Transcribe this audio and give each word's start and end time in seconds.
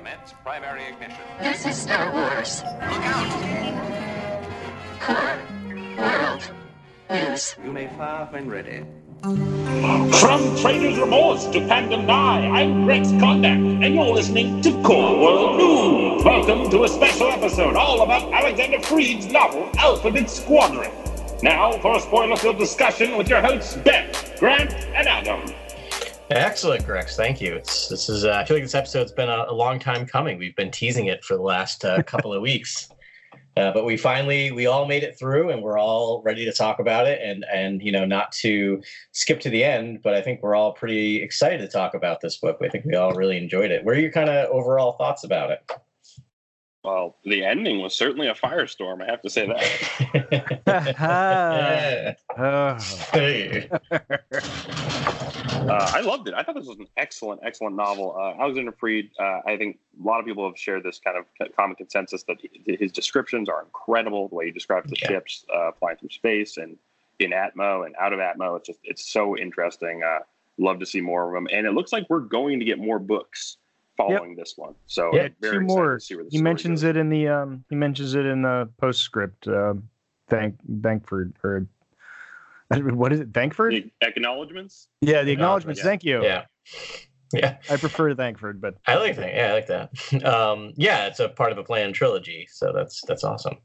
Commence 0.00 0.32
primary 0.42 0.84
ignition. 0.86 1.20
This 1.40 1.66
is 1.66 1.76
Star 1.76 2.10
Wars. 2.10 2.62
Look 2.64 3.04
out! 3.04 3.28
Core 4.98 5.38
World 5.98 6.50
News. 7.10 7.54
You 7.62 7.70
may 7.70 7.86
fire 7.88 8.26
when 8.30 8.48
ready. 8.48 8.82
From 9.20 10.56
Trader's 10.56 10.98
Remorse 10.98 11.44
to 11.48 11.60
Fandom 11.60 12.06
Nigh, 12.06 12.46
I'm 12.48 12.86
Rex 12.86 13.08
Kondak, 13.08 13.84
and 13.84 13.94
you're 13.94 14.14
listening 14.14 14.62
to 14.62 14.70
Core 14.82 15.20
World 15.20 15.58
News. 15.58 16.24
Welcome 16.24 16.70
to 16.70 16.84
a 16.84 16.88
special 16.88 17.30
episode 17.30 17.76
all 17.76 18.00
about 18.00 18.32
Alexander 18.32 18.80
Freed's 18.80 19.26
novel, 19.26 19.68
Alphabet 19.76 20.30
Squadron. 20.30 20.90
Now 21.42 21.72
for 21.72 21.98
a 21.98 22.00
spoiler-filled 22.00 22.56
discussion 22.56 23.18
with 23.18 23.28
your 23.28 23.42
hosts, 23.42 23.76
Ben, 23.76 24.10
Grant, 24.38 24.72
and 24.72 25.06
Adam. 25.06 25.42
Excellent, 26.30 26.86
Rex. 26.86 27.16
Thank 27.16 27.40
you. 27.40 27.54
It's 27.54 27.88
this 27.88 28.08
is. 28.08 28.24
Uh, 28.24 28.30
I 28.34 28.44
feel 28.44 28.56
like 28.56 28.62
this 28.62 28.76
episode's 28.76 29.10
been 29.10 29.28
a, 29.28 29.46
a 29.48 29.52
long 29.52 29.80
time 29.80 30.06
coming. 30.06 30.38
We've 30.38 30.54
been 30.54 30.70
teasing 30.70 31.06
it 31.06 31.24
for 31.24 31.34
the 31.34 31.42
last 31.42 31.84
uh, 31.84 32.04
couple 32.04 32.32
of 32.32 32.40
weeks, 32.40 32.88
uh, 33.56 33.72
but 33.72 33.84
we 33.84 33.96
finally 33.96 34.52
we 34.52 34.66
all 34.66 34.86
made 34.86 35.02
it 35.02 35.18
through, 35.18 35.50
and 35.50 35.60
we're 35.60 35.76
all 35.76 36.22
ready 36.24 36.44
to 36.44 36.52
talk 36.52 36.78
about 36.78 37.08
it. 37.08 37.20
And 37.20 37.44
and 37.52 37.82
you 37.82 37.90
know, 37.90 38.04
not 38.04 38.30
to 38.32 38.80
skip 39.10 39.40
to 39.40 39.50
the 39.50 39.64
end, 39.64 40.02
but 40.04 40.14
I 40.14 40.22
think 40.22 40.40
we're 40.40 40.54
all 40.54 40.72
pretty 40.72 41.20
excited 41.20 41.58
to 41.62 41.68
talk 41.68 41.94
about 41.94 42.20
this 42.20 42.36
book. 42.36 42.58
I 42.62 42.68
think 42.68 42.84
we 42.84 42.94
all 42.94 43.12
really 43.12 43.36
enjoyed 43.36 43.72
it. 43.72 43.84
What 43.84 43.96
are 43.96 44.00
your 44.00 44.12
kind 44.12 44.30
of 44.30 44.50
overall 44.50 44.92
thoughts 44.92 45.24
about 45.24 45.50
it? 45.50 45.68
Well, 46.82 47.16
the 47.24 47.44
ending 47.44 47.80
was 47.82 47.94
certainly 47.94 48.28
a 48.28 48.34
firestorm. 48.34 49.02
I 49.02 49.06
have 49.06 49.20
to 49.22 49.30
say 49.30 49.46
that. 49.46 49.66
Uh, 55.70 55.90
I 55.94 56.00
loved 56.00 56.26
it. 56.26 56.34
I 56.34 56.42
thought 56.42 56.56
this 56.56 56.66
was 56.66 56.78
an 56.78 56.88
excellent, 56.96 57.42
excellent 57.44 57.76
novel. 57.76 58.16
Uh, 58.18 58.42
Alexander 58.42 58.72
Freed. 58.72 59.10
Uh, 59.20 59.40
I 59.46 59.56
think 59.56 59.78
a 60.02 60.06
lot 60.06 60.18
of 60.18 60.26
people 60.26 60.44
have 60.48 60.58
shared 60.58 60.82
this 60.82 60.98
kind 60.98 61.16
of 61.16 61.26
common 61.54 61.76
consensus 61.76 62.24
that 62.24 62.38
his 62.66 62.90
descriptions 62.90 63.48
are 63.48 63.62
incredible. 63.62 64.28
The 64.28 64.34
way 64.34 64.46
he 64.46 64.50
describes 64.50 64.90
the 64.90 64.96
Yeah. 65.00 65.08
ships 65.08 65.44
uh, 65.54 65.70
flying 65.78 65.96
through 65.98 66.08
space 66.10 66.56
and 66.56 66.76
in 67.20 67.30
Atmo 67.30 67.86
and 67.86 67.94
out 68.00 68.12
of 68.12 68.18
Atmo. 68.18 68.56
It's 68.56 68.66
just 68.66 68.80
it's 68.82 69.04
so 69.12 69.36
interesting. 69.36 70.02
Uh, 70.02 70.20
love 70.58 70.80
to 70.80 70.86
see 70.86 71.00
more 71.00 71.28
of 71.28 71.34
them. 71.34 71.46
And 71.52 71.66
it 71.66 71.72
looks 71.72 71.92
like 71.92 72.06
we're 72.10 72.20
going 72.20 72.58
to 72.58 72.64
get 72.64 72.78
more 72.78 72.98
books 72.98 73.58
following 74.08 74.34
this 74.36 74.54
one. 74.56 74.74
So 74.86 75.10
yeah, 75.14 75.28
very 75.40 75.58
two 75.58 75.60
more. 75.60 75.94
to 75.94 76.00
see 76.00 76.16
where 76.16 76.24
He 76.30 76.40
mentions 76.40 76.82
goes. 76.82 76.90
it 76.90 76.96
in 76.96 77.08
the 77.08 77.28
um. 77.28 77.64
He 77.68 77.76
mentions 77.76 78.14
it 78.14 78.26
in 78.26 78.42
the 78.42 78.68
postscript. 78.78 79.46
Um, 79.48 79.88
thank 80.28 80.56
Thankford 80.82 81.34
or 81.42 81.66
what 82.70 83.12
is 83.12 83.20
it? 83.20 83.34
Thankford? 83.34 83.72
The 83.74 83.90
acknowledgments. 84.06 84.88
Yeah, 85.00 85.22
the 85.22 85.32
acknowledgments. 85.32 85.80
yeah. 85.80 85.84
Thank 85.84 86.04
you. 86.04 86.22
Yeah. 86.22 86.44
Yeah. 87.32 87.56
I 87.68 87.76
prefer 87.76 88.14
Thankford, 88.14 88.60
but 88.60 88.76
I 88.86 88.96
like 88.96 89.16
that. 89.16 89.34
Yeah, 89.34 89.48
I 89.48 89.52
like 89.52 89.66
that. 89.68 90.24
Um, 90.24 90.72
yeah, 90.76 91.06
it's 91.06 91.20
a 91.20 91.28
part 91.28 91.52
of 91.52 91.58
a 91.58 91.64
planned 91.64 91.94
trilogy, 91.94 92.48
so 92.50 92.72
that's 92.72 93.00
that's 93.06 93.24
awesome. 93.24 93.56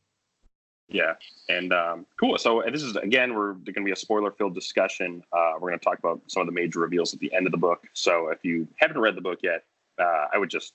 Yeah, 0.87 1.13
and 1.49 1.73
um, 1.73 2.05
cool. 2.19 2.37
So 2.37 2.63
this 2.71 2.83
is 2.83 2.95
again, 2.95 3.33
we're 3.33 3.53
going 3.53 3.73
to 3.73 3.83
be 3.83 3.91
a 3.91 3.95
spoiler-filled 3.95 4.53
discussion. 4.53 5.23
Uh, 5.33 5.53
we're 5.59 5.69
going 5.69 5.79
to 5.79 5.83
talk 5.83 5.97
about 5.97 6.21
some 6.27 6.41
of 6.41 6.45
the 6.47 6.53
major 6.53 6.79
reveals 6.79 7.11
at 7.13 7.19
the 7.19 7.33
end 7.33 7.47
of 7.47 7.51
the 7.51 7.57
book. 7.57 7.83
So 7.93 8.29
if 8.29 8.45
you 8.45 8.67
haven't 8.77 8.99
read 8.99 9.15
the 9.15 9.21
book 9.21 9.39
yet, 9.41 9.63
uh, 9.99 10.27
I 10.33 10.37
would 10.37 10.49
just 10.49 10.73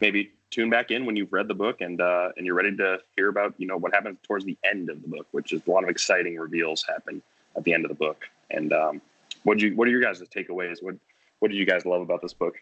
maybe 0.00 0.30
tune 0.50 0.70
back 0.70 0.90
in 0.90 1.04
when 1.06 1.16
you've 1.16 1.32
read 1.32 1.48
the 1.48 1.54
book 1.54 1.80
and 1.80 2.00
uh, 2.00 2.30
and 2.36 2.46
you're 2.46 2.54
ready 2.54 2.76
to 2.76 2.98
hear 3.16 3.28
about 3.28 3.54
you 3.58 3.66
know 3.66 3.76
what 3.76 3.92
happens 3.94 4.18
towards 4.22 4.44
the 4.44 4.56
end 4.64 4.90
of 4.90 5.02
the 5.02 5.08
book, 5.08 5.26
which 5.32 5.52
is 5.52 5.60
a 5.66 5.70
lot 5.70 5.84
of 5.84 5.90
exciting 5.90 6.36
reveals 6.36 6.84
happen 6.88 7.22
at 7.56 7.64
the 7.64 7.72
end 7.74 7.84
of 7.84 7.88
the 7.88 7.94
book. 7.96 8.24
And 8.50 8.72
um, 8.72 9.02
what 9.42 9.60
you 9.60 9.74
what 9.76 9.88
are 9.88 9.90
your 9.90 10.00
guys' 10.00 10.22
takeaways? 10.22 10.82
What 10.82 10.96
what 11.40 11.50
did 11.50 11.56
you 11.56 11.66
guys 11.66 11.84
love 11.84 12.02
about 12.02 12.22
this 12.22 12.34
book? 12.34 12.54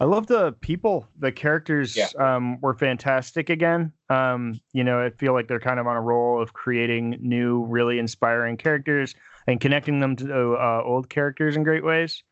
I 0.00 0.04
love 0.04 0.28
the 0.28 0.52
people. 0.60 1.08
The 1.18 1.32
characters 1.32 1.96
Yeah. 1.96 2.06
um, 2.18 2.60
were 2.60 2.74
fantastic 2.74 3.50
again. 3.50 3.92
Um, 4.08 4.60
you 4.72 4.84
know, 4.84 5.04
I 5.04 5.10
feel 5.10 5.32
like 5.32 5.48
they're 5.48 5.58
kind 5.58 5.80
of 5.80 5.88
on 5.88 5.96
a 5.96 6.00
roll 6.00 6.40
of 6.40 6.52
creating 6.52 7.18
new, 7.20 7.64
really 7.64 7.98
inspiring 7.98 8.56
characters 8.56 9.16
and 9.48 9.60
connecting 9.60 9.98
them 9.98 10.14
to 10.16 10.54
uh, 10.54 10.82
old 10.84 11.08
characters 11.08 11.56
in 11.56 11.64
great 11.64 11.84
ways. 11.84 12.22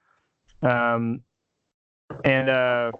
Um, 0.62 1.22
and 2.25 2.49
uh, 2.49 2.93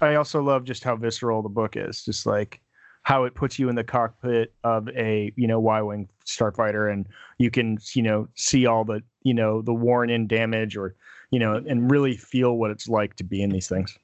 I 0.00 0.14
also 0.14 0.42
love 0.42 0.64
just 0.64 0.84
how 0.84 0.96
visceral 0.96 1.42
the 1.42 1.48
book 1.48 1.76
is. 1.76 2.04
Just 2.04 2.26
like 2.26 2.60
how 3.02 3.24
it 3.24 3.34
puts 3.34 3.58
you 3.58 3.68
in 3.68 3.76
the 3.76 3.84
cockpit 3.84 4.52
of 4.64 4.88
a 4.90 5.32
you 5.36 5.46
know 5.46 5.60
Y-wing 5.60 6.08
starfighter, 6.26 6.92
and 6.92 7.06
you 7.38 7.50
can 7.50 7.78
you 7.94 8.02
know 8.02 8.28
see 8.34 8.66
all 8.66 8.84
the 8.84 9.02
you 9.22 9.34
know 9.34 9.62
the 9.62 9.74
worn 9.74 10.10
in 10.10 10.26
damage 10.26 10.76
or 10.76 10.94
you 11.30 11.38
know, 11.38 11.62
and 11.68 11.90
really 11.90 12.16
feel 12.16 12.56
what 12.56 12.70
it's 12.70 12.88
like 12.88 13.16
to 13.16 13.24
be 13.24 13.42
in 13.42 13.50
these 13.50 13.68
things. 13.68 13.98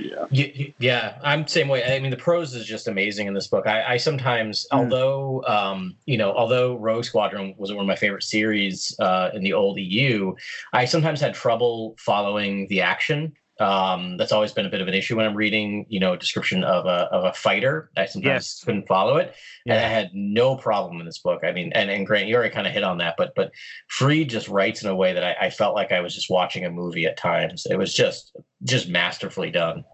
Yeah, 0.00 0.72
Yeah, 0.78 1.18
I'm 1.22 1.46
same 1.46 1.68
way. 1.68 1.84
I 1.84 1.98
mean, 2.00 2.10
the 2.10 2.16
prose 2.16 2.54
is 2.54 2.66
just 2.66 2.88
amazing 2.88 3.26
in 3.26 3.34
this 3.34 3.48
book. 3.48 3.66
I, 3.66 3.94
I 3.94 3.96
sometimes, 3.96 4.66
although 4.72 5.44
um, 5.46 5.96
you 6.06 6.16
know, 6.16 6.32
although 6.32 6.76
Rogue 6.76 7.04
Squadron 7.04 7.54
was 7.58 7.72
one 7.72 7.80
of 7.80 7.86
my 7.86 7.96
favorite 7.96 8.22
series 8.22 8.94
uh, 9.00 9.30
in 9.34 9.42
the 9.42 9.52
old 9.52 9.78
EU, 9.78 10.34
I 10.72 10.84
sometimes 10.84 11.20
had 11.20 11.34
trouble 11.34 11.94
following 11.98 12.66
the 12.68 12.80
action. 12.80 13.32
Um, 13.60 14.16
that's 14.16 14.32
always 14.32 14.52
been 14.52 14.64
a 14.64 14.70
bit 14.70 14.80
of 14.80 14.88
an 14.88 14.94
issue 14.94 15.16
when 15.16 15.26
I'm 15.26 15.36
reading, 15.36 15.84
you 15.90 16.00
know, 16.00 16.14
a 16.14 16.16
description 16.16 16.64
of 16.64 16.86
a 16.86 17.08
of 17.12 17.24
a 17.24 17.32
fighter. 17.34 17.90
I 17.96 18.06
sometimes 18.06 18.24
Yes. 18.24 18.64
couldn't 18.64 18.86
follow 18.88 19.18
it, 19.18 19.34
and 19.66 19.78
I 19.78 19.82
had 19.82 20.10
no 20.14 20.56
problem 20.56 20.98
in 20.98 21.04
this 21.06 21.18
book. 21.18 21.42
I 21.44 21.52
mean, 21.52 21.70
and, 21.74 21.90
and 21.90 22.06
Grant, 22.06 22.26
you 22.26 22.36
already 22.36 22.54
kind 22.54 22.66
of 22.66 22.72
hit 22.72 22.82
on 22.84 22.98
that, 22.98 23.16
but 23.18 23.32
but 23.36 23.52
Freed 23.88 24.30
just 24.30 24.48
writes 24.48 24.82
in 24.82 24.88
a 24.88 24.96
way 24.96 25.12
that 25.12 25.22
I, 25.22 25.46
I 25.46 25.50
felt 25.50 25.74
like 25.74 25.92
I 25.92 26.00
was 26.00 26.14
just 26.14 26.30
watching 26.30 26.64
a 26.64 26.70
movie 26.70 27.04
at 27.06 27.18
times. 27.18 27.66
It 27.70 27.76
was 27.76 27.92
just 27.92 28.34
just 28.62 28.88
masterfully 28.88 29.50
done. 29.50 29.84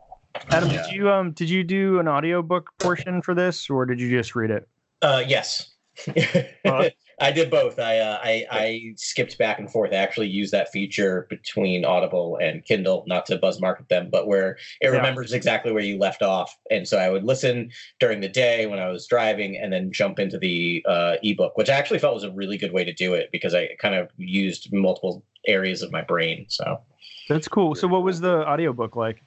Adam, 0.50 0.70
Yeah. 0.70 0.82
did 0.84 0.92
you 0.94 1.10
um 1.10 1.32
did 1.32 1.50
you 1.50 1.64
do 1.64 1.98
an 1.98 2.06
audiobook 2.06 2.70
portion 2.78 3.20
for 3.20 3.34
this 3.34 3.68
or 3.68 3.84
did 3.84 3.98
you 4.00 4.10
just 4.10 4.36
read 4.36 4.50
it? 4.50 4.68
Uh, 5.02 5.24
yes. 5.26 5.74
Well- 6.64 6.88
I 7.18 7.32
did 7.32 7.50
both. 7.50 7.78
I, 7.78 7.98
uh, 7.98 8.18
I 8.22 8.46
I 8.50 8.82
skipped 8.96 9.38
back 9.38 9.58
and 9.58 9.70
forth. 9.70 9.92
I 9.92 9.96
actually 9.96 10.28
used 10.28 10.52
that 10.52 10.70
feature 10.70 11.26
between 11.30 11.84
Audible 11.84 12.36
and 12.42 12.62
Kindle, 12.64 13.04
not 13.06 13.24
to 13.26 13.38
buzz 13.38 13.58
market 13.60 13.88
them, 13.88 14.10
but 14.10 14.26
where 14.26 14.52
it 14.82 14.86
Yeah. 14.86 14.88
remembers 14.90 15.32
exactly 15.32 15.72
where 15.72 15.82
you 15.82 15.98
left 15.98 16.20
off. 16.22 16.54
And 16.70 16.86
so 16.86 16.98
I 16.98 17.08
would 17.08 17.24
listen 17.24 17.70
during 18.00 18.20
the 18.20 18.28
day 18.28 18.66
when 18.66 18.78
I 18.78 18.88
was 18.88 19.06
driving, 19.06 19.56
and 19.56 19.72
then 19.72 19.92
jump 19.92 20.18
into 20.18 20.36
the 20.38 20.84
uh, 20.86 21.16
ebook, 21.22 21.56
which 21.56 21.70
I 21.70 21.74
actually 21.74 22.00
felt 22.00 22.14
was 22.14 22.24
a 22.24 22.30
really 22.32 22.58
good 22.58 22.72
way 22.72 22.84
to 22.84 22.92
do 22.92 23.14
it 23.14 23.30
because 23.32 23.54
I 23.54 23.70
kind 23.78 23.94
of 23.94 24.10
used 24.18 24.70
multiple 24.72 25.24
areas 25.46 25.80
of 25.82 25.90
my 25.92 26.02
brain. 26.02 26.44
So 26.48 26.80
That's 27.30 27.48
cool. 27.48 27.74
So 27.74 27.88
what 27.88 28.02
was 28.02 28.20
the 28.20 28.46
audiobook 28.46 28.94
like? 28.94 29.22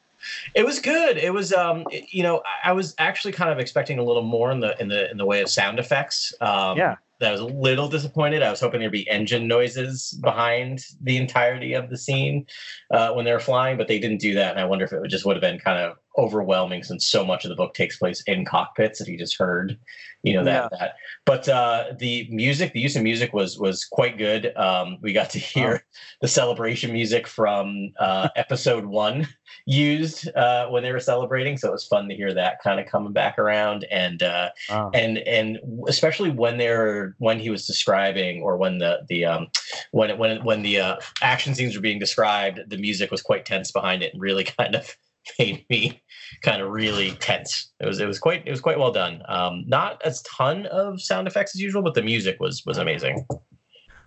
it 0.53 0.65
was 0.65 0.79
good. 0.79 1.17
It 1.17 1.33
was, 1.33 1.53
um, 1.53 1.85
it- 1.91 2.03
you 2.13 2.23
know, 2.23 2.43
I- 2.45 2.69
I 2.69 2.71
was 2.73 2.93
actually 2.99 3.31
kind 3.31 3.49
of 3.51 3.57
expecting 3.57 3.99
a 3.99 4.03
little 4.03 4.21
more 4.21 4.51
in 4.51 4.59
the 4.59 4.79
in 4.81 4.89
the 4.89 5.09
in 5.09 5.17
the 5.17 5.25
way 5.25 5.41
of 5.41 5.49
sound 5.49 5.79
effects. 5.79 6.33
Um, 6.41 6.77
Yeah. 6.77 6.95
I 7.21 7.31
was 7.31 7.41
a 7.41 7.45
little 7.45 7.89
disappointed. 7.89 8.43
I 8.43 8.49
was 8.49 8.61
hoping 8.61 8.79
there'd 8.79 8.91
be 8.91 9.09
engine 9.09 9.47
noises 9.47 10.17
behind 10.21 10.85
the 11.01 11.17
entirety 11.17 11.73
of 11.73 11.89
the 11.89 11.97
scene 11.97 12.45
uh, 12.91 13.11
when 13.11 13.25
they 13.25 13.33
were 13.33 13.39
flying, 13.39 13.77
but 13.77 13.87
they 13.87 13.99
didn't 13.99 14.21
do 14.21 14.33
that. 14.35 14.51
And 14.51 14.59
I 14.59 14.65
wonder 14.65 14.85
if 14.85 14.93
it 14.93 15.07
just 15.09 15.25
would 15.25 15.35
have 15.35 15.41
been 15.41 15.59
kind 15.59 15.79
of 15.79 15.97
overwhelming 16.19 16.83
since 16.83 17.05
so 17.05 17.25
much 17.25 17.45
of 17.45 17.49
the 17.49 17.55
book 17.55 17.73
takes 17.73 17.97
place 17.97 18.21
in 18.27 18.45
cockpits. 18.45 18.99
that 18.99 19.07
you 19.07 19.17
just 19.17 19.37
heard, 19.39 19.77
you 20.23 20.33
know 20.33 20.43
that 20.43 20.69
that. 20.71 20.95
But 21.25 21.47
uh, 21.47 21.93
the 21.97 22.27
music, 22.29 22.73
the 22.73 22.79
use 22.81 22.95
of 22.95 23.03
music 23.03 23.33
was 23.33 23.57
was 23.57 23.85
quite 23.85 24.17
good. 24.17 24.55
Um, 24.57 24.97
we 25.01 25.13
got 25.13 25.29
to 25.31 25.39
hear 25.39 25.83
the 26.21 26.27
celebration 26.27 26.91
music 26.93 27.25
from 27.27 27.91
uh, 27.99 28.29
episode 28.35 28.85
one 28.85 29.27
used 29.65 30.29
uh, 30.35 30.67
when 30.67 30.83
they 30.83 30.91
were 30.91 30.99
celebrating, 30.99 31.57
so 31.57 31.69
it 31.69 31.71
was 31.71 31.85
fun 31.87 32.07
to 32.09 32.15
hear 32.15 32.33
that 32.33 32.61
kind 32.63 32.79
of 32.79 32.85
coming 32.85 33.13
back 33.13 33.39
around 33.39 33.85
and. 33.91 34.21
Uh, 34.21 34.49
Wow. 34.69 34.91
and 34.93 35.17
and 35.19 35.57
especially 35.87 36.29
when 36.29 36.57
they're 36.57 37.15
when 37.17 37.39
he 37.39 37.49
was 37.49 37.65
describing 37.65 38.41
or 38.43 38.57
when 38.57 38.77
the 38.77 38.99
the 39.07 39.25
um 39.25 39.47
when 39.91 40.09
it, 40.11 40.17
when 40.17 40.43
when 40.43 40.61
the 40.61 40.79
uh, 40.79 40.95
action 41.21 41.55
scenes 41.55 41.75
were 41.75 41.81
being 41.81 41.97
described 41.99 42.59
the 42.67 42.77
music 42.77 43.09
was 43.09 43.21
quite 43.21 43.45
tense 43.45 43.71
behind 43.71 44.03
it 44.03 44.13
and 44.13 44.21
really 44.21 44.43
kind 44.59 44.75
of 44.75 44.95
made 45.39 45.65
me 45.69 46.01
kind 46.41 46.61
of 46.61 46.69
really 46.69 47.11
tense 47.19 47.71
it 47.79 47.85
was 47.85 47.99
it 47.99 48.07
was 48.07 48.17
quite 48.19 48.41
it 48.47 48.51
was 48.51 48.61
quite 48.61 48.79
well 48.79 48.91
done 48.91 49.21
um 49.27 49.63
not 49.67 50.01
as 50.05 50.21
ton 50.23 50.65
of 50.67 51.01
sound 51.01 51.27
effects 51.27 51.53
as 51.55 51.61
usual 51.61 51.81
but 51.81 51.93
the 51.93 52.01
music 52.01 52.37
was 52.39 52.63
was 52.65 52.77
amazing 52.77 53.25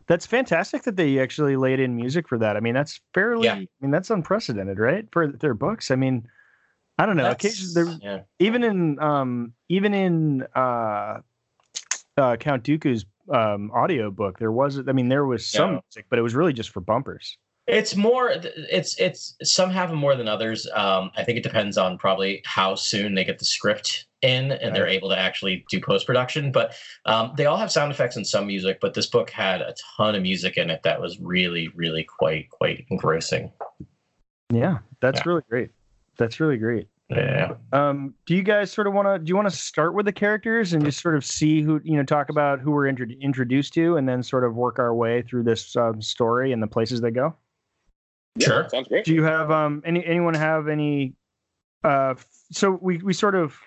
That's 0.08 0.26
fantastic 0.26 0.82
that 0.82 0.96
they 0.96 1.20
actually 1.20 1.56
laid 1.56 1.78
in 1.78 1.94
music 1.94 2.28
for 2.28 2.36
that. 2.38 2.56
I 2.56 2.60
mean, 2.60 2.74
that's 2.74 3.00
fairly 3.14 3.46
Yeah. 3.46 3.54
I 3.54 3.66
mean, 3.80 3.92
that's 3.92 4.10
unprecedented, 4.10 4.78
right? 4.80 5.06
For 5.12 5.28
their 5.28 5.54
books. 5.54 5.90
I 5.92 5.96
mean, 5.96 6.26
I 6.98 7.06
don't 7.06 7.16
know. 7.16 7.30
Occasionally 7.30 7.98
yeah 8.02 8.20
even 8.40 8.64
in 8.64 8.98
um 8.98 9.54
even 9.68 9.94
in 9.94 10.42
uh 10.56 11.20
uh 12.16 12.36
Count 12.36 12.64
Dooku's 12.64 13.06
um 13.32 13.70
audio 13.72 14.10
book 14.10 14.38
there 14.40 14.50
was 14.52 14.80
I 14.86 14.92
mean 14.92 15.08
there 15.08 15.24
was 15.24 15.46
some 15.46 15.74
Yeah. 15.74 15.80
music 15.86 16.06
but 16.10 16.18
it 16.18 16.22
was 16.22 16.34
really 16.34 16.52
just 16.52 16.70
for 16.70 16.80
bumpers. 16.80 17.38
It's 17.68 17.94
more. 17.94 18.32
It's 18.32 18.98
it's 18.98 19.36
some 19.44 19.70
have 19.70 19.90
them 19.90 19.98
more 19.98 20.16
than 20.16 20.26
others. 20.26 20.66
Um, 20.74 21.12
I 21.16 21.22
think 21.22 21.38
it 21.38 21.44
depends 21.44 21.78
on 21.78 21.96
probably 21.96 22.42
how 22.44 22.74
soon 22.74 23.14
they 23.14 23.24
get 23.24 23.38
the 23.38 23.44
script 23.44 24.06
in 24.20 24.52
and 24.52 24.74
they're 24.74 24.86
able 24.86 25.08
to 25.10 25.18
actually 25.18 25.64
do 25.70 25.80
post 25.80 26.06
production. 26.06 26.50
But 26.50 26.74
um, 27.06 27.32
they 27.36 27.46
all 27.46 27.56
have 27.56 27.70
sound 27.70 27.92
effects 27.92 28.16
and 28.16 28.26
some 28.26 28.48
music. 28.48 28.78
But 28.80 28.94
this 28.94 29.06
book 29.06 29.30
had 29.30 29.60
a 29.60 29.74
ton 29.96 30.16
of 30.16 30.22
music 30.22 30.56
in 30.56 30.70
it 30.70 30.82
that 30.82 31.00
was 31.00 31.20
really, 31.20 31.68
really 31.76 32.02
quite 32.02 32.50
quite 32.50 32.84
engrossing. 32.90 33.52
Yeah, 34.50 34.78
that's 35.00 35.20
Yeah. 35.20 35.28
really 35.28 35.42
great. 35.48 35.70
That's 36.18 36.40
really 36.40 36.56
great. 36.56 36.88
Yeah. 37.10 37.54
Um, 37.72 38.14
do 38.26 38.34
you 38.34 38.42
guys 38.42 38.72
sort 38.72 38.86
of 38.88 38.92
want 38.92 39.06
to? 39.06 39.18
Do 39.18 39.28
you 39.28 39.36
want 39.36 39.48
to 39.48 39.56
start 39.56 39.94
with 39.94 40.06
the 40.06 40.12
characters 40.12 40.72
and 40.72 40.84
just 40.84 41.00
sort 41.00 41.14
of 41.14 41.24
see 41.24 41.62
who 41.62 41.80
you 41.84 41.96
know 41.96 42.02
talk 42.02 42.28
about 42.28 42.58
who 42.58 42.72
we're 42.72 42.86
intro- 42.86 43.06
introduced 43.20 43.72
to, 43.74 43.96
and 43.96 44.08
then 44.08 44.22
sort 44.24 44.42
of 44.44 44.56
work 44.56 44.80
our 44.80 44.92
way 44.94 45.22
through 45.22 45.44
this 45.44 45.76
um, 45.76 46.02
story 46.02 46.52
and 46.52 46.60
the 46.60 46.66
places 46.66 47.00
they 47.00 47.10
go? 47.12 47.36
Yeah, 48.36 48.46
Sure. 48.46 48.68
sounds 48.68 48.88
great. 48.88 49.04
Do 49.04 49.14
you 49.14 49.22
have 49.24 49.50
um 49.50 49.82
any 49.84 50.04
anyone 50.04 50.34
have 50.34 50.68
any? 50.68 51.14
Uh, 51.84 52.14
so 52.50 52.78
we 52.80 52.98
we 52.98 53.12
sort 53.12 53.34
of 53.34 53.58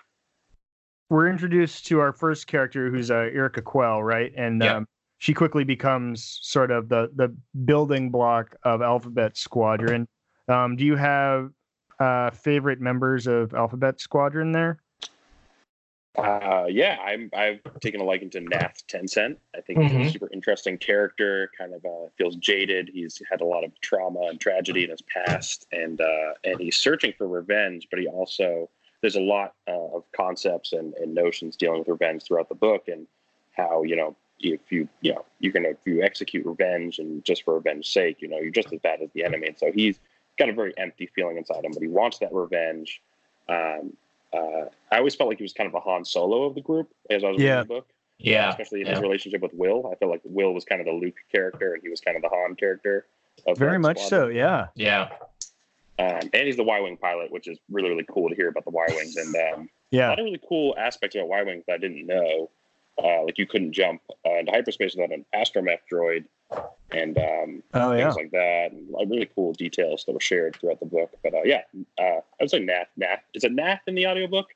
we're 1.10 1.30
introduced 1.30 1.86
to 1.88 2.00
our 2.00 2.12
first 2.14 2.48
character, 2.48 2.90
who's 2.90 3.12
uh, 3.12 3.30
Yrica 3.34 3.64
Quell, 3.64 4.02
right? 4.04 4.32
And 4.36 4.64
Yeah. 4.64 4.78
um, 4.78 4.88
she 5.20 5.34
quickly 5.34 5.64
becomes 5.64 6.40
sort 6.42 6.72
of 6.72 6.90
the 6.90 7.12
the 7.16 7.36
building 7.66 8.10
block 8.10 8.56
of 8.64 8.82
Alphabet 8.82 9.38
Squadron. 9.38 10.08
Um, 10.48 10.76
do 10.76 10.84
you 10.86 10.96
have 10.96 11.52
uh, 12.00 12.32
favorite 12.32 12.82
members 12.82 13.28
of 13.28 13.54
Alphabet 13.54 14.00
Squadron 14.00 14.52
there? 14.52 14.80
Uh, 16.18 16.66
yeah, 16.70 16.98
I'm. 17.04 17.30
I've 17.34 17.60
taken 17.82 18.00
a 18.00 18.04
liking 18.04 18.30
to 18.32 18.42
Nath 18.42 18.86
Tensent. 18.88 19.38
I 19.56 19.62
think 19.62 19.82
he's 19.82 19.92
a 19.92 19.96
Mhm. 19.96 20.12
super 20.12 20.30
interesting 20.32 20.78
character. 20.78 21.52
Kind 21.58 21.74
of 21.74 21.86
uh, 21.86 22.10
feels 22.18 22.36
jaded. 22.38 22.90
He's 22.94 23.22
had 23.30 23.42
a 23.42 23.46
lot 23.46 23.64
of 23.64 23.80
trauma 23.82 24.22
and 24.30 24.40
tragedy 24.40 24.84
in 24.84 24.90
his 24.90 25.02
past, 25.02 25.68
and 25.72 26.00
uh, 26.00 26.34
and 26.44 26.60
he's 26.60 26.78
searching 26.78 27.14
for 27.14 27.28
revenge. 27.28 27.88
But 27.90 28.00
he 28.00 28.08
also 28.08 28.70
there's 29.02 29.16
a 29.16 29.22
lot 29.22 29.54
uh, 29.68 29.72
of 29.98 30.04
concepts 30.14 30.74
and, 30.74 30.94
and 30.96 31.14
notions 31.14 31.56
dealing 31.56 31.80
with 31.80 31.88
revenge 31.88 32.24
throughout 32.24 32.50
the 32.50 32.56
book, 32.56 32.88
and 32.88 33.08
how 33.56 33.84
you 33.84 33.96
know 33.96 34.16
if 34.40 34.72
you 34.72 34.88
you 35.02 35.14
know 35.14 35.26
you're 35.40 35.54
gonna 35.54 35.70
if 35.70 35.78
you 35.86 36.02
execute 36.02 36.46
revenge 36.46 37.00
and 37.00 37.24
just 37.26 37.44
for 37.44 37.56
revenge's 37.56 37.90
sake, 37.90 38.22
you 38.22 38.28
know 38.28 38.38
you're 38.40 38.52
just 38.52 38.72
as 38.72 38.80
bad 38.80 39.02
as 39.02 39.10
the 39.14 39.24
enemy. 39.24 39.48
And 39.48 39.58
so 39.58 39.72
he's 39.72 40.00
got 40.38 40.50
a 40.50 40.54
very 40.54 40.74
empty 40.78 41.08
feeling 41.08 41.38
inside 41.38 41.64
him, 41.66 41.72
but 41.74 41.82
he 41.82 41.88
wants 41.90 42.20
that 42.20 42.34
revenge. 42.34 43.02
Um, 43.48 43.96
uh, 44.36 44.66
I 44.92 44.98
always 44.98 45.16
felt 45.16 45.30
like 45.30 45.38
he 45.38 45.44
was 45.44 45.54
kind 45.54 45.68
of 45.68 45.74
a 45.74 45.80
Han 45.80 46.06
Solo 46.06 46.44
of 46.44 46.56
the 46.56 46.62
group 46.62 46.90
as 47.10 47.24
I 47.24 47.30
was 47.32 47.42
Yeah. 47.42 47.50
reading 47.60 47.68
the 47.68 47.74
book, 47.76 47.88
Yeah. 48.20 48.50
especially 48.50 48.82
in 48.82 48.88
yeah. 48.88 48.94
his 48.94 49.02
relationship 49.02 49.42
with 49.42 49.54
Wyl. 49.54 49.90
I 49.92 49.96
felt 49.96 50.12
like 50.12 50.22
Wyl 50.24 50.54
was 50.54 50.66
kind 50.66 50.82
of 50.82 50.86
the 50.88 50.94
Luke 50.94 51.16
character, 51.32 51.74
and 51.74 51.82
he 51.84 51.90
was 51.90 52.02
kind 52.02 52.16
of 52.16 52.22
the 52.24 52.30
Han 52.30 52.56
character. 52.56 53.06
Of 53.48 53.58
Very 53.58 53.74
that 53.74 53.80
much 53.80 54.00
so, 54.02 54.28
yeah. 54.28 54.68
Yeah. 54.76 55.10
Um, 55.98 56.30
and 56.34 56.46
he's 56.48 56.58
the 56.58 56.64
Y 56.64 56.80
wing 56.82 56.98
pilot, 56.98 57.32
which 57.32 57.48
is 57.48 57.58
really 57.70 57.90
really 57.90 58.06
cool 58.10 58.30
to 58.30 58.36
hear 58.36 58.50
about 58.50 58.66
the 58.66 58.72
Y 58.72 58.86
wings, 58.90 59.16
and 59.16 59.34
um, 59.36 59.70
a 59.94 59.96
Yeah. 59.96 60.10
lot 60.10 60.20
of 60.20 60.26
really 60.26 60.42
cool 60.48 60.76
aspects 60.78 61.16
about 61.16 61.28
Y 61.30 61.44
wings 61.44 61.64
that 61.68 61.74
I 61.74 61.78
didn't 61.78 62.06
know. 62.06 62.50
Uh, 63.02 63.24
like 63.24 63.38
you 63.38 63.46
couldn't 63.46 63.74
jump 63.74 64.02
uh, 64.26 64.36
into 64.40 64.52
hyperspace 64.52 64.96
without 64.96 65.12
an 65.12 65.26
astromech 65.36 65.80
droid, 65.92 66.24
and 66.92 67.18
um, 67.18 67.64
Oh 67.74 67.92
yeah. 67.94 68.04
things 68.06 68.16
like 68.16 68.32
that, 68.32 68.72
and 68.72 68.90
like 68.90 69.10
really 69.10 69.30
cool 69.36 69.54
details 69.54 70.04
that 70.06 70.14
were 70.14 70.20
shared 70.20 70.56
throughout 70.56 70.80
the 70.80 70.86
book. 70.86 71.12
But 71.24 71.34
uh, 71.34 71.42
yeah, 71.44 71.62
uh, 72.00 72.04
I 72.20 72.22
would 72.42 72.50
say 72.50 72.60
Nath. 72.60 72.88
Nath 72.98 73.20
is 73.34 73.44
it 73.44 73.52
Nath 73.52 73.82
in 73.88 73.96
the 73.96 74.08
audiobook? 74.08 74.48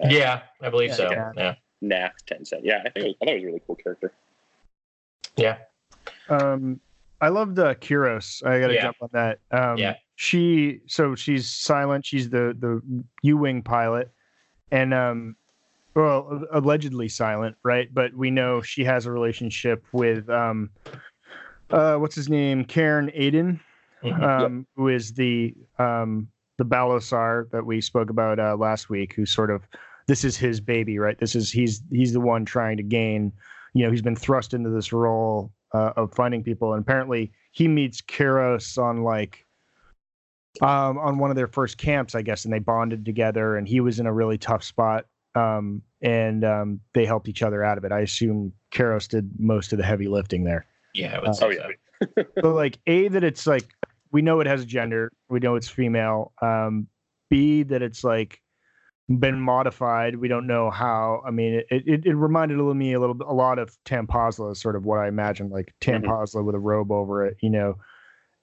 Yeah, 0.00 0.42
I 0.60 0.68
believe 0.70 0.90
Yeah, 0.90 0.94
so. 0.96 1.10
yeah. 1.10 1.32
Yeah. 1.36 1.54
Nath 1.80 2.14
Tensent. 2.26 2.64
Yeah, 2.64 2.78
I 2.84 2.90
think 2.90 2.96
it 2.96 3.08
was, 3.08 3.14
I 3.20 3.24
thought 3.24 3.32
it 3.32 3.34
was 3.36 3.42
a 3.42 3.46
really 3.46 3.62
cool 3.66 3.76
character. 3.76 4.12
Yeah. 5.36 5.58
Um, 6.28 6.80
I 7.20 7.28
loved 7.28 7.58
uh, 7.58 7.74
Kairos. 7.74 8.44
I 8.46 8.60
got 8.60 8.68
to 8.68 8.74
Yeah. 8.74 8.82
jump 8.82 8.96
on 9.00 9.08
that. 9.12 9.38
Um, 9.50 9.78
Yeah. 9.78 9.96
She 10.16 10.80
so 10.86 11.14
she's 11.16 11.48
silent. 11.48 12.06
She's 12.06 12.30
the 12.30 12.54
the 12.58 12.80
U 13.22 13.36
wing 13.38 13.62
pilot, 13.62 14.10
and 14.70 14.94
um, 14.94 15.36
well, 15.94 16.44
allegedly 16.52 17.08
silent, 17.08 17.56
right? 17.64 17.92
But 17.92 18.14
we 18.14 18.30
know 18.30 18.62
she 18.62 18.84
has 18.84 19.06
a 19.06 19.10
relationship 19.10 19.84
with 19.92 20.28
um, 20.30 20.70
uh, 21.72 21.96
what's 21.96 22.14
his 22.14 22.28
name, 22.28 22.64
Caern 22.64 23.10
Adan, 23.14 23.60
Mhm. 24.02 24.22
um, 24.22 24.66
who 24.76 24.88
is 24.88 25.14
the 25.14 25.54
um 25.78 26.28
the 26.58 26.64
Balosar 26.64 27.50
that 27.50 27.64
we 27.64 27.80
spoke 27.80 28.10
about 28.10 28.38
uh, 28.38 28.56
last 28.56 28.90
week, 28.90 29.14
who 29.14 29.24
sort 29.26 29.50
of 29.50 29.66
this 30.06 30.24
is 30.24 30.36
his 30.36 30.60
baby, 30.60 30.98
right? 30.98 31.18
This 31.18 31.34
is 31.34 31.50
he's 31.50 31.82
he's 31.90 32.12
the 32.12 32.20
one 32.20 32.44
trying 32.44 32.76
to 32.76 32.82
gain. 32.82 33.32
You 33.74 33.84
know, 33.84 33.90
he's 33.90 34.02
been 34.02 34.16
thrust 34.16 34.52
into 34.54 34.70
this 34.70 34.92
role 34.92 35.52
uh, 35.72 35.92
of 35.96 36.12
finding 36.14 36.42
people, 36.42 36.74
and 36.74 36.82
apparently 36.82 37.32
he 37.52 37.68
meets 37.68 38.00
Kairos 38.02 38.76
on 38.76 39.02
like 39.02 39.46
um 40.60 40.98
on 40.98 41.18
one 41.18 41.30
of 41.30 41.36
their 41.36 41.48
first 41.48 41.78
camps, 41.78 42.14
I 42.14 42.22
guess, 42.22 42.44
and 42.44 42.52
they 42.52 42.58
bonded 42.58 43.04
together, 43.04 43.56
and 43.56 43.66
he 43.66 43.80
was 43.80 43.98
in 43.98 44.06
a 44.06 44.12
really 44.12 44.38
tough 44.38 44.62
spot. 44.64 45.06
Um, 45.34 45.80
and 46.02 46.44
um, 46.44 46.80
they 46.92 47.06
helped 47.06 47.26
each 47.26 47.42
other 47.42 47.64
out 47.64 47.78
of 47.78 47.84
it. 47.84 47.92
I 47.92 48.00
assume 48.00 48.52
Kairos 48.70 49.08
did 49.08 49.30
most 49.38 49.72
of 49.72 49.78
the 49.78 49.84
heavy 49.84 50.06
lifting 50.06 50.44
there 50.44 50.66
Yeah. 50.94 51.18
I 51.22 51.26
Uh, 51.28 51.32
say 51.32 51.46
Oh 51.46 51.50
yeah, 51.50 51.68
so. 52.16 52.24
but 52.36 52.52
like 52.54 52.78
a 52.86 53.08
that 53.08 53.22
it's 53.24 53.46
like 53.46 53.64
we 54.10 54.22
know 54.22 54.40
it 54.40 54.46
has 54.46 54.62
a 54.62 54.66
gender 54.66 55.10
we 55.28 55.38
know 55.38 55.54
it's 55.54 55.68
female 55.68 56.32
um 56.42 56.88
b 57.30 57.62
that 57.62 57.80
it's 57.82 58.02
like 58.02 58.40
been 59.08 59.40
modified 59.40 60.16
we 60.16 60.26
don't 60.26 60.46
know 60.46 60.68
how 60.70 61.22
i 61.26 61.30
mean 61.30 61.54
it 61.54 61.66
it, 61.86 62.06
it 62.06 62.14
reminded 62.14 62.56
me 62.58 62.92
a 62.92 62.98
little 63.00 63.14
bit 63.14 63.26
a 63.28 63.32
lot 63.32 63.58
of 63.58 63.76
tampasla 63.84 64.56
sort 64.56 64.74
of 64.74 64.84
what 64.84 64.98
i 64.98 65.06
imagined 65.06 65.50
like 65.52 65.72
Mhm. 65.80 66.44
with 66.44 66.54
a 66.54 66.58
robe 66.58 66.90
over 66.90 67.24
it 67.24 67.36
you 67.40 67.50
know 67.50 67.76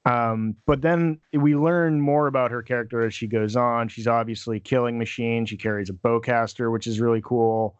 um 0.06 0.56
but 0.66 0.81
then 0.81 1.19
we 1.34 1.56
learn 1.56 2.00
more 2.00 2.28
about 2.28 2.52
her 2.52 2.62
character 2.63 3.02
as 3.04 3.13
she 3.13 3.28
goes 3.28 3.56
on 3.57 3.90
she's 3.90 4.07
obviously 4.07 4.60
killing 4.60 4.98
machine 4.98 5.45
she 5.45 5.57
carries 5.57 5.90
a 5.90 5.94
bowcaster 5.94 6.72
which 6.72 6.88
is 6.88 7.00
really 7.02 7.22
cool 7.24 7.78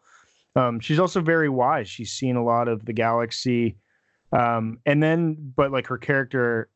um 0.56 0.78
she's 0.80 0.98
also 0.98 1.20
very 1.22 1.48
wise 1.48 1.88
she's 1.88 2.12
seen 2.12 2.36
a 2.36 2.44
lot 2.44 2.68
of 2.68 2.84
the 2.84 2.92
galaxy 2.92 3.76
um 4.32 4.78
and 4.86 5.02
then 5.02 5.36
but 5.56 5.70
like 5.72 5.86
her 5.86 5.98
character 5.98 6.68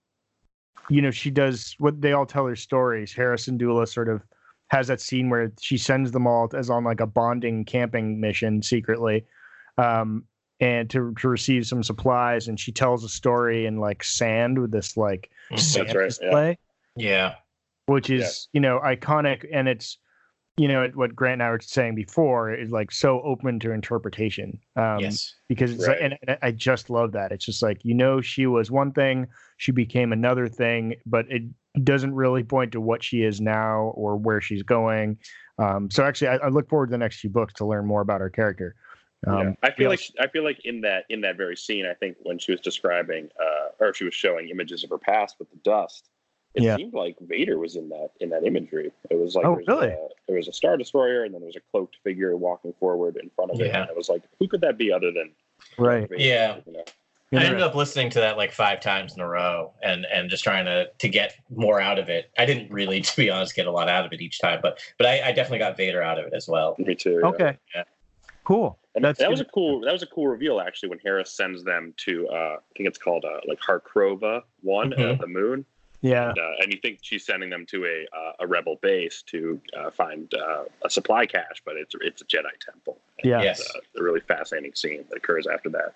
you 0.89 1.01
know 1.01 1.11
she 1.11 1.31
does 1.31 1.75
what 1.79 2.01
they 2.01 2.13
all 2.13 2.27
tell 2.27 2.47
her 2.47 2.57
stories 2.57 3.13
Hera 3.13 3.37
Syndulla 3.37 3.87
sort 3.89 4.09
of 4.09 4.23
has 4.69 4.89
that 4.89 5.01
scene 5.01 5.31
where 5.31 5.53
she 5.61 5.79
sends 5.79 6.11
them 6.11 6.27
all 6.27 6.49
as 6.55 6.71
on 6.71 6.85
like 6.85 7.01
a 7.01 7.07
bonding 7.07 7.65
camping 7.65 8.21
mission 8.21 8.63
secretly 8.63 9.25
um 9.79 10.25
and 10.61 10.89
to, 10.89 11.13
to 11.19 11.29
receive 11.29 11.67
some 11.67 11.83
supplies 11.83 12.49
and 12.49 12.59
she 12.59 12.71
tells 12.73 13.03
a 13.05 13.09
story 13.09 13.67
in 13.67 13.79
like 13.79 14.03
sand 14.05 14.59
with 14.59 14.71
this 14.71 14.97
like 14.97 15.31
Mhm. 15.51 15.61
sand 15.61 15.95
right, 15.95 16.09
display 16.09 16.59
Yeah. 16.97 17.35
which 17.87 18.11
is 18.11 18.49
you 18.53 18.61
know 18.61 18.81
iconic 18.81 19.47
and 19.53 19.69
it's 19.69 19.99
you 20.57 20.69
know 20.69 20.89
what 20.95 21.17
grant 21.17 21.35
and 21.35 21.43
i 21.43 21.51
were 21.51 21.59
saying 21.61 21.95
before 21.95 22.55
is 22.55 22.71
like 22.71 22.93
so 22.93 23.21
open 23.23 23.59
to 23.59 23.73
interpretation 23.73 24.59
um 24.77 25.01
yes. 25.01 25.35
because 25.49 25.73
it's 25.73 25.87
Right. 25.87 26.01
like, 26.01 26.19
and, 26.27 26.39
I 26.43 26.51
just 26.53 26.91
love 26.91 27.13
that. 27.13 27.33
It's 27.33 27.45
just 27.45 27.63
like 27.63 27.85
you 27.85 27.95
know 27.95 28.21
she 28.21 28.47
was 28.47 28.71
one 28.71 28.93
thing, 28.93 29.27
she 29.57 29.73
became 29.73 30.13
another 30.13 30.49
thing, 30.49 30.95
but 31.07 31.27
it 31.31 31.43
doesn't 31.83 32.15
really 32.15 32.45
point 32.45 32.73
to 32.73 32.81
what 32.81 33.03
she 33.03 33.23
is 33.23 33.41
now 33.41 33.93
or 33.97 34.17
where 34.17 34.41
she's 34.41 34.63
going. 34.63 35.19
Um, 35.59 35.91
so 35.91 36.05
actually, 36.05 36.29
I, 36.29 36.37
I 36.37 36.49
look 36.49 36.69
forward 36.69 36.89
to 36.89 36.91
the 36.93 36.99
next 36.99 37.21
few 37.21 37.31
books 37.31 37.53
to 37.55 37.67
learn 37.67 37.87
more 37.87 38.01
about 38.01 38.21
her 38.21 38.31
character. 38.31 38.75
Um, 39.27 39.39
yeah. 39.39 39.53
I 39.63 39.71
feel 39.71 39.89
like 39.89 40.03
I 40.21 40.29
feel 40.29 40.45
like 40.45 40.61
in 40.65 40.81
that 40.83 41.05
in 41.09 41.21
that 41.23 41.37
very 41.37 41.57
scene, 41.57 41.87
I 41.87 41.95
think 41.95 42.17
when 42.23 42.39
she 42.39 42.53
was 42.53 42.61
describing 42.61 43.29
uh, 43.41 43.69
or 43.85 43.95
she 43.95 44.05
was 44.05 44.15
showing 44.15 44.49
images 44.49 44.85
of 44.85 44.91
her 44.91 44.99
past 44.99 45.37
with 45.39 45.51
the 45.51 45.57
dust, 45.65 46.11
it 46.55 46.63
Yeah. 46.63 46.77
seemed 46.77 46.95
like 46.95 47.17
Vader 47.21 47.59
was 47.59 47.77
in 47.77 47.89
that 47.91 48.11
in 48.21 48.31
that 48.31 48.45
imagery. 48.45 48.93
It 49.11 49.17
was 49.19 49.35
like 49.35 49.45
Oh, 49.45 49.51
there 49.51 49.59
was 49.59 49.69
really? 49.69 49.89
a, 49.89 50.09
there 50.29 50.37
was 50.37 50.49
a 50.49 50.53
star 50.53 50.77
destroyer 50.77 51.25
and 51.25 51.35
then 51.35 51.41
there 51.41 51.47
was 51.49 51.57
a 51.57 51.61
cloaked 51.71 51.97
figure 52.05 52.37
walking 52.37 52.73
forward 52.81 53.17
in 53.17 53.31
front 53.31 53.51
of 53.51 53.61
it. 53.61 53.75
And 53.75 53.89
it 53.91 53.97
was 53.97 54.09
like, 54.09 54.23
who 54.39 54.49
could 54.49 54.61
that 54.63 54.79
be 54.79 54.93
other 54.93 55.11
than 55.13 55.31
right. 55.79 56.09
Vader? 56.09 56.23
Yeah. 56.23 56.57
You 56.67 56.73
know? 56.73 56.85
I 57.33 57.45
ended 57.47 57.63
up 57.63 57.75
listening 57.75 58.11
to 58.11 58.21
that 58.21 58.37
like 58.37 58.53
five 58.53 58.81
times 58.81 59.15
in 59.17 59.21
a 59.21 59.29
row 59.29 59.73
and 59.83 60.07
and 60.13 60.31
just 60.31 60.45
trying 60.45 60.67
to 60.67 60.87
to 60.97 61.09
get 61.09 61.35
more 61.51 61.81
out 61.81 61.99
of 61.99 62.09
it. 62.09 62.31
I 62.39 62.47
didn't 62.47 62.71
really, 62.71 63.01
to 63.09 63.17
be 63.17 63.29
honest, 63.31 63.57
get 63.57 63.67
a 63.67 63.73
lot 63.73 63.89
out 63.89 64.07
of 64.07 64.13
it 64.13 64.21
each 64.21 64.39
time, 64.41 64.61
but 64.63 64.79
but 64.99 65.07
I, 65.09 65.29
I 65.29 65.33
definitely 65.33 65.59
got 65.59 65.77
Vader 65.77 66.01
out 66.03 66.19
of 66.21 66.27
it 66.27 66.33
as 66.33 66.47
well. 66.47 66.77
Me 66.79 66.95
too. 66.95 67.19
yeah. 67.23 67.29
Okay. 67.29 67.59
Yeah. 67.75 67.85
Cool. 68.45 68.79
And 68.95 69.03
That's 69.05 69.19
that 69.19 69.31
was 69.31 69.41
a 69.41 69.45
cool 69.47 69.81
that 69.81 69.93
was 69.93 70.05
a 70.05 70.07
cool 70.07 70.29
reveal 70.29 70.61
actually 70.61 70.91
when 70.91 71.01
Hera 71.01 71.27
sends 71.27 71.65
them 71.65 71.93
to 72.05 72.29
uh, 72.29 72.35
I 72.35 72.73
think 72.77 72.89
it's 72.89 72.99
called 72.99 73.25
uh, 73.25 73.41
like 73.49 73.59
Harkrova 73.59 74.43
one 74.61 74.93
uh, 74.93 74.97
Mhm. 74.99 75.21
the 75.21 75.27
moon 75.27 75.65
Yeah. 76.05 76.29
and, 76.29 76.39
uh, 76.39 76.51
and 76.61 76.71
you 76.73 76.79
think 76.81 76.99
she's 77.01 77.25
sending 77.25 77.49
them 77.49 77.65
to 77.71 77.87
a 77.87 78.07
uh, 78.15 78.33
a 78.41 78.47
rebel 78.47 78.79
base 78.83 79.23
to 79.29 79.59
uh, 79.75 79.91
find 79.91 80.33
uh, 80.35 80.65
a 80.85 80.91
supply 80.91 81.25
cache, 81.25 81.63
but 81.65 81.77
it's 81.77 81.95
it's 82.03 82.21
a 82.21 82.27
Jedi 82.27 82.51
temple. 82.61 82.99
Yeah. 83.25 83.43
Yes. 83.43 83.63
Uh, 83.75 83.81
a 83.99 84.03
really 84.03 84.21
fascinating 84.21 84.75
scene 84.75 85.05
that 85.09 85.17
occurs 85.17 85.47
after 85.47 85.71
that. 85.71 85.95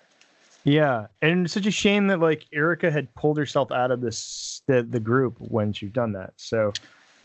Yeah. 0.63 1.07
And 1.21 1.45
it's 1.45 1.53
such 1.53 1.67
a 1.67 1.71
shame 1.71 2.07
that 2.07 2.19
like 2.19 2.45
Yrica 2.51 2.91
had 2.91 3.13
pulled 3.13 3.37
herself 3.37 3.71
out 3.71 3.91
of 3.91 4.01
this 4.01 4.63
the, 4.65 4.81
the 4.81 4.99
group 4.99 5.35
when 5.37 5.73
she'd 5.73 5.93
done 5.93 6.13
that. 6.13 6.33
So 6.37 6.73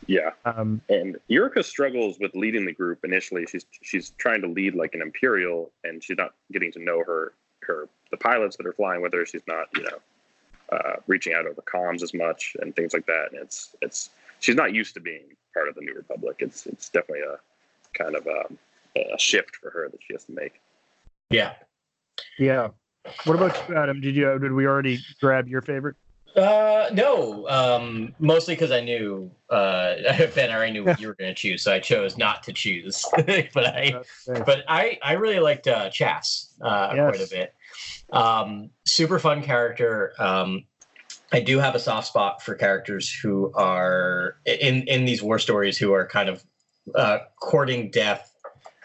Yeah, 0.06 0.32
um 0.44 0.82
and 0.90 1.16
Yrica 1.30 1.64
struggles 1.64 2.18
with 2.20 2.34
leading 2.34 2.66
the 2.66 2.74
group 2.74 3.02
initially. 3.02 3.46
She's 3.46 3.64
she's 3.80 4.10
trying 4.18 4.42
to 4.42 4.48
lead 4.48 4.74
like 4.74 4.94
an 4.94 5.00
imperial, 5.00 5.72
and 5.84 6.04
she's 6.04 6.18
not 6.18 6.34
getting 6.52 6.70
to 6.72 6.80
know 6.80 7.02
her 7.02 7.32
her 7.62 7.88
the 8.10 8.18
pilots 8.18 8.58
that 8.58 8.66
are 8.66 8.74
flying 8.74 9.00
with 9.00 9.14
her. 9.14 9.24
She's 9.24 9.46
not 9.46 9.68
you 9.74 9.84
know 9.84 9.98
uh, 10.74 10.96
reaching 11.06 11.34
out 11.34 11.46
over 11.46 11.62
comms 11.62 12.02
as 12.02 12.12
much 12.14 12.56
and 12.60 12.74
things 12.74 12.92
like 12.92 13.06
that. 13.06 13.28
And 13.32 13.40
it's 13.40 13.74
it's 13.80 14.10
she's 14.40 14.56
not 14.56 14.72
used 14.72 14.94
to 14.94 15.00
being 15.00 15.22
part 15.52 15.68
of 15.68 15.74
the 15.74 15.80
New 15.80 15.94
Republic. 15.94 16.36
It's 16.40 16.66
it's 16.66 16.88
definitely 16.88 17.22
a 17.22 17.38
kind 17.96 18.16
of 18.16 18.26
um, 18.26 18.58
a 18.96 19.18
shift 19.18 19.56
for 19.56 19.70
her 19.70 19.88
that 19.88 20.00
she 20.06 20.14
has 20.14 20.24
to 20.24 20.32
make. 20.32 20.60
Yeah. 21.30 21.54
yeah. 22.38 22.68
What 23.24 23.36
about 23.36 23.68
you, 23.68 23.76
Adam? 23.76 24.00
Did 24.00 24.16
you 24.16 24.38
did 24.38 24.52
we 24.52 24.66
already 24.66 25.00
grab 25.20 25.48
your 25.48 25.60
favorite? 25.60 25.96
Uh, 26.36 26.90
no, 26.92 27.48
um, 27.48 28.14
mostly 28.18 28.54
because 28.54 28.72
I 28.72 28.80
knew 28.80 29.30
uh, 29.50 29.94
Ben 30.34 30.50
I 30.50 30.54
already 30.54 30.72
knew 30.72 30.84
what 30.84 31.00
you 31.00 31.06
were 31.06 31.14
going 31.14 31.30
to 31.30 31.34
choose, 31.34 31.62
so 31.62 31.72
I 31.72 31.78
chose 31.78 32.18
not 32.18 32.42
to 32.44 32.52
choose. 32.52 33.04
but 33.16 33.66
I, 33.66 33.94
but 34.26 34.64
I, 34.68 34.98
I 35.02 35.12
really 35.12 35.38
liked 35.38 35.68
uh, 35.68 35.90
Chass 35.90 36.52
uh, 36.60 36.92
Yes. 36.94 37.16
quite 37.16 37.26
a 37.26 37.30
bit. 37.30 37.54
Um, 38.12 38.70
super 38.84 39.18
fun 39.18 39.42
character. 39.42 40.12
Um, 40.18 40.64
I 41.32 41.40
do 41.40 41.58
have 41.58 41.74
a 41.74 41.78
soft 41.78 42.08
spot 42.08 42.42
for 42.42 42.54
characters 42.54 43.12
who 43.12 43.52
are 43.54 44.36
in 44.44 44.82
in 44.88 45.04
these 45.04 45.22
war 45.22 45.38
stories 45.38 45.78
who 45.78 45.92
are 45.92 46.06
kind 46.06 46.28
of 46.28 46.44
uh, 46.94 47.18
courting 47.40 47.90
death 47.90 48.33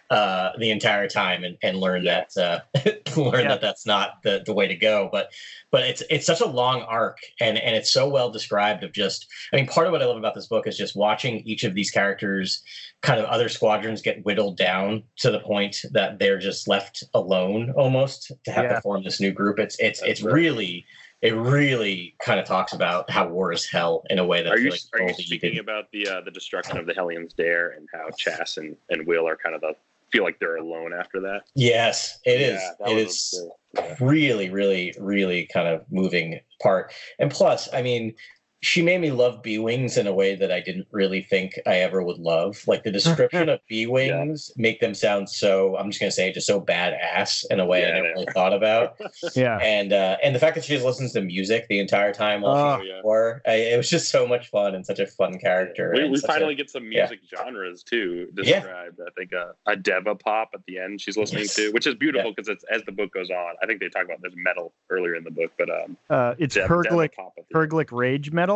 uh, 0.10 0.52
the 0.58 0.72
entire 0.72 1.08
time 1.08 1.44
and, 1.44 1.56
and 1.62 1.78
learn 1.78 2.04
that 2.04 2.36
uh, 2.38 2.60
learn 3.16 3.44
Yeah. 3.44 3.50
that 3.50 3.62
that's 3.62 3.86
not 3.86 4.24
the, 4.24 4.42
the 4.46 4.54
way 4.54 4.68
to 4.68 4.76
go. 4.76 5.08
But 5.12 5.30
but 5.72 5.84
it's 5.84 6.02
it's 6.10 6.26
such 6.26 6.42
a 6.42 6.48
long 6.48 6.82
arc 6.82 7.18
and 7.40 7.58
and 7.60 7.76
it's 7.76 7.92
so 7.92 8.10
well 8.10 8.32
described 8.32 8.84
of 8.84 8.92
just 8.92 9.28
I 9.54 9.58
mean 9.58 9.68
part 9.68 9.86
of 9.86 9.92
what 9.92 10.02
I 10.02 10.06
love 10.06 10.18
about 10.18 10.34
this 10.34 10.48
book 10.48 10.66
is 10.68 10.78
just 10.78 10.96
watching 10.96 11.40
each 11.42 11.64
of 11.64 11.76
these 11.76 11.92
characters 11.92 12.64
kind 13.02 13.20
of 13.20 13.26
other 13.28 13.50
squadrons 13.50 14.02
get 14.02 14.26
whittled 14.26 14.58
down 14.58 15.04
to 15.18 15.30
the 15.32 15.40
point 15.42 15.78
that 15.92 16.18
they're 16.20 16.40
just 16.40 16.68
left 16.68 17.04
alone 17.14 17.72
almost 17.78 18.32
to 18.46 18.52
have 18.52 18.64
Yeah. 18.66 18.74
to 18.76 18.82
form 18.82 19.04
this 19.04 19.20
new 19.22 19.32
group. 19.32 19.60
It's 19.60 19.78
it's 19.80 20.00
That's 20.00 20.12
it's 20.12 20.24
right. 20.24 20.34
really 20.34 20.86
it 21.22 21.36
really 21.36 22.16
kind 22.24 22.40
of 22.40 22.46
talks 22.46 22.72
about 22.72 23.10
how 23.12 23.28
war 23.28 23.52
is 23.52 23.70
hell 23.70 24.06
in 24.10 24.20
a 24.20 24.26
way 24.26 24.42
that 24.42 24.52
I 24.52 24.54
Are 24.54 24.58
feel 24.58 24.66
you 24.66 24.72
like 24.72 24.80
are 25.02 25.08
you 25.10 25.14
speaking 25.26 25.60
about 25.60 25.92
the 25.92 26.08
uh, 26.08 26.22
the 26.22 26.32
destruction 26.32 26.78
of 26.78 26.86
the 26.88 26.94
Hellions 26.94 27.34
Dare 27.34 27.72
and 27.72 27.88
how 27.94 28.08
Chass 28.18 28.58
and, 28.58 28.76
and 28.90 29.06
Wyl 29.06 29.28
are 29.28 29.36
kind 29.36 29.54
of 29.54 29.62
the 29.62 29.74
feel 30.12 30.24
like 30.24 30.40
they're 30.40 30.58
alone 30.58 30.92
after 30.94 31.20
that? 31.22 31.42
Yes, 31.56 32.20
it 32.26 32.42
is. 32.42 32.62
Yeah, 32.62 32.72
that 32.86 32.98
is 32.98 33.50
yeah. 33.74 33.96
really, 34.00 34.50
really, 34.50 34.94
really 35.00 35.48
kind 35.54 35.68
of 35.68 35.86
moving 35.92 36.40
part. 36.62 36.94
And 37.20 37.32
plus, 37.32 37.70
I 37.74 37.82
mean, 37.82 38.14
she 38.62 38.82
made 38.82 39.00
me 39.00 39.12
love 39.12 39.42
B-wings 39.42 39.96
in 39.98 40.06
a 40.06 40.14
way 40.14 40.36
that 40.36 40.52
I 40.52 40.60
didn't 40.60 40.88
really 40.92 41.22
think 41.22 41.58
I 41.66 41.76
ever 41.78 42.04
would 42.04 42.18
love. 42.18 42.62
Like 42.68 42.84
the 42.84 42.92
description 43.00 43.48
of 43.50 43.60
B-wings 43.70 44.52
make 44.58 44.80
them 44.82 44.94
sound 44.94 45.30
so 45.30 45.78
I'm 45.78 45.90
just 45.90 46.00
gonna 46.02 46.12
say 46.12 46.32
just 46.34 46.48
so 46.48 46.60
badass 46.60 47.46
in 47.50 47.60
a 47.60 47.66
way 47.66 47.86
I 47.88 47.92
never 47.96 48.08
really 48.10 48.28
thought 48.34 48.54
about. 48.54 49.00
Yeah. 49.36 49.58
And 49.62 49.94
uh 49.94 50.18
and 50.24 50.34
the 50.36 50.40
fact 50.40 50.56
that 50.56 50.64
she 50.66 50.74
just 50.74 50.86
listens 50.86 51.14
to 51.14 51.22
music 51.22 51.68
the 51.70 51.80
entire 51.80 52.14
time 52.14 52.42
while 52.42 52.76
Oh, 52.78 52.82
she's 52.82 52.90
yeah. 52.90 53.52
I, 53.52 53.56
it 53.74 53.78
was 53.78 53.90
just 53.90 54.10
so 54.10 54.28
much 54.28 54.50
fun 54.50 54.76
and 54.76 54.86
such 54.86 55.00
a 55.00 55.08
fun 55.08 55.38
character. 55.40 55.94
We, 55.96 56.10
we 56.10 56.18
such 56.18 56.30
a- 56.30 56.34
finally 56.34 56.56
get 56.56 56.70
some 56.70 56.92
yeah. 56.92 57.02
music 57.08 57.20
genres 57.30 57.84
too 57.84 58.28
Yeah. 58.38 58.60
described. 58.62 59.00
I 59.06 59.10
think 59.18 59.32
uh, 59.34 59.54
a 59.68 59.76
Deva 59.76 60.16
pop 60.16 60.50
at 60.54 60.62
the 60.68 60.80
end 60.80 61.00
she's 61.02 61.16
listening 61.18 61.44
Yes. 61.44 61.56
to, 61.56 61.72
which 61.72 61.88
is 61.88 61.96
beautiful 61.96 62.32
because 62.32 62.50
it's 62.50 62.66
as 62.72 62.82
the 62.84 62.92
book 62.92 63.14
goes 63.14 63.30
on. 63.30 63.56
I 63.62 63.66
think 63.68 63.80
they 63.80 63.90
talk 63.90 64.06
about 64.06 64.18
there's 64.22 64.34
metal 64.36 64.74
earlier 64.90 65.16
in 65.16 65.24
the 65.24 65.32
book, 65.32 65.52
but 65.58 65.70
um, 65.70 65.96
Uh, 66.10 66.36
it's 66.40 66.56
Dev- 66.56 66.68
Deva 66.68 66.84
Herglic 66.90 67.14
pop 67.14 67.34
at. 67.38 67.46
Herglic 67.54 67.92
Rage 67.92 68.32
Metal. 68.32 68.49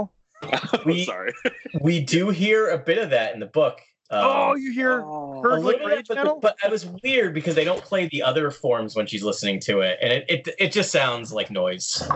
We- 0.85 1.05
Sorry. 1.05 1.33
we 1.81 1.99
do 2.01 2.29
hear 2.29 2.69
a 2.69 2.77
bit 2.77 2.97
of 2.97 3.09
that 3.11 3.33
in 3.33 3.39
the 3.39 3.45
book. 3.45 3.79
Um, 4.09 4.21
oh, 4.25 4.55
you 4.55 4.71
hear 4.71 4.99
a 4.99 5.03
Herglic 5.03 5.63
little 5.63 5.87
bit, 5.89 6.07
but, 6.07 6.15
Metal? 6.17 6.39
but 6.39 6.55
it 6.63 6.69
was 6.69 6.85
weird 7.03 7.33
because 7.33 7.55
they 7.55 7.63
don't 7.63 7.81
play 7.81 8.07
the 8.09 8.21
other 8.21 8.51
forms 8.51 8.95
when 8.95 9.07
she's 9.07 9.23
listening 9.23 9.59
to 9.61 9.79
it, 9.79 9.97
and 10.03 10.11
it 10.13 10.25
it, 10.29 10.49
it 10.59 10.71
just 10.71 10.91
sounds 10.91 11.33
like 11.33 11.49
noise. 11.49 12.03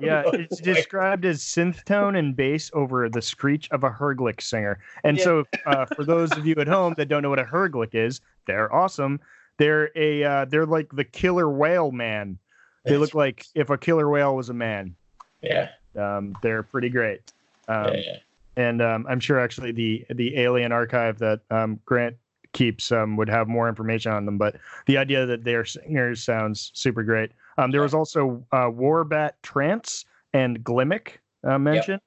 Yeah, 0.00 0.22
it's 0.32 0.60
described 0.60 1.24
as 1.26 1.40
synth 1.42 1.84
tone 1.84 2.16
and 2.16 2.34
bass 2.34 2.70
over 2.74 3.08
the 3.10 3.20
screech 3.22 3.68
of 3.70 3.84
a 3.84 3.90
Herglic 3.90 4.40
singer. 4.40 4.78
And 5.02 5.16
Yeah. 5.18 5.24
so, 5.24 5.44
uh, 5.66 5.84
for 5.86 6.04
those 6.04 6.32
of 6.36 6.46
you 6.46 6.54
at 6.58 6.66
home 6.68 6.94
that 6.96 7.06
don't 7.08 7.22
know 7.22 7.30
what 7.30 7.38
a 7.38 7.44
Herglic 7.44 7.94
is, 7.94 8.20
they're 8.46 8.72
awesome. 8.74 9.20
They're 9.58 9.90
a 9.96 10.24
uh, 10.24 10.44
they're 10.46 10.66
like 10.66 10.88
the 10.94 11.04
killer 11.04 11.48
whale 11.50 11.90
man. 11.90 12.38
They 12.86 12.96
look 12.96 13.14
like 13.14 13.46
if 13.54 13.70
a 13.70 13.76
killer 13.78 14.08
whale 14.08 14.34
was 14.36 14.48
a 14.50 14.54
man. 14.54 14.94
yeah, 15.42 15.70
Um, 15.96 16.34
they're 16.42 16.62
pretty 16.62 16.88
great. 16.90 17.20
Um, 17.68 17.94
yeah, 17.94 18.00
yeah. 18.00 18.16
and 18.56 18.82
um, 18.82 19.06
I'm 19.08 19.20
sure 19.20 19.38
actually 19.38 19.72
the 19.72 20.04
the 20.10 20.36
Alien 20.38 20.72
Archive 20.72 21.18
that 21.18 21.40
um, 21.50 21.80
Grant 21.84 22.16
keeps 22.52 22.92
um, 22.92 23.16
would 23.16 23.28
have 23.28 23.48
more 23.48 23.68
information 23.68 24.12
on 24.12 24.26
them. 24.26 24.38
But 24.38 24.56
the 24.86 24.96
idea 24.96 25.26
that 25.26 25.44
they're 25.44 25.64
singers 25.64 26.22
sounds 26.22 26.70
super 26.74 27.02
great. 27.02 27.30
Um, 27.58 27.70
there 27.70 27.82
was 27.82 27.94
also 27.94 28.44
uh, 28.52 28.66
Warbat 28.70 29.32
Trance 29.42 30.04
and 30.32 30.62
Glimmik 30.64 31.18
uh, 31.44 31.58
mentioned, 31.58 32.00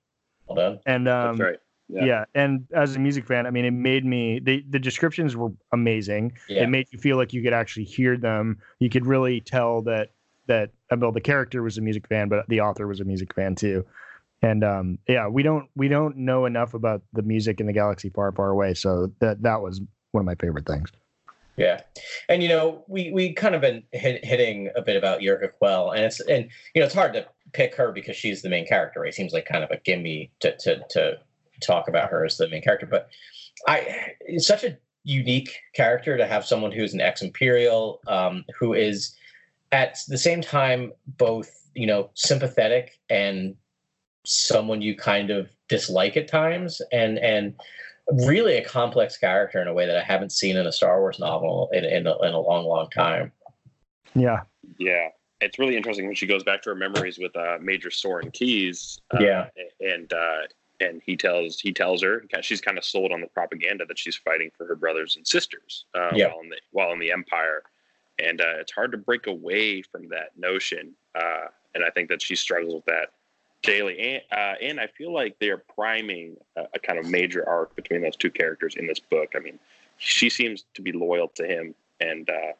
Hold 0.47 0.59
on. 0.59 0.79
and 0.85 1.07
um, 1.07 1.37
That's 1.37 1.49
right. 1.49 1.59
yeah. 1.89 2.05
Yeah. 2.05 2.25
And 2.35 2.67
as 2.73 2.95
a 2.95 2.99
music 2.99 3.25
fan, 3.25 3.45
I 3.45 3.51
mean, 3.51 3.65
it 3.65 3.71
made 3.71 4.05
me 4.05 4.39
the 4.39 4.63
the 4.69 4.79
descriptions 4.79 5.35
were 5.35 5.51
amazing. 5.71 6.33
Yeah, 6.49 6.63
It 6.63 6.69
made 6.69 6.87
you 6.91 6.99
feel 6.99 7.17
like 7.17 7.33
you 7.33 7.41
could 7.43 7.53
actually 7.53 7.85
hear 7.85 8.17
them. 8.17 8.57
You 8.79 8.89
could 8.89 9.05
really 9.05 9.39
tell 9.41 9.81
that 9.83 10.11
that 10.47 10.71
well, 10.97 11.11
the 11.11 11.21
character 11.21 11.61
was 11.61 11.77
a 11.77 11.81
music 11.81 12.07
fan, 12.07 12.29
but 12.29 12.47
the 12.47 12.61
author 12.61 12.87
was 12.87 12.99
a 12.99 13.03
music 13.05 13.33
fan 13.33 13.55
too. 13.55 13.85
And 14.41 14.63
um, 14.63 14.99
yeah, 15.07 15.27
we 15.27 15.43
don't 15.43 15.67
we 15.75 15.87
don't 15.87 16.17
know 16.17 16.45
enough 16.45 16.73
about 16.73 17.01
the 17.13 17.23
music 17.23 17.59
in 17.59 17.65
the 17.65 17.73
galaxy 17.73 18.09
far, 18.09 18.31
far 18.31 18.49
away. 18.49 18.73
So 18.73 19.11
that 19.19 19.41
that 19.41 19.61
was 19.61 19.81
one 20.11 20.21
of 20.21 20.25
my 20.25 20.35
favorite 20.35 20.65
things. 20.67 20.91
yeah. 21.57 21.81
And 22.29 22.43
you 22.43 22.49
know, 22.49 22.83
we 22.87 23.11
we 23.11 23.33
kind 23.33 23.55
of 23.55 23.61
been 23.61 23.83
hit, 23.91 24.23
hitting 24.23 24.69
a 24.75 24.81
bit 24.81 24.95
about 24.95 25.21
Yrica 25.21 25.51
Quell, 25.57 25.91
and 25.91 26.05
it's 26.05 26.19
and 26.19 26.49
you 26.73 26.81
know 26.81 26.85
it's 26.85 26.95
hard 26.95 27.13
to 27.13 27.25
pick 27.53 27.75
her 27.75 27.91
because 27.91 28.15
she's 28.15 28.41
the 28.41 28.49
main 28.49 28.67
character. 28.67 29.05
It 29.05 29.15
seems 29.15 29.33
like 29.33 29.45
kind 29.45 29.63
of 29.63 29.71
a 29.71 29.77
gimme 29.77 30.31
to 30.41 30.55
to 30.57 30.83
to 30.91 31.17
talk 31.61 31.87
about 31.87 32.11
her 32.11 32.23
as 32.23 32.37
the 32.37 32.47
main 32.47 32.61
character, 32.61 32.85
but 32.85 33.09
I 33.67 34.13
it's 34.21 34.47
such 34.47 34.63
a 34.63 34.77
unique 35.03 35.57
character 35.73 36.17
to 36.17 36.27
have 36.27 36.45
someone 36.45 36.71
who's 36.71 36.93
an 36.93 37.01
ex-imperial 37.01 38.01
um, 38.07 38.43
who 38.59 38.73
is 38.73 39.15
at 39.71 39.97
the 40.09 40.17
same 40.17 40.41
time 40.41 40.91
both 41.07 41.49
you 41.73 41.87
know 41.87 42.09
sympathetic 42.13 42.99
and 43.09 43.55
someone 44.27 44.81
you 44.81 44.93
kind 44.95 45.29
of 45.29 45.49
dislike 45.69 46.17
at 46.17 46.27
times 46.27 46.81
and 46.91 47.17
and 47.19 47.55
really 48.25 48.57
a 48.57 48.63
complex 48.63 49.17
character 49.17 49.61
in 49.61 49.67
a 49.67 49.73
way 49.73 49.85
that 49.85 49.97
I 49.97 50.03
haven't 50.03 50.31
seen 50.31 50.57
in 50.57 50.67
a 50.67 50.71
Star 50.71 50.99
Wars 50.99 51.17
novel 51.19 51.69
in 51.71 51.85
in 51.85 52.07
a, 52.07 52.17
in 52.21 52.33
a 52.33 52.39
long 52.39 52.65
long 52.65 52.89
time. 52.89 53.31
Yeah, 54.13 54.41
Yeah, 54.79 55.09
it's 55.41 55.59
really 55.59 55.77
interesting 55.77 56.05
when 56.07 56.15
she 56.15 56.25
goes 56.25 56.43
back 56.43 56.61
to 56.63 56.69
her 56.71 56.75
memories 56.75 57.17
with 57.19 57.35
uh, 57.35 57.57
Major 57.61 57.89
Soran 57.89 58.33
Keize. 58.33 58.99
Uh, 59.13 59.19
Yeah. 59.21 59.47
and 59.79 60.11
uh, 60.11 60.41
and 60.79 61.01
he 61.05 61.15
tells 61.15 61.59
he 61.59 61.71
tells 61.71 62.01
her 62.03 62.23
she's 62.41 62.61
kind 62.61 62.77
of 62.77 62.83
sold 62.83 63.11
on 63.11 63.21
the 63.21 63.27
propaganda 63.27 63.85
that 63.85 63.97
she's 63.97 64.15
fighting 64.15 64.51
for 64.57 64.65
her 64.67 64.75
brothers 64.75 65.15
and 65.15 65.25
sisters 65.25 65.85
uh, 65.95 66.11
Yeah. 66.13 66.27
while 66.29 66.41
in 66.41 66.49
the 66.49 66.57
while 66.71 66.91
in 66.91 66.99
the 66.99 67.11
Empire, 67.11 67.63
and 68.19 68.41
uh, 68.41 68.59
it's 68.59 68.71
hard 68.73 68.91
to 68.91 68.97
break 68.97 69.27
away 69.27 69.81
from 69.81 70.09
that 70.09 70.37
notion. 70.37 70.93
Uh, 71.15 71.47
and 71.75 71.83
I 71.83 71.89
think 71.91 72.09
that 72.09 72.21
she 72.21 72.35
struggles 72.35 72.73
with 72.73 72.85
that 72.85 73.09
daily. 73.63 73.99
And 73.99 74.21
uh, 74.31 74.55
and 74.61 74.79
I 74.79 74.87
feel 74.87 75.13
like 75.13 75.37
they're 75.39 75.63
priming 75.75 76.37
a, 76.55 76.63
a 76.75 76.79
kind 76.79 76.99
of 76.99 77.09
major 77.09 77.47
arc 77.47 77.75
between 77.75 78.01
those 78.01 78.15
two 78.15 78.31
characters 78.31 78.75
in 78.75 78.87
this 78.87 78.99
book. 78.99 79.33
I 79.35 79.39
mean, 79.39 79.59
she 79.97 80.29
seems 80.29 80.65
to 80.73 80.81
be 80.81 80.91
loyal 80.91 81.27
to 81.35 81.45
him, 81.45 81.75
and 81.99 82.29
uh, 82.29 82.53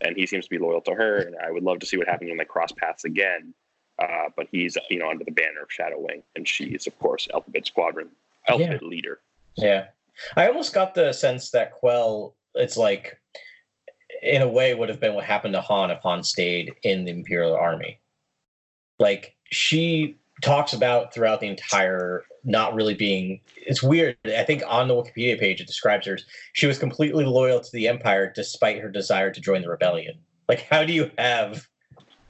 and 0.00 0.16
he 0.16 0.26
seems 0.26 0.44
to 0.44 0.50
be 0.50 0.58
loyal 0.58 0.80
to 0.82 0.94
her. 0.94 1.18
And 1.18 1.36
I 1.36 1.50
would 1.50 1.62
love 1.62 1.78
to 1.80 1.86
see 1.86 1.96
what 1.96 2.08
happens 2.08 2.28
when 2.30 2.38
they 2.38 2.44
cross 2.44 2.72
paths 2.72 3.04
again. 3.04 3.54
Uh, 3.98 4.28
but 4.36 4.46
he's 4.52 4.76
you 4.90 4.98
know 4.98 5.10
under 5.10 5.24
the 5.24 5.32
banner 5.32 5.62
of 5.62 5.72
Shadow 5.72 5.98
Wing, 5.98 6.22
and 6.36 6.46
she 6.46 6.66
is 6.66 6.86
of 6.86 6.98
course 6.98 7.28
Alphabet 7.34 7.66
Squadron, 7.66 8.08
Alphabet 8.48 8.82
leader. 8.82 9.20
Yeah, 9.56 9.88
I 10.36 10.46
almost 10.46 10.72
got 10.72 10.94
the 10.94 11.12
sense 11.12 11.50
that 11.50 11.72
Quell, 11.72 12.34
it's 12.54 12.76
like, 12.76 13.20
in 14.22 14.42
a 14.42 14.48
way, 14.48 14.74
would 14.74 14.88
have 14.88 15.00
been 15.00 15.14
what 15.14 15.24
happened 15.24 15.54
to 15.54 15.60
Han 15.60 15.90
if 15.90 16.00
Han 16.02 16.22
stayed 16.22 16.74
in 16.84 17.04
the 17.04 17.10
Imperial 17.10 17.56
Army. 17.56 17.98
Like 19.00 19.34
she 19.50 20.16
talks 20.42 20.72
about 20.72 21.12
throughout 21.12 21.40
the 21.40 21.46
entire 21.48 22.24
not 22.44 22.74
really 22.74 22.94
being 22.94 23.40
it's 23.56 23.82
weird 23.82 24.16
i 24.36 24.42
think 24.44 24.62
on 24.66 24.88
the 24.88 24.94
wikipedia 24.94 25.38
page 25.38 25.60
it 25.60 25.66
describes 25.66 26.06
her 26.06 26.18
she 26.52 26.66
was 26.66 26.78
completely 26.78 27.24
loyal 27.24 27.60
to 27.60 27.70
the 27.72 27.88
empire 27.88 28.32
despite 28.34 28.80
her 28.80 28.88
desire 28.88 29.30
to 29.32 29.40
join 29.40 29.60
the 29.62 29.68
rebellion 29.68 30.14
like 30.48 30.62
how 30.70 30.84
do 30.84 30.92
you 30.92 31.10
have 31.18 31.66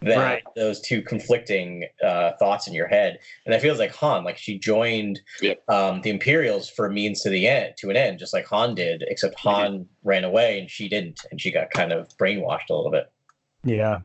that 0.00 0.16
Right. 0.16 0.42
those 0.54 0.80
two 0.80 1.02
conflicting 1.02 1.84
uh, 2.04 2.30
thoughts 2.38 2.68
in 2.68 2.72
your 2.72 2.86
head 2.86 3.18
and 3.44 3.52
that 3.52 3.60
feels 3.60 3.78
like 3.80 3.92
han 3.94 4.22
like 4.24 4.38
she 4.38 4.56
joined 4.58 5.20
Yep. 5.42 5.62
um, 5.68 6.00
the 6.02 6.10
imperials 6.10 6.70
for 6.70 6.86
a 6.86 6.90
means 6.92 7.20
to 7.22 7.30
the 7.30 7.46
end 7.48 7.74
to 7.78 7.90
an 7.90 7.96
end 7.96 8.18
just 8.20 8.32
like 8.32 8.46
han 8.46 8.74
did 8.74 9.04
except 9.08 9.36
Mm-hmm. 9.38 9.48
han 9.48 9.86
ran 10.04 10.24
away 10.24 10.60
and 10.60 10.70
she 10.70 10.88
didn't 10.88 11.20
and 11.30 11.40
she 11.40 11.50
got 11.50 11.70
kind 11.70 11.92
of 11.92 12.08
brainwashed 12.16 12.70
a 12.70 12.74
little 12.74 12.90
bit 12.92 13.10
yeah, 13.64 13.98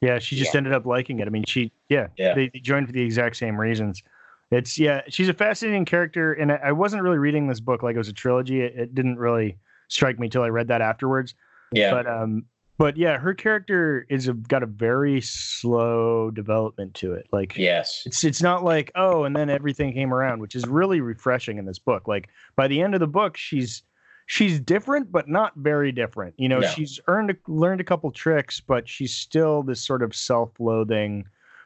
yeah. 0.00 0.18
She 0.18 0.36
just 0.36 0.54
ended 0.54 0.72
up 0.72 0.86
liking 0.86 1.20
it. 1.20 1.26
I 1.26 1.30
mean, 1.30 1.44
she 1.46 1.72
yeah, 1.88 2.08
Yeah. 2.16 2.34
They, 2.34 2.48
they 2.52 2.60
joined 2.60 2.86
for 2.86 2.92
the 2.92 3.02
exact 3.02 3.36
same 3.36 3.60
reasons. 3.60 4.02
It's 4.50 4.78
yeah, 4.78 5.02
she's 5.08 5.28
a 5.28 5.34
fascinating 5.34 5.84
character, 5.84 6.32
and 6.32 6.52
I, 6.52 6.56
I 6.56 6.72
wasn't 6.72 7.02
really 7.02 7.18
reading 7.18 7.48
this 7.48 7.60
book 7.60 7.82
like 7.82 7.94
it 7.94 7.98
was 7.98 8.08
a 8.08 8.14
trilogy. 8.14 8.62
It, 8.62 8.74
it 8.76 8.94
didn't 8.94 9.18
really 9.18 9.58
strike 9.88 10.18
me 10.18 10.28
till 10.28 10.42
I 10.42 10.48
read 10.48 10.68
that 10.68 10.80
afterwards. 10.80 11.34
yeah 11.72 11.90
But 11.90 12.06
um, 12.06 12.44
but 12.78 12.96
yeah, 12.96 13.18
her 13.18 13.34
character 13.34 14.06
is 14.08 14.28
a, 14.28 14.34
got 14.34 14.62
a 14.62 14.66
very 14.66 15.20
slow 15.20 16.30
development 16.30 16.94
to 16.94 17.12
it. 17.12 17.26
Like 17.32 17.56
yes 17.56 18.04
it's 18.06 18.24
it's 18.24 18.40
not 18.40 18.64
like 18.64 18.90
oh, 18.94 19.24
and 19.24 19.36
then 19.36 19.50
everything 19.50 19.92
came 19.92 20.14
around, 20.14 20.40
which 20.40 20.54
is 20.54 20.66
really 20.66 21.00
refreshing 21.00 21.58
in 21.58 21.66
this 21.66 21.78
book. 21.78 22.08
Like 22.08 22.28
by 22.56 22.68
the 22.68 22.80
end 22.80 22.94
of 22.94 23.00
the 23.00 23.06
book, 23.06 23.36
she's 23.36 23.82
she's 24.28 24.60
different, 24.60 25.10
but 25.10 25.26
not 25.28 25.52
very 25.56 25.90
different. 25.90 26.34
You 26.38 26.48
know, 26.48 26.60
No. 26.60 26.68
she's 26.68 27.00
earned 27.08 27.34
learned 27.48 27.80
a 27.80 27.84
couple 27.84 28.10
tricks, 28.12 28.60
but 28.60 28.86
she's 28.88 29.12
still 29.12 29.62
this 29.64 29.82
sort 29.82 30.02
of 30.02 30.14
self-loathing 30.14 31.24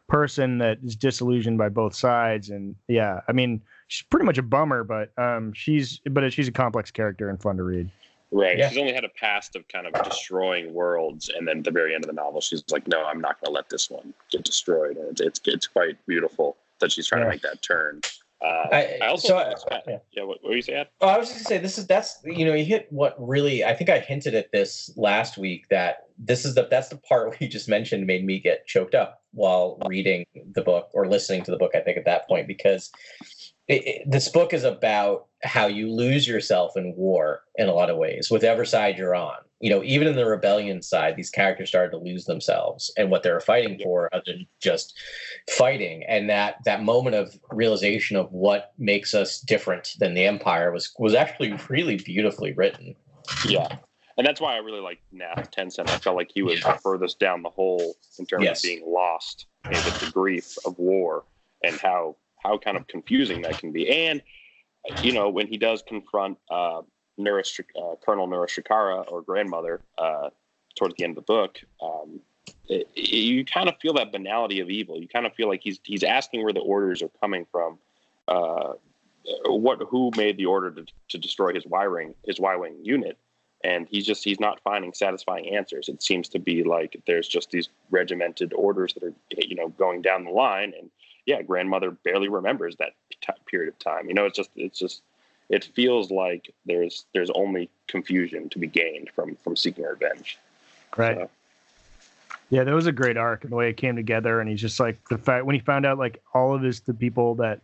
person 0.09 0.59
that 0.59 0.79
is 0.85 0.97
disillusioned 0.97 1.59
by 1.59 1.69
both 1.69 1.95
sides. 1.95 2.51
And 2.51 2.75
yeah, 2.89 3.21
I 3.29 3.33
mean, 3.33 3.61
she's 3.89 4.07
pretty 4.07 4.25
much 4.27 4.39
a 4.39 4.43
bummer, 4.43 4.85
but 4.85 5.11
um, 5.19 5.53
she's 5.53 6.01
but 6.11 6.33
she's 6.33 6.49
a 6.49 6.53
complex 6.53 6.91
character 6.91 7.29
and 7.29 7.41
fun 7.43 7.57
to 7.59 7.63
read. 7.65 7.91
Right. 8.31 8.57
Yeah. 8.57 8.69
She's 8.71 8.79
only 8.79 8.95
had 8.95 9.05
a 9.05 9.11
past 9.11 9.57
of 9.57 9.67
kind 9.69 9.87
of 9.87 9.93
destroying 10.05 10.73
worlds, 10.73 11.29
and 11.29 11.47
then 11.47 11.59
at 11.59 11.65
the 11.65 11.71
very 11.71 11.95
end 11.95 12.05
of 12.05 12.09
the 12.09 12.15
novel, 12.15 12.41
she's 12.41 12.63
like, 12.71 12.87
"No, 12.89 13.05
I'm 13.05 13.21
not 13.21 13.39
going 13.41 13.53
to 13.53 13.55
let 13.55 13.69
this 13.69 13.91
one 13.91 14.15
get 14.31 14.45
destroyed." 14.45 14.97
And 14.97 15.09
it's 15.11 15.21
it's, 15.21 15.41
it's 15.47 15.67
quite 15.67 15.99
beautiful 16.07 16.57
that 16.81 16.93
she's 16.93 17.07
trying 17.09 17.21
Yeah. 17.23 17.27
to 17.27 17.31
make 17.33 17.43
that 17.43 17.61
turn. 17.61 18.01
Uh, 18.43 18.67
I- 18.73 18.99
I, 19.03 19.07
also 19.07 19.29
so 19.29 19.39
I- 19.39 19.83
yeah. 19.87 19.99
yeah. 20.13 20.23
What, 20.25 20.43
what 20.43 20.51
were 20.51 20.57
you 20.57 20.63
saying? 20.63 20.87
Oh, 21.01 21.09
I 21.09 21.19
was 21.19 21.29
just 21.29 21.39
gonna 21.41 21.49
say 21.49 21.59
this 21.59 21.79
is 21.79 21.87
that's 21.87 22.19
you 22.25 22.45
know 22.45 22.55
you 22.55 22.65
hit 22.65 22.87
what 22.91 23.15
really 23.19 23.65
I 23.65 23.75
think 23.75 23.89
I 23.89 24.01
hinted 24.01 24.35
at 24.35 24.51
this 24.51 24.93
last 24.97 25.39
week 25.39 25.69
that 25.71 26.07
this 26.19 26.45
is 26.45 26.55
the 26.55 26.67
that's 26.69 26.89
the 26.89 26.97
part 26.97 27.29
where 27.29 27.37
you 27.41 27.49
just 27.49 27.69
mentioned 27.69 28.07
made 28.07 28.25
me 28.25 28.41
get 28.41 28.67
choked 28.67 28.95
up 28.95 29.23
while 29.33 29.79
reading 29.87 30.25
the 30.55 30.63
book 30.63 30.91
or 30.93 31.07
listening 31.09 31.45
to 31.45 31.51
the 31.53 31.57
book 31.57 31.73
I 31.75 31.81
think 31.81 31.97
at 31.99 32.05
that 32.07 32.27
point 32.29 32.49
because 32.49 32.91
it, 33.69 33.87
it, 33.87 34.11
this 34.11 34.29
book 34.29 34.53
is 34.53 34.65
about 34.65 35.27
how 35.45 35.67
you 35.67 35.91
lose 35.91 36.27
yourself 36.27 36.73
in 36.77 36.95
war 36.97 37.43
in 37.57 37.69
a 37.69 37.73
lot 37.73 37.91
of 37.91 37.97
ways 37.97 38.29
whatever 38.31 38.65
side 38.65 38.99
you're 38.99 39.15
on 39.15 39.37
you 39.63 39.71
know 39.71 39.83
even 39.85 40.07
in 40.09 40.17
the 40.17 40.27
rebellion 40.27 40.83
side 40.83 41.17
these 41.17 41.31
characters 41.31 41.69
started 41.71 41.91
to 41.93 41.97
lose 41.97 42.27
themselves 42.27 42.93
and 42.99 43.11
what 43.11 43.23
they 43.23 43.31
were 43.31 43.41
fighting 43.41 43.79
for 43.83 44.09
other 44.13 44.25
than 44.27 44.47
just 44.61 44.99
fighting 45.57 46.03
and 46.09 46.29
that 46.29 46.57
that 46.67 46.83
moment 46.83 47.17
of 47.17 47.33
realization 47.51 48.17
of 48.17 48.31
what 48.33 48.73
makes 48.77 49.15
us 49.15 49.41
different 49.41 49.89
than 49.99 50.13
the 50.15 50.25
empire 50.25 50.71
was 50.73 50.93
was 50.99 51.15
actually 51.15 51.55
really 51.71 51.97
beautifully 51.97 52.53
written 52.53 52.95
Yeah. 53.49 53.69
And 54.19 54.27
that's 54.27 54.43
why 54.43 54.53
I 54.55 54.59
really 54.59 54.81
like 54.81 54.99
Nath 55.11 55.51
Tensent. 55.53 55.89
I 55.89 55.97
felt 55.97 56.17
like 56.17 56.31
he 56.35 56.43
was 56.43 56.61
Yeah. 56.61 56.73
the 56.75 56.81
furthest 56.81 57.19
down 57.19 57.43
the 57.43 57.49
hole 57.49 57.95
in 58.19 58.27
terms 58.27 58.45
Yes. 58.45 58.63
of 58.63 58.69
being 58.69 58.85
lost 58.87 59.47
and 59.71 59.83
with 59.87 59.99
the 60.01 60.07
grief 60.07 60.55
of 60.67 60.79
war 60.79 61.25
and 61.65 61.81
how 61.81 62.17
how 62.43 62.59
kind 62.59 62.77
of 62.77 62.87
confusing 62.89 63.41
that 63.43 63.57
can 63.59 63.71
be. 63.73 63.89
And 63.89 64.21
you 65.01 65.13
know, 65.13 65.31
when 65.31 65.47
he 65.47 65.57
does 65.57 65.81
confront 65.83 66.37
uh, 66.51 66.83
Neurosh- 67.25 67.61
uh, 67.77 67.97
Colonel 68.05 68.27
Neuroshikara 68.29 69.11
or 69.11 69.23
grandmother 69.23 69.81
uh, 69.99 70.31
towards 70.79 70.95
the 70.97 71.05
end 71.05 71.13
of 71.13 71.25
the 71.25 71.33
book, 71.33 71.59
um, 71.83 72.21
it, 72.69 72.89
it- 72.97 73.09
you 73.11 73.45
kind 73.45 73.69
of 73.69 73.77
feel 73.81 73.95
that 73.95 74.13
banality 74.13 74.61
of 74.61 74.71
evil. 74.71 74.99
You 75.01 75.09
kind 75.09 75.27
of 75.27 75.35
feel 75.35 75.49
like 75.49 75.61
he's 75.63 75.81
he's 75.85 76.03
asking 76.03 76.43
where 76.43 76.53
the 76.53 76.61
orders 76.61 77.03
are 77.03 77.11
coming 77.21 77.47
from. 77.51 77.79
Uh, 78.29 78.73
what 79.47 79.81
who 79.89 80.11
made 80.17 80.37
the 80.37 80.47
order 80.47 80.71
to, 80.71 80.85
to 81.11 81.19
destroy 81.19 81.53
his 81.55 81.65
wiring 81.67 82.15
his 82.25 82.41
Y-wing 82.41 82.77
unit? 82.83 83.17
and 83.65 83.87
he's 83.89 84.05
just 84.05 84.25
he's 84.25 84.41
not 84.41 84.59
finding 84.65 84.93
satisfying 84.93 85.55
answers 85.55 85.89
it 85.89 86.03
seems 86.03 86.29
to 86.29 86.41
be 86.41 86.65
like 86.65 87.01
there's 87.07 87.29
just 87.29 87.53
these 87.53 87.69
regimented 87.93 88.53
orders 88.55 88.93
that 88.95 89.05
are 89.05 89.13
you 89.39 89.55
know 89.55 89.69
going 89.69 90.03
down 90.03 90.25
the 90.25 90.31
line 90.33 90.73
and 90.77 90.91
yeah 91.27 91.41
grandmother 91.43 91.93
barely 91.93 92.29
remembers 92.29 92.75
that 92.81 92.95
t- 93.21 93.33
period 93.47 93.69
of 93.73 93.79
time 93.79 94.09
you 94.09 94.15
know 94.15 94.25
it's 94.27 94.37
just 94.37 94.51
it's 94.57 94.81
just 94.81 95.03
it 95.49 95.65
feels 95.75 96.11
like 96.11 96.53
there's 96.67 97.05
there's 97.13 97.31
only 97.31 97.69
confusion 97.89 98.49
to 98.49 98.59
be 98.59 98.67
gained 98.67 99.11
from 99.15 99.37
from 99.37 99.57
seeking 99.57 99.85
revenge 99.85 100.39
Right. 100.97 101.17
So, 101.17 101.31
Yeah, 102.51 102.65
that 102.65 102.75
was 102.75 102.87
a 102.87 102.93
great 102.93 103.17
arc 103.17 103.45
and 103.45 103.53
the 103.53 103.57
way 103.57 103.71
it 103.71 103.77
came 103.77 103.97
together. 103.97 104.41
And 104.41 104.49
he's 104.49 104.61
just 104.61 104.79
like 104.79 104.99
the 105.09 105.19
fact 105.19 105.47
when 105.47 105.55
he 105.55 105.61
found 105.61 105.87
out 105.87 105.99
like 105.99 106.23
all 106.35 106.55
of 106.55 106.63
his 106.63 106.81
the 106.81 106.95
people 106.95 107.35
that 107.37 107.61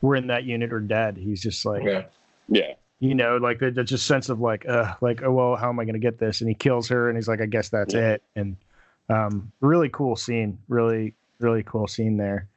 were 0.00 0.16
in 0.16 0.28
that 0.28 0.44
unit 0.44 0.72
are 0.72 0.80
dead. 0.80 1.16
He's 1.16 1.42
just 1.42 1.64
like, 1.64 1.84
yeah 1.84 2.04
yeah 2.48 2.72
you 3.00 3.16
know, 3.16 3.36
like 3.36 3.58
the, 3.58 3.72
the 3.72 3.82
just 3.82 4.06
sense 4.06 4.28
of 4.28 4.38
like, 4.40 4.64
uh, 4.68 4.94
like 5.00 5.22
oh 5.22 5.32
well, 5.32 5.56
how 5.56 5.68
am 5.68 5.80
I 5.80 5.84
going 5.84 5.94
to 5.94 5.98
get 5.98 6.18
this? 6.18 6.40
And 6.40 6.48
he 6.48 6.54
kills 6.54 6.88
her, 6.88 7.08
and 7.08 7.18
he's 7.18 7.26
like, 7.26 7.40
I 7.40 7.46
guess 7.46 7.68
that's 7.68 7.94
Yeah. 7.94 8.12
it. 8.12 8.22
And 8.36 8.56
um, 9.08 9.50
really 9.60 9.88
cool 9.88 10.14
scene, 10.16 10.58
really 10.68 11.14
really 11.40 11.64
cool 11.64 11.88
scene 11.88 12.16
there. 12.16 12.48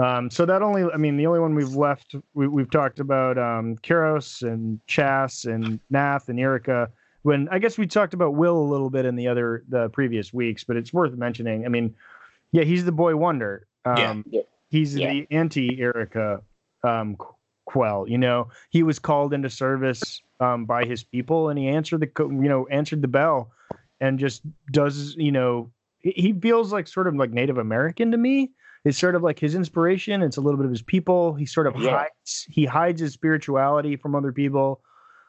Um, 0.00 0.30
so 0.30 0.46
that 0.46 0.62
only, 0.62 0.84
I 0.84 0.96
mean, 0.96 1.16
the 1.16 1.26
only 1.26 1.40
one 1.40 1.54
we've 1.54 1.74
left, 1.74 2.14
we, 2.34 2.48
we've 2.48 2.70
talked 2.70 3.00
about 3.00 3.36
um, 3.38 3.76
Kairos 3.78 4.42
and 4.42 4.80
Chass 4.86 5.44
and 5.44 5.78
Nath 5.90 6.28
and 6.28 6.38
Yrica. 6.38 6.88
When 7.22 7.48
I 7.50 7.58
guess 7.58 7.76
we 7.76 7.86
talked 7.86 8.14
about 8.14 8.34
Wyl 8.34 8.56
a 8.56 8.68
little 8.70 8.88
bit 8.88 9.04
in 9.04 9.14
the 9.16 9.28
other 9.28 9.62
the 9.68 9.90
previous 9.90 10.32
weeks, 10.32 10.64
but 10.64 10.76
it's 10.76 10.92
worth 10.92 11.12
mentioning. 11.14 11.66
I 11.66 11.68
mean, 11.68 11.94
yeah, 12.52 12.62
he's 12.64 12.84
the 12.84 12.92
boy 12.92 13.14
wonder. 13.16 13.66
Um, 13.84 14.24
Yeah. 14.26 14.40
Yeah. 14.40 14.42
He's 14.70 14.96
Yeah. 14.96 15.10
the 15.12 15.26
anti 15.30 15.76
Yrica 15.80 16.40
um, 16.82 17.16
Quell. 17.66 18.08
You 18.08 18.16
know, 18.18 18.48
he 18.70 18.82
was 18.82 18.98
called 18.98 19.34
into 19.34 19.50
service 19.50 20.22
um, 20.40 20.64
by 20.64 20.84
his 20.86 21.04
people, 21.04 21.50
and 21.50 21.58
he 21.58 21.68
answered 21.68 22.00
the 22.00 22.10
you 22.18 22.48
know 22.48 22.66
answered 22.68 23.02
the 23.02 23.08
bell, 23.08 23.50
and 24.00 24.18
just 24.18 24.42
does 24.72 25.14
you 25.16 25.32
know 25.32 25.70
he- 25.98 26.12
he 26.16 26.32
feels 26.32 26.72
like 26.72 26.88
sort 26.88 27.06
of 27.06 27.14
like 27.16 27.30
Native 27.32 27.58
American 27.58 28.12
to 28.12 28.16
me. 28.16 28.50
It's 28.84 28.98
sort 28.98 29.14
of 29.14 29.22
like 29.22 29.38
his 29.38 29.54
inspiration. 29.54 30.22
It's 30.22 30.36
a 30.38 30.40
little 30.40 30.56
bit 30.58 30.64
of 30.64 30.70
his 30.72 30.82
people. 30.82 31.34
He 31.34 31.44
sort 31.46 31.66
of 31.66 31.74
Yeah. 31.80 31.90
hides 31.90 32.46
he 32.48 32.64
hides 32.64 33.00
his 33.00 33.12
spirituality 33.12 33.96
from 33.96 34.14
other 34.14 34.32
people, 34.32 34.80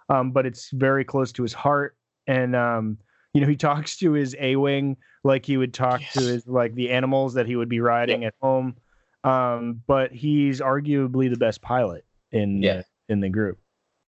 um, 0.10 0.32
but 0.32 0.46
it's 0.46 0.70
very 0.72 1.04
close 1.04 1.32
to 1.34 1.44
his 1.44 1.54
heart. 1.54 1.96
And 2.28 2.56
um, 2.56 2.98
you 3.34 3.42
know, 3.42 3.48
he 3.48 3.56
talks 3.70 3.98
to 3.98 4.14
his 4.14 4.36
A 4.40 4.56
wing 4.56 4.98
like 5.24 5.46
he 5.46 5.58
would 5.58 5.74
talk 5.74 6.02
to 6.14 6.26
his 6.26 6.48
like 6.48 6.74
the 6.76 6.92
animals 6.92 7.34
that 7.34 7.46
he 7.46 7.56
would 7.56 7.70
be 7.70 7.80
riding 7.82 8.24
at 8.26 8.34
home. 8.42 8.76
Um, 9.24 9.82
but 9.86 10.12
he's 10.12 10.62
arguably 10.62 11.30
the 11.30 11.38
best 11.38 11.62
pilot 11.62 12.06
in 12.32 12.62
Yeah. 12.64 12.82
in 13.10 13.20
the 13.20 13.30
group. 13.30 13.60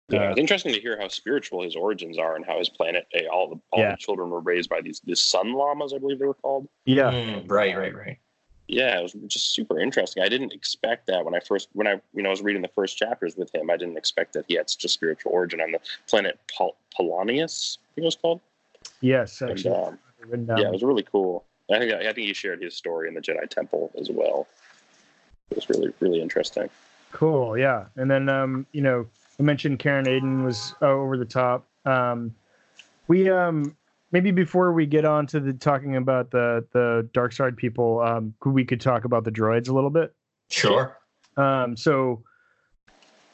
yeah 0.10 0.28
Uh, 0.28 0.30
it's 0.32 0.39
interesting 0.39 0.74
to 0.74 0.80
hear 0.80 0.98
how 1.00 1.08
spiritual 1.08 1.63
his 1.63 1.76
origins 1.76 2.17
are 2.19 2.36
and 2.36 2.46
how 2.46 2.60
his 2.60 2.69
planet 2.69 3.06
eh, 3.13 3.26
all 3.26 3.50
the 3.50 3.56
all 3.72 3.80
Yeah. 3.82 3.91
the 3.91 3.98
children 3.98 4.30
were 4.30 4.39
raised 4.41 4.69
by 4.69 4.82
these 4.82 5.02
these 5.04 5.22
sun 5.22 5.54
llamas 5.54 5.93
i 5.93 5.98
believe 5.98 6.19
they 6.19 6.26
were 6.28 6.34
called 6.36 6.67
Yeah, 6.86 7.12
Mm, 7.12 7.50
right 7.50 7.76
right 7.76 7.96
right 7.96 8.17
yeah, 8.67 8.97
it 8.97 9.04
was 9.04 9.13
just 9.28 9.54
super 9.54 9.80
interesting. 9.80 10.23
I 10.23 10.30
didn't 10.30 10.54
expect 10.54 11.08
that 11.08 11.26
when 11.26 11.36
I 11.36 11.39
first 11.39 11.69
when 11.73 11.88
I 11.88 12.02
you 12.13 12.23
know 12.23 12.30
was 12.30 12.41
reading 12.41 12.62
the 12.62 12.69
first 12.69 12.97
chapters 12.97 13.36
with 13.36 13.54
him. 13.54 13.69
I 13.69 13.78
didn't 13.78 13.97
expect 13.97 14.34
that 14.34 14.45
he 14.47 14.56
had 14.56 14.69
such 14.69 14.86
a 14.86 14.89
spiritual 14.89 15.32
origin 15.34 15.62
on 15.62 15.71
the 15.71 15.80
planet 16.08 16.39
Pol- 16.56 16.78
Polonius. 16.95 17.78
I 17.78 17.88
think 17.95 18.04
it 18.04 18.06
was 18.06 18.15
called. 18.15 18.41
yes, 19.02 19.41
And, 19.41 19.65
um, 19.67 19.99
yeah, 20.32 20.67
it 20.67 20.71
was 20.71 20.84
really 20.84 21.04
cool. 21.04 21.43
I 21.71 21.80
think 21.80 21.93
I 21.93 22.13
think 22.13 22.28
he 22.28 22.34
shared 22.34 22.62
his 22.62 22.76
story 22.76 23.08
in 23.08 23.13
the 23.13 23.21
Jedi 23.21 23.49
Temple 23.49 23.91
as 23.99 24.10
well. 24.10 24.47
It 25.52 25.56
was 25.56 25.69
really 25.69 25.93
really 25.99 26.21
interesting. 26.21 26.69
Cool, 27.12 27.58
yeah. 27.58 27.86
And 27.97 28.10
then 28.10 28.30
um, 28.30 28.65
you 28.71 28.82
know, 28.82 29.06
I 29.39 29.43
mentioned 29.43 29.80
Caern 29.80 30.08
Adan 30.08 30.43
was 30.43 30.73
uh, 30.82 30.88
over 30.88 31.17
the 31.17 31.26
top. 31.26 31.65
Um, 31.86 32.34
we 33.08 33.30
um 33.30 33.76
maybe 34.13 34.32
before 34.32 34.71
we 34.71 34.86
get 34.86 35.04
on 35.04 35.28
to 35.28 35.41
the 35.41 35.52
talking 35.52 35.97
about 35.97 36.32
the 36.32 36.65
the 36.71 37.10
dark 37.13 37.34
side 37.34 37.58
people, 37.58 37.99
um, 37.99 38.34
we 38.45 38.63
could 38.63 38.80
talk 38.80 39.04
about 39.04 39.26
the 39.26 39.32
droids 39.32 39.67
a 39.67 39.73
little 39.73 39.89
bit. 39.89 40.13
sure 40.49 40.97
Um, 41.36 41.76
so, 41.76 42.23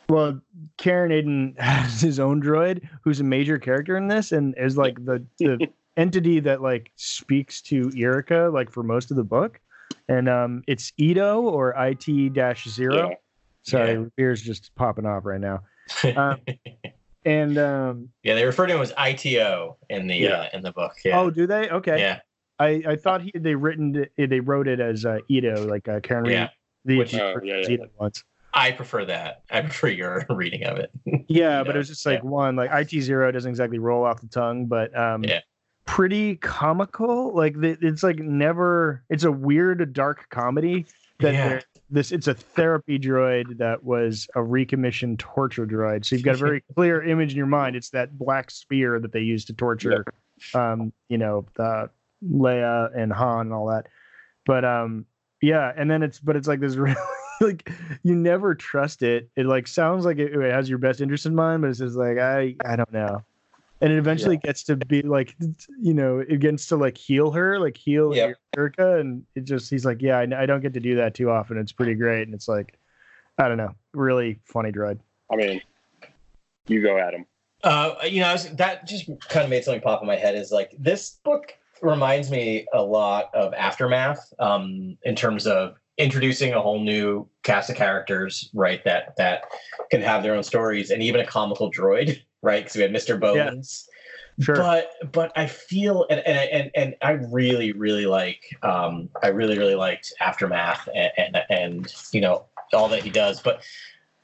well, 0.08 0.39
Caern 0.80 1.12
Adan 1.15 1.54
has 1.60 2.02
his 2.02 2.20
own 2.20 2.42
droid 2.42 2.88
who's 3.04 3.20
a 3.20 3.24
major 3.26 3.60
character 3.60 3.98
in 3.98 4.08
this 4.08 4.32
and 4.32 4.56
is 4.58 4.78
like 4.78 4.96
the 5.06 5.24
the 5.38 5.68
entity 5.98 6.39
that 6.39 6.62
like 6.62 6.92
speaks 6.96 7.62
to 7.63 7.89
Yrica 7.89 8.52
like 8.52 8.72
for 8.72 8.82
most 8.82 9.12
of 9.12 9.18
the 9.18 9.24
book. 9.24 9.60
And 10.08 10.28
um, 10.28 10.63
it's 10.65 10.92
Ito 10.98 11.42
or 11.42 11.76
IT 11.78 12.34
dash 12.34 12.68
zero. 12.68 13.15
Sorry, 13.63 13.94
Yeah. 13.94 14.06
beer's 14.15 14.42
just 14.42 14.74
popping 14.76 15.06
off 15.06 15.26
right 15.26 15.42
now. 15.42 15.60
Um, 16.15 16.39
And 17.25 17.58
um, 17.58 18.10
yeah 18.23 18.36
they 18.36 18.45
refer 18.45 18.65
to 18.67 18.75
him 18.75 18.82
as 18.82 18.93
ito 18.97 19.77
in 19.89 20.08
the 20.08 20.15
Yeah. 20.15 20.29
uh, 20.29 20.47
in 20.53 20.62
the 20.62 20.71
book 20.71 20.93
yeah 21.03 21.19
oh, 21.19 21.29
do 21.29 21.45
they? 21.47 21.69
Okay. 21.69 21.99
yeah 21.99 22.19
I, 22.60 22.84
I 22.88 22.95
thought 22.95 23.21
he 23.21 23.32
they 23.36 23.55
written 23.55 24.08
it, 24.17 24.29
they 24.29 24.39
wrote 24.39 24.67
it 24.67 24.79
as 24.79 25.05
uh, 25.05 25.19
Ito, 25.29 25.65
like 25.67 25.88
uh, 25.88 25.99
Caern 26.01 26.29
Yeah. 26.29 26.49
The 26.86 26.97
Which- 26.97 27.13
Oh, 27.15 27.36
yeah, 27.43 27.62
yeah. 27.67 27.77
Once. 27.97 28.23
i 28.53 28.71
prefer 28.71 29.05
that 29.05 29.43
i 29.51 29.62
prefer 29.62 29.88
your 29.89 30.25
reading 30.29 30.63
of 30.63 30.77
it 30.77 30.91
Yeah, 31.05 31.63
but 31.63 31.67
Yeah, 31.67 31.75
it 31.75 31.77
was 31.77 31.88
just 31.89 32.05
like 32.05 32.23
one, 32.23 32.55
like 32.55 32.69
IT 32.71 33.01
zero 33.01 33.32
doesn't 33.32 33.49
exactly 33.49 33.79
roll 33.79 34.05
off 34.05 34.21
the 34.21 34.27
tongue, 34.27 34.65
but 34.65 34.95
um, 34.97 35.23
Yeah. 35.23 35.41
pretty 35.86 36.36
comical. 36.38 37.34
Like 37.36 37.60
the, 37.60 37.77
it's 37.82 38.03
like 38.03 38.19
never. 38.19 39.03
It's 39.10 39.23
a 39.23 39.32
weird 39.32 39.93
dark 39.93 40.29
comedy 40.29 40.86
that 41.19 41.34
Yeah. 41.34 41.47
there- 41.49 41.62
this. 41.89 42.12
It's 42.12 42.28
a 42.28 42.34
therapy 42.34 42.99
droid 42.99 43.58
that 43.58 43.84
was 43.84 44.28
a 44.36 44.41
recommissioned 44.41 45.19
torture 45.19 45.65
droid. 45.65 46.06
So 46.06 46.15
you've 46.15 46.25
got 46.25 46.36
a 46.36 46.38
very 46.38 46.62
clear 46.75 47.04
image 47.04 47.32
in 47.32 47.38
your 47.38 47.47
mind. 47.47 47.75
It's 47.75 47.89
that 47.91 48.17
black 48.17 48.52
sphere 48.52 48.99
that 48.99 49.12
they 49.12 49.21
used 49.21 49.47
to 49.47 49.54
torture, 49.54 50.06
um, 50.54 50.93
you 51.08 51.17
know, 51.17 51.45
the 51.56 51.89
Leia 52.25 52.95
and 52.97 53.12
Han 53.13 53.47
and 53.47 53.54
all 53.54 53.67
that. 53.67 53.88
But 54.45 54.65
um, 54.65 55.06
yeah, 55.41 55.71
and 55.75 55.89
then 55.89 56.04
it's 56.04 56.19
but 56.19 56.36
it's 56.36 56.47
like 56.47 56.60
this 56.60 56.75
really 56.78 56.95
like 57.41 57.71
you 58.04 58.15
never 58.15 58.56
trust 58.56 59.04
it. 59.04 59.30
It 59.36 59.45
like 59.45 59.67
sounds 59.67 60.06
like 60.06 60.17
it, 60.17 60.34
it 60.34 60.52
has 60.52 60.69
your 60.69 60.80
best 60.80 61.02
interest 61.02 61.25
in 61.25 61.36
mind, 61.36 61.62
but 61.62 61.69
it's 61.69 61.80
just 61.80 61.95
like 61.95 62.17
I 62.17 62.56
I 62.65 62.75
don't 62.75 62.91
know. 62.93 63.23
And 63.82 63.94
it 63.94 63.98
eventually 63.98 64.36
gets 64.38 64.63
to 64.63 64.76
be 64.76 65.02
like 65.02 65.36
you 65.80 65.94
know 65.94 66.20
it 66.20 66.39
gets 66.39 66.68
to 66.68 66.76
like 66.76 66.98
heal 66.98 67.32
her, 67.32 67.60
like 67.60 67.78
heal 67.78 68.15
Yep. 68.15 68.36
Yrica, 68.58 69.00
and 69.00 69.24
it 69.36 69.46
just 69.46 69.70
he's 69.70 69.86
like 69.86 70.02
yeah 70.02 70.18
I, 70.18 70.44
I 70.44 70.46
don't 70.46 70.62
get 70.62 70.74
to 70.74 70.80
do 70.80 70.96
that 70.96 71.13
too 71.13 71.30
often. 71.30 71.58
It's 71.58 71.72
pretty 71.72 71.94
great, 71.94 72.24
and 72.24 72.34
it's 72.34 72.48
like 72.48 72.78
I 73.38 73.48
don't 73.48 73.58
know, 73.58 73.74
really 73.94 74.39
funny 74.44 74.72
droid. 74.72 75.00
I 75.32 75.36
mean, 75.38 75.62
you 76.68 76.82
go 76.82 76.98
Adam. 76.98 77.26
Uh, 77.63 77.96
you 78.06 78.22
know, 78.22 78.28
I 78.28 78.34
was, 78.34 78.50
that 78.56 78.88
just 78.88 79.08
kind 79.28 79.44
of 79.44 79.50
made 79.50 79.63
something 79.63 79.82
pop 79.82 80.02
in 80.02 80.08
my 80.08 80.15
head. 80.15 80.36
Is 80.36 80.52
like 80.52 80.74
this 80.78 81.20
book 81.24 81.54
reminds 81.82 82.30
me 82.30 82.65
a 82.74 82.82
lot 82.82 83.34
of 83.34 83.54
Aftermath 83.54 84.34
um, 84.39 84.98
in 85.04 85.15
terms 85.15 85.48
of 85.48 85.76
introducing 85.98 86.54
a 86.54 86.62
whole 86.62 86.80
new 86.80 87.28
cast 87.44 87.70
of 87.70 87.76
characters, 87.76 88.50
right? 88.54 88.84
That 88.84 89.13
that 89.18 89.44
can 89.89 90.02
have 90.02 90.24
their 90.24 90.36
own 90.36 90.44
stories, 90.44 90.92
and 90.92 91.02
even 91.02 91.22
a 91.22 91.26
comical 91.26 91.72
droid, 91.72 92.22
right? 92.41 92.63
Because 92.63 92.75
we 92.75 92.82
had 92.82 92.91
Mr. 92.91 93.19
Bones. 93.19 93.88
Sure. 94.39 94.56
But 94.56 94.91
but 95.12 95.34
I 95.36 95.47
feel 95.47 96.06
and 96.10 96.21
and 96.21 96.49
and, 96.49 96.71
and 96.73 96.95
I 97.02 97.12
really 97.30 97.73
really 97.73 98.06
like 98.06 98.41
um, 98.63 99.10
I 99.21 99.28
really 99.28 99.58
really 99.58 99.75
liked 99.75 100.13
Aftermath 100.21 100.88
and, 100.95 101.12
and 101.17 101.43
and 101.49 101.93
you 102.13 102.21
know 102.21 102.45
all 102.73 102.88
that 102.89 103.04
he 103.04 103.10
does, 103.10 103.41
but 103.41 103.62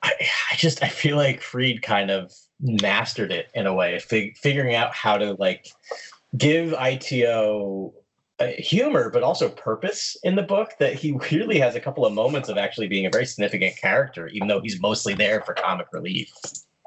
I, 0.03 0.13
I 0.51 0.55
just 0.55 0.83
I 0.83 0.87
feel 0.87 1.17
like 1.17 1.41
Freed 1.41 1.81
kind 1.81 2.11
of 2.11 2.31
mastered 2.61 3.31
it 3.31 3.49
in 3.53 3.67
a 3.67 3.73
way, 3.73 3.99
fig- 3.99 4.37
figuring 4.37 4.75
out 4.75 4.93
how 4.93 5.17
to 5.17 5.33
like 5.33 5.67
give 6.37 6.73
ITO 6.73 7.93
uh, 8.39 8.47
humor, 8.57 9.09
but 9.09 9.23
also 9.23 9.49
purpose 9.49 10.15
in 10.23 10.35
the 10.35 10.43
book. 10.43 10.71
That 10.79 10.93
he 10.93 11.17
really 11.31 11.59
has 11.59 11.75
a 11.75 11.79
couple 11.79 12.05
of 12.05 12.13
moments 12.13 12.47
of 12.47 12.57
actually 12.57 12.87
being 12.87 13.05
a 13.05 13.09
very 13.09 13.25
significant 13.25 13.77
character, 13.77 14.27
even 14.29 14.47
though 14.47 14.61
he's 14.61 14.79
mostly 14.79 15.13
there 15.13 15.41
for 15.41 15.53
comic 15.53 15.87
relief. 15.91 16.31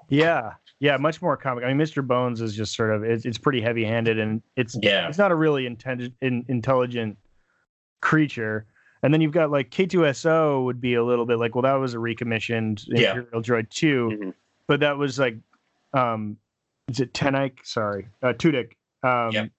Yeah, 0.08 0.52
yeah, 0.80 0.96
much 0.96 1.20
more 1.20 1.36
comic. 1.36 1.64
I 1.64 1.72
mean, 1.72 1.78
Mr. 1.84 2.06
Bones 2.06 2.40
is 2.40 2.54
just 2.54 2.74
sort 2.74 2.92
of 2.94 3.02
it's, 3.02 3.24
it's 3.24 3.38
pretty 3.38 3.60
heavy-handed, 3.60 4.18
and 4.18 4.42
it's 4.56 4.76
Yeah, 4.80 5.08
it's 5.08 5.18
not 5.18 5.32
a 5.32 5.34
really 5.34 5.66
intelligent 5.66 6.14
in, 6.20 6.44
intelligent 6.48 7.18
creature. 8.00 8.66
And 9.02 9.12
then 9.14 9.20
you've 9.20 9.32
got 9.32 9.50
like 9.50 9.70
K2SO 9.70 10.64
would 10.64 10.80
be 10.80 10.94
a 10.94 11.04
little 11.04 11.26
bit 11.26 11.38
like, 11.38 11.54
well, 11.54 11.62
that 11.62 11.74
was 11.74 11.94
a 11.94 11.98
recommissioned 11.98 12.84
Yeah. 12.88 13.10
Imperial 13.16 13.42
Droid 13.42 13.70
2, 13.70 14.18
Mhm. 14.20 14.34
but 14.66 14.80
that 14.80 14.96
was 14.98 15.18
like, 15.18 15.36
um, 15.92 16.36
is 16.88 17.00
it 17.00 17.12
Tenik? 17.12 17.64
Sorry, 17.64 18.08
uh, 18.22 18.32
Tudyk. 18.32 18.72
Um, 19.02 19.32
Yep. 19.32 19.50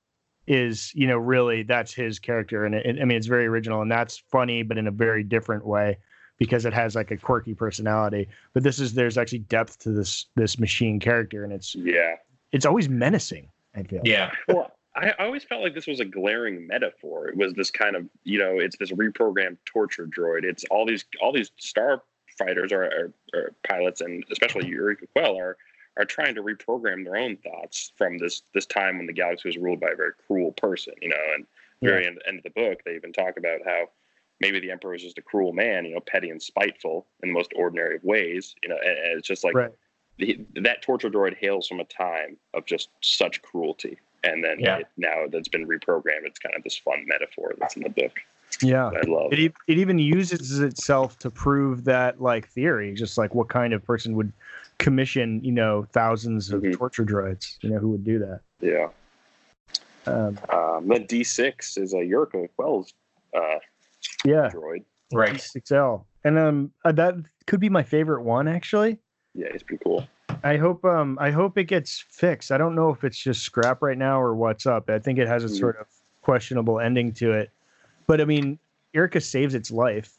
Is 0.47 0.91
you 0.95 1.05
know 1.05 1.17
really 1.19 1.61
that's 1.61 1.93
his 1.93 2.17
character, 2.17 2.65
and 2.65 2.73
it, 2.73 2.99
I 2.99 3.05
mean 3.05 3.17
it's 3.17 3.27
very 3.27 3.45
original, 3.45 3.83
and 3.83 3.91
that's 3.91 4.17
funny, 4.31 4.63
but 4.63 4.79
in 4.79 4.87
a 4.87 4.91
very 4.91 5.23
different 5.23 5.63
way 5.63 5.99
because 6.39 6.65
it 6.65 6.73
has 6.73 6.95
like 6.95 7.11
a 7.11 7.17
quirky 7.17 7.53
personality. 7.53 8.27
But 8.53 8.63
this 8.63 8.79
is 8.79 8.93
there's 8.93 9.17
actually 9.17 9.39
depth 9.39 9.79
to 9.79 9.91
this 9.91 10.25
this 10.35 10.57
machine 10.57 10.99
character, 10.99 11.43
and 11.43 11.53
it's 11.53 11.75
Yeah. 11.75 12.15
it's 12.51 12.65
always 12.65 12.89
menacing. 12.89 13.49
I 13.75 13.83
feel. 13.83 14.01
yeah, 14.03 14.31
Well, 14.47 14.71
I 14.95 15.11
I 15.19 15.25
always 15.25 15.43
felt 15.43 15.61
like 15.61 15.75
this 15.75 15.85
was 15.85 15.99
a 15.99 16.05
glaring 16.05 16.65
metaphor. 16.65 17.27
It 17.29 17.37
was 17.37 17.53
this 17.53 17.69
kind 17.69 17.95
of, 17.95 18.09
you 18.23 18.39
know, 18.39 18.57
it's 18.57 18.77
this 18.77 18.91
reprogrammed 18.91 19.57
torture 19.65 20.07
droid. 20.07 20.43
It's 20.43 20.65
all 20.71 20.85
these 20.85 21.05
all 21.21 21.31
these 21.31 21.51
star 21.57 22.01
fighters 22.37 22.71
or, 22.71 22.83
or, 22.85 23.13
or 23.33 23.51
pilots, 23.67 24.01
and 24.01 24.23
especially 24.31 24.65
Yrica 24.65 25.05
Quell 25.13 25.37
are 25.37 25.57
are 25.97 26.05
trying 26.05 26.33
to 26.35 26.41
reprogram 26.41 27.03
their 27.03 27.17
own 27.17 27.35
thoughts 27.37 27.91
from 27.97 28.17
this 28.17 28.41
this 28.53 28.65
time 28.65 28.97
when 28.97 29.05
the 29.05 29.13
galaxy 29.13 29.49
was 29.49 29.57
ruled 29.57 29.79
by 29.81 29.89
a 29.89 29.95
very 29.95 30.13
cruel 30.25 30.51
person. 30.53 30.93
You 31.01 31.09
know, 31.09 31.23
and 31.35 31.45
very 31.81 32.07
end, 32.07 32.19
end 32.27 32.37
of 32.37 32.43
the 32.43 32.49
book, 32.49 32.79
they 32.85 32.95
even 32.95 33.13
talk 33.13 33.37
about 33.37 33.59
how 33.65 33.89
maybe 34.39 34.59
the 34.59 34.71
emperor 34.71 34.95
is 34.95 35.03
just 35.03 35.17
a 35.17 35.21
cruel 35.21 35.53
man, 35.53 35.85
you 35.85 35.93
know, 35.95 36.01
petty 36.01 36.29
and 36.29 36.41
spiteful 36.41 37.05
in 37.23 37.29
the 37.29 37.33
most 37.33 37.51
ordinary 37.55 37.95
of 37.97 38.03
ways. 38.03 38.55
You 38.63 38.69
know, 38.69 38.77
and, 38.77 38.97
and 38.97 39.17
it's 39.17 39.27
just 39.27 39.43
like 39.43 39.55
Right. 39.55 39.71
the, 40.17 40.39
that 40.55 40.81
torture 40.81 41.09
droid 41.09 41.37
hails 41.37 41.67
from 41.67 41.79
a 41.79 41.85
time 41.85 42.37
of 42.53 42.65
just 42.65 42.89
such 43.01 43.41
cruelty 43.41 43.97
and 44.23 44.43
then 44.43 44.59
Yeah. 44.59 44.79
it, 44.79 44.87
now 44.97 45.25
that's 45.31 45.47
been 45.47 45.65
reprogrammed 45.65 46.25
it's 46.25 46.39
kind 46.39 46.53
of 46.53 46.61
this 46.63 46.77
fun 46.77 47.05
metaphor 47.07 47.53
that's 47.57 47.77
in 47.77 47.83
the 47.83 47.89
book 47.89 48.19
Yeah. 48.61 48.87
i 48.89 49.05
love 49.07 49.31
It, 49.31 49.53
it 49.67 49.77
even 49.77 49.97
uses 49.97 50.59
itself 50.59 51.17
to 51.19 51.29
prove 51.31 51.85
that 51.85 52.21
like 52.21 52.49
theory, 52.49 52.93
just 52.93 53.17
like 53.17 53.33
what 53.33 53.47
kind 53.47 53.71
of 53.73 53.85
person 53.85 54.15
would 54.15 54.33
commission, 54.77 55.41
you 55.43 55.53
know, 55.53 55.87
thousands 55.93 56.51
of 56.51 56.61
Mhm. 56.61 56.77
torture 56.77 57.05
droids, 57.05 57.55
you 57.61 57.69
know, 57.69 57.77
who 57.77 57.89
would 57.89 58.03
do 58.03 58.19
that. 58.19 58.41
yeah 58.59 58.89
Um, 60.07 60.37
um, 60.49 60.87
the 60.87 60.99
d6 60.99 61.77
is 61.77 61.93
a 61.93 61.97
Yrica 61.97 62.49
Quell's 62.57 62.93
uh, 63.33 63.59
yeah, 64.25 64.49
droid 64.53 64.83
right. 65.13 65.33
6L. 65.35 66.05
And 66.23 66.37
um 66.37 66.71
uh, 66.85 66.91
that 66.93 67.15
could 67.47 67.59
be 67.59 67.69
my 67.69 67.83
favorite 67.83 68.23
one 68.23 68.47
actually. 68.47 68.97
yeah 69.33 69.47
he's 69.51 69.63
pretty 69.63 69.83
cool 69.83 70.07
I 70.43 70.57
hope 70.57 70.85
um 70.85 71.17
I 71.19 71.31
hope 71.31 71.57
it 71.57 71.65
gets 71.65 72.05
fixed. 72.11 72.51
I 72.51 72.57
don't 72.57 72.75
know 72.75 72.89
if 72.91 73.03
it's 73.03 73.17
just 73.17 73.41
scrap 73.41 73.81
right 73.81 73.97
now 73.97 74.21
or 74.21 74.35
what's 74.35 74.65
up. 74.65 74.89
I 74.89 74.99
think 74.99 75.19
it 75.19 75.27
has 75.27 75.43
a 75.43 75.47
Mhm. 75.47 75.59
sort 75.59 75.77
of 75.77 75.87
questionable 76.21 76.79
ending 76.79 77.11
to 77.13 77.31
it. 77.31 77.49
But 78.07 78.21
I 78.21 78.25
mean, 78.25 78.59
Yrica 78.95 79.21
saves 79.21 79.53
its 79.55 79.71
life 79.71 80.13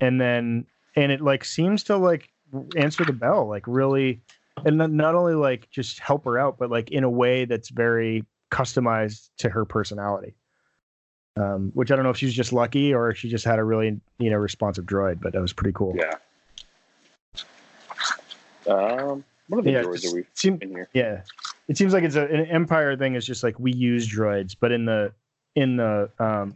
and 0.00 0.20
then 0.20 0.66
and 0.96 1.12
it 1.12 1.20
like 1.20 1.44
seems 1.44 1.84
to 1.84 1.96
like 1.96 2.30
answer 2.76 3.04
the 3.04 3.12
bell 3.12 3.46
like 3.48 3.64
really 3.66 4.20
and 4.64 4.78
not, 4.78 4.90
not 4.90 5.14
only 5.14 5.34
like 5.34 5.68
just 5.70 5.98
help 5.98 6.24
her 6.24 6.38
out 6.38 6.56
but 6.58 6.70
like 6.70 6.90
in 6.90 7.02
a 7.04 7.10
way 7.10 7.44
that's 7.44 7.68
very 7.70 8.24
customized 8.50 9.28
to 9.38 9.48
her 9.50 9.64
personality. 9.64 10.34
Um, 11.36 11.72
which 11.74 11.90
I 11.90 11.96
don't 11.96 12.04
know 12.04 12.10
if 12.10 12.16
she's 12.16 12.32
just 12.32 12.52
lucky 12.52 12.94
or 12.94 13.10
if 13.10 13.18
she 13.18 13.28
just 13.28 13.44
had 13.44 13.58
a 13.58 13.64
really 13.64 14.00
you 14.18 14.30
know 14.30 14.36
responsive 14.36 14.84
droid, 14.84 15.20
but 15.20 15.32
that 15.32 15.40
was 15.40 15.52
pretty 15.52 15.72
cool. 15.74 15.96
yeah 15.96 16.14
um 18.68 19.24
what 19.48 19.58
are 19.58 19.62
the 19.62 19.72
Yeah, 19.72 19.82
droids 19.82 19.92
just 19.94 20.04
that 20.04 20.14
we 20.14 20.24
seem- 20.34 20.58
in 20.62 20.68
here 20.70 20.88
Yeah, 20.94 21.22
it 21.68 21.76
seems 21.76 21.92
like 21.92 22.04
it's 22.04 22.14
a, 22.14 22.24
an 22.26 22.46
empire 22.46 22.96
thing. 22.96 23.14
Is 23.16 23.26
just 23.26 23.42
like 23.42 23.58
we 23.58 23.72
use 23.72 24.08
droids, 24.08 24.54
but 24.58 24.70
in 24.72 24.84
the 24.84 25.12
in 25.56 25.76
the 25.76 26.08
um, 26.20 26.54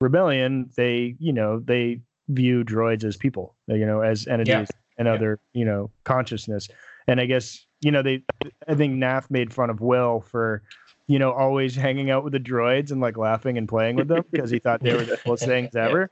rebellion, 0.00 0.70
they 0.76 1.14
you 1.20 1.32
know 1.32 1.60
they 1.60 2.00
view 2.28 2.64
droids 2.64 3.04
as 3.04 3.16
people, 3.16 3.54
you 3.68 3.86
know, 3.86 4.00
as 4.00 4.26
entities 4.26 4.70
and 4.98 5.06
Yeah. 5.06 5.14
other 5.14 5.38
you 5.52 5.64
know 5.64 5.90
consciousness. 6.02 6.68
And 7.06 7.20
I 7.20 7.26
guess 7.26 7.64
you 7.80 7.90
know 7.92 8.02
they. 8.02 8.22
I 8.66 8.74
think 8.74 8.94
Nath 8.94 9.30
made 9.30 9.52
fun 9.54 9.70
of 9.70 9.80
Wyl 9.80 10.20
for 10.20 10.62
you 11.06 11.18
know 11.18 11.32
always 11.32 11.74
hanging 11.74 12.10
out 12.10 12.24
with 12.24 12.32
the 12.32 12.40
droids 12.40 12.90
and 12.90 13.00
like 13.00 13.16
laughing 13.16 13.58
and 13.58 13.68
playing 13.68 13.96
with 13.96 14.08
them 14.08 14.24
because 14.30 14.50
he 14.50 14.58
thought 14.58 14.80
they 14.82 14.94
were 14.94 15.04
the 15.04 15.16
coolest 15.18 15.44
things 15.46 15.70
Yeah. 15.74 15.84
ever. 15.86 16.10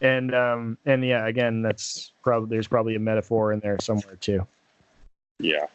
And 0.00 0.34
um 0.34 0.78
and 0.84 1.04
yeah, 1.04 1.26
again, 1.26 1.62
that's 1.62 2.12
probably 2.22 2.48
there's 2.56 2.68
probably 2.68 2.96
a 2.96 3.00
metaphor 3.00 3.52
in 3.52 3.60
there 3.60 3.78
somewhere 3.80 4.16
too. 4.16 4.46
yeah 5.38 5.66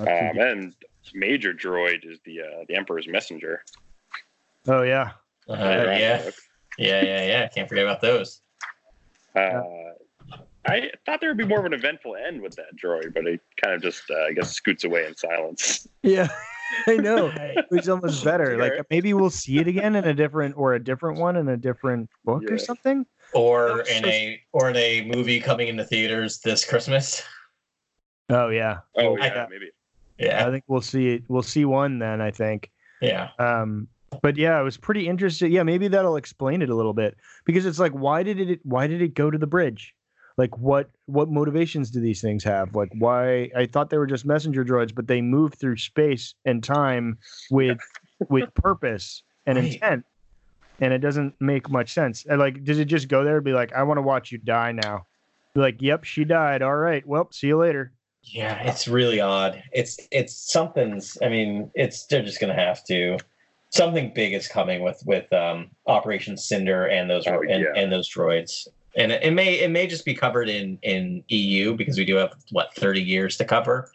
um, 0.00 0.06
and 0.08 0.74
major 1.14 1.52
droid 1.52 2.10
is 2.10 2.18
the 2.24 2.40
uh, 2.40 2.64
the 2.68 2.74
emperor's 2.74 3.06
messenger 3.06 3.62
oh 4.68 4.82
yeah, 4.82 5.12
Uh, 5.48 5.52
Later 5.52 5.64
on 5.66 5.76
in 5.78 5.86
the 5.94 5.98
yeah, 5.98 6.30
yeah, 6.78 7.02
yeah, 7.04 7.26
yeah. 7.26 7.48
Can't 7.48 7.68
forget 7.68 7.84
about 7.84 8.00
those. 8.00 8.40
Uh, 9.36 9.60
I 10.64 10.90
thought 11.04 11.20
there 11.20 11.28
would 11.30 11.36
be 11.38 11.44
more 11.44 11.58
of 11.58 11.64
an 11.66 11.74
eventful 11.74 12.16
end 12.16 12.40
with 12.40 12.54
that 12.56 12.76
droid, 12.82 13.12
but 13.14 13.26
it 13.26 13.40
kind 13.62 13.74
of 13.74 13.82
just, 13.82 14.04
uh, 14.10 14.14
I 14.28 14.32
guess, 14.32 14.52
scoots 14.52 14.84
away 14.84 15.06
in 15.06 15.16
silence. 15.16 15.86
Yeah, 16.02 16.28
I 16.86 16.96
know. 16.96 17.32
Which 17.68 17.82
is 17.82 17.88
almost 17.88 18.24
better. 18.30 18.56
Like 18.56 18.72
maybe 18.90 19.14
we'll 19.14 19.30
see 19.30 19.58
it 19.58 19.68
again 19.68 19.96
in 19.96 20.04
a 20.04 20.14
different 20.14 20.56
or 20.56 20.74
a 20.74 20.82
different 20.82 21.18
one 21.18 21.36
in 21.36 21.48
a 21.48 21.56
different 21.56 22.08
book 22.24 22.42
Yeah. 22.46 22.54
or 22.54 22.58
something. 22.58 23.06
Or 23.34 23.78
That's 23.78 23.90
in 23.90 24.02
so- 24.04 24.08
a 24.10 24.40
or 24.52 24.70
in 24.70 24.76
a 24.76 25.02
movie 25.14 25.40
coming 25.40 25.68
into 25.68 25.84
theaters 25.84 26.40
this 26.40 26.64
Christmas. 26.64 27.22
Oh 28.30 28.48
yeah. 28.48 28.78
Oh, 28.96 29.18
I- 29.18 29.26
yeah, 29.26 29.46
maybe. 29.50 29.70
I 30.30 30.50
think 30.50 30.64
we'll 30.68 30.80
see 30.80 31.08
it. 31.14 31.24
We'll 31.28 31.42
see 31.42 31.64
one 31.64 31.98
then. 31.98 32.20
I 32.22 32.30
think. 32.30 32.70
yeah, 33.02 33.30
Um, 33.38 33.88
but 34.22 34.36
yeah, 34.36 34.56
I 34.56 34.62
was 34.62 34.76
pretty 34.78 35.06
interested. 35.08 35.50
Yeah, 35.50 35.64
maybe 35.64 35.88
that'll 35.88 36.16
explain 36.16 36.62
it 36.62 36.70
a 36.70 36.74
little 36.74 36.94
bit 36.94 37.16
because 37.44 37.66
it's 37.66 37.78
like, 37.80 37.92
why 37.92 38.22
did 38.22 38.38
it? 38.40 38.60
Why 38.62 38.86
did 38.86 39.02
it 39.02 39.14
go 39.14 39.30
to 39.30 39.36
the 39.36 39.46
bridge? 39.48 39.94
Like, 40.38 40.56
what 40.58 40.90
what 41.06 41.30
motivations 41.30 41.90
do 41.90 42.00
these 42.00 42.20
things 42.20 42.42
have? 42.44 42.74
Like, 42.74 42.90
why? 42.98 43.50
I 43.56 43.66
thought 43.66 43.90
they 43.90 43.98
were 43.98 44.06
just 44.06 44.24
messenger 44.24 44.64
droids, 44.64 44.94
but 44.94 45.06
they 45.06 45.20
move 45.20 45.54
through 45.54 45.76
space 45.76 46.34
and 46.44 46.62
time 46.64 47.18
with 47.50 47.78
with 48.28 48.52
purpose 48.54 49.22
and 49.46 49.58
Right. 49.58 49.74
intent, 49.74 50.04
and 50.80 50.92
it 50.92 50.98
doesn't 50.98 51.34
make 51.40 51.68
much 51.70 51.92
sense. 51.92 52.24
And 52.26 52.38
like, 52.38 52.64
does 52.64 52.78
it 52.78 52.86
just 52.86 53.08
go 53.08 53.24
there 53.24 53.36
and 53.36 53.44
be 53.44 53.52
like, 53.52 53.72
I 53.72 53.82
want 53.82 53.98
to 53.98 54.02
watch 54.02 54.32
you 54.32 54.38
die 54.38 54.72
now? 54.72 55.06
Be 55.54 55.60
like, 55.60 55.82
yep, 55.82 56.04
she 56.04 56.24
died. 56.24 56.62
All 56.62 56.76
right, 56.76 57.06
well, 57.06 57.28
see 57.30 57.48
you 57.48 57.58
later. 57.58 57.92
yeah. 58.22 58.62
It's 58.62 58.88
really 58.88 59.20
odd. 59.20 59.62
It's 59.72 59.98
it's 60.10 60.34
something's. 60.52 61.18
I 61.22 61.28
mean, 61.28 61.70
it's 61.74 62.06
they're 62.06 62.22
just 62.22 62.40
gonna 62.40 62.54
have 62.54 62.84
to. 62.86 63.18
Something 63.70 64.12
big 64.14 64.32
is 64.34 64.48
coming 64.48 64.82
with 64.82 65.02
with 65.06 65.30
um, 65.32 65.70
Operation 65.86 66.36
Cinder 66.38 66.86
and 66.86 67.10
those 67.10 67.26
Oh, 67.26 67.40
and, 67.40 67.62
yeah. 67.62 67.72
and 67.76 67.90
those 67.92 68.08
droids. 68.08 68.66
And 68.96 69.12
it, 69.12 69.22
it 69.22 69.30
may 69.32 69.54
it 69.60 69.70
may 69.70 69.86
just 69.86 70.04
be 70.04 70.14
covered 70.14 70.48
in 70.48 70.78
in 70.82 71.24
EU 71.28 71.74
because 71.74 71.96
we 71.96 72.04
do 72.04 72.16
have 72.16 72.32
what 72.50 72.74
thirty 72.74 73.02
years 73.02 73.36
to 73.38 73.44
cover 73.44 73.90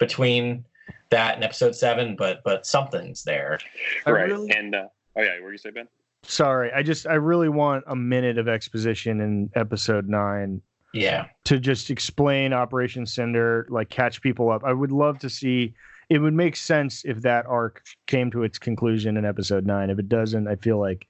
between 0.00 0.64
that 1.10 1.34
and 1.34 1.44
episode 1.44 1.74
seven, 1.74 2.16
but 2.16 2.42
but 2.44 2.66
something's 2.66 3.24
there. 3.24 3.58
I 4.06 4.10
right. 4.10 4.28
really- 4.28 4.50
And, 4.50 4.74
uh, 4.74 4.88
oh, 5.16 5.22
yeah, 5.22 5.34
what 5.34 5.42
were 5.44 5.52
you 5.52 5.58
say, 5.58 5.70
Ben? 5.70 5.88
Sorry, 6.22 6.72
I 6.72 6.82
just 6.82 7.06
I 7.06 7.14
really 7.14 7.48
want 7.48 7.84
a 7.86 7.96
minute 7.96 8.38
of 8.38 8.48
exposition 8.48 9.20
in 9.20 9.50
episode 9.54 10.08
nine 10.08 10.60
Yeah, 10.92 11.26
to 11.44 11.58
just 11.60 11.90
explain 11.90 12.52
Operation 12.52 13.06
Cinder, 13.06 13.66
like 13.70 13.88
catch 13.88 14.20
people 14.20 14.50
up. 14.50 14.64
I 14.64 14.72
would 14.72 14.92
love 14.92 15.18
to 15.20 15.30
see. 15.30 15.74
It 16.10 16.18
would 16.18 16.34
make 16.34 16.56
sense 16.56 17.04
if 17.04 17.20
that 17.22 17.44
arc 17.46 17.82
came 18.06 18.30
to 18.30 18.42
its 18.42 18.58
conclusion 18.58 19.16
in 19.18 19.24
episode 19.26 19.66
nine. 19.66 19.90
If 19.90 19.98
it 19.98 20.08
doesn't, 20.08 20.48
I 20.48 20.56
feel 20.56 20.78
like 20.78 21.06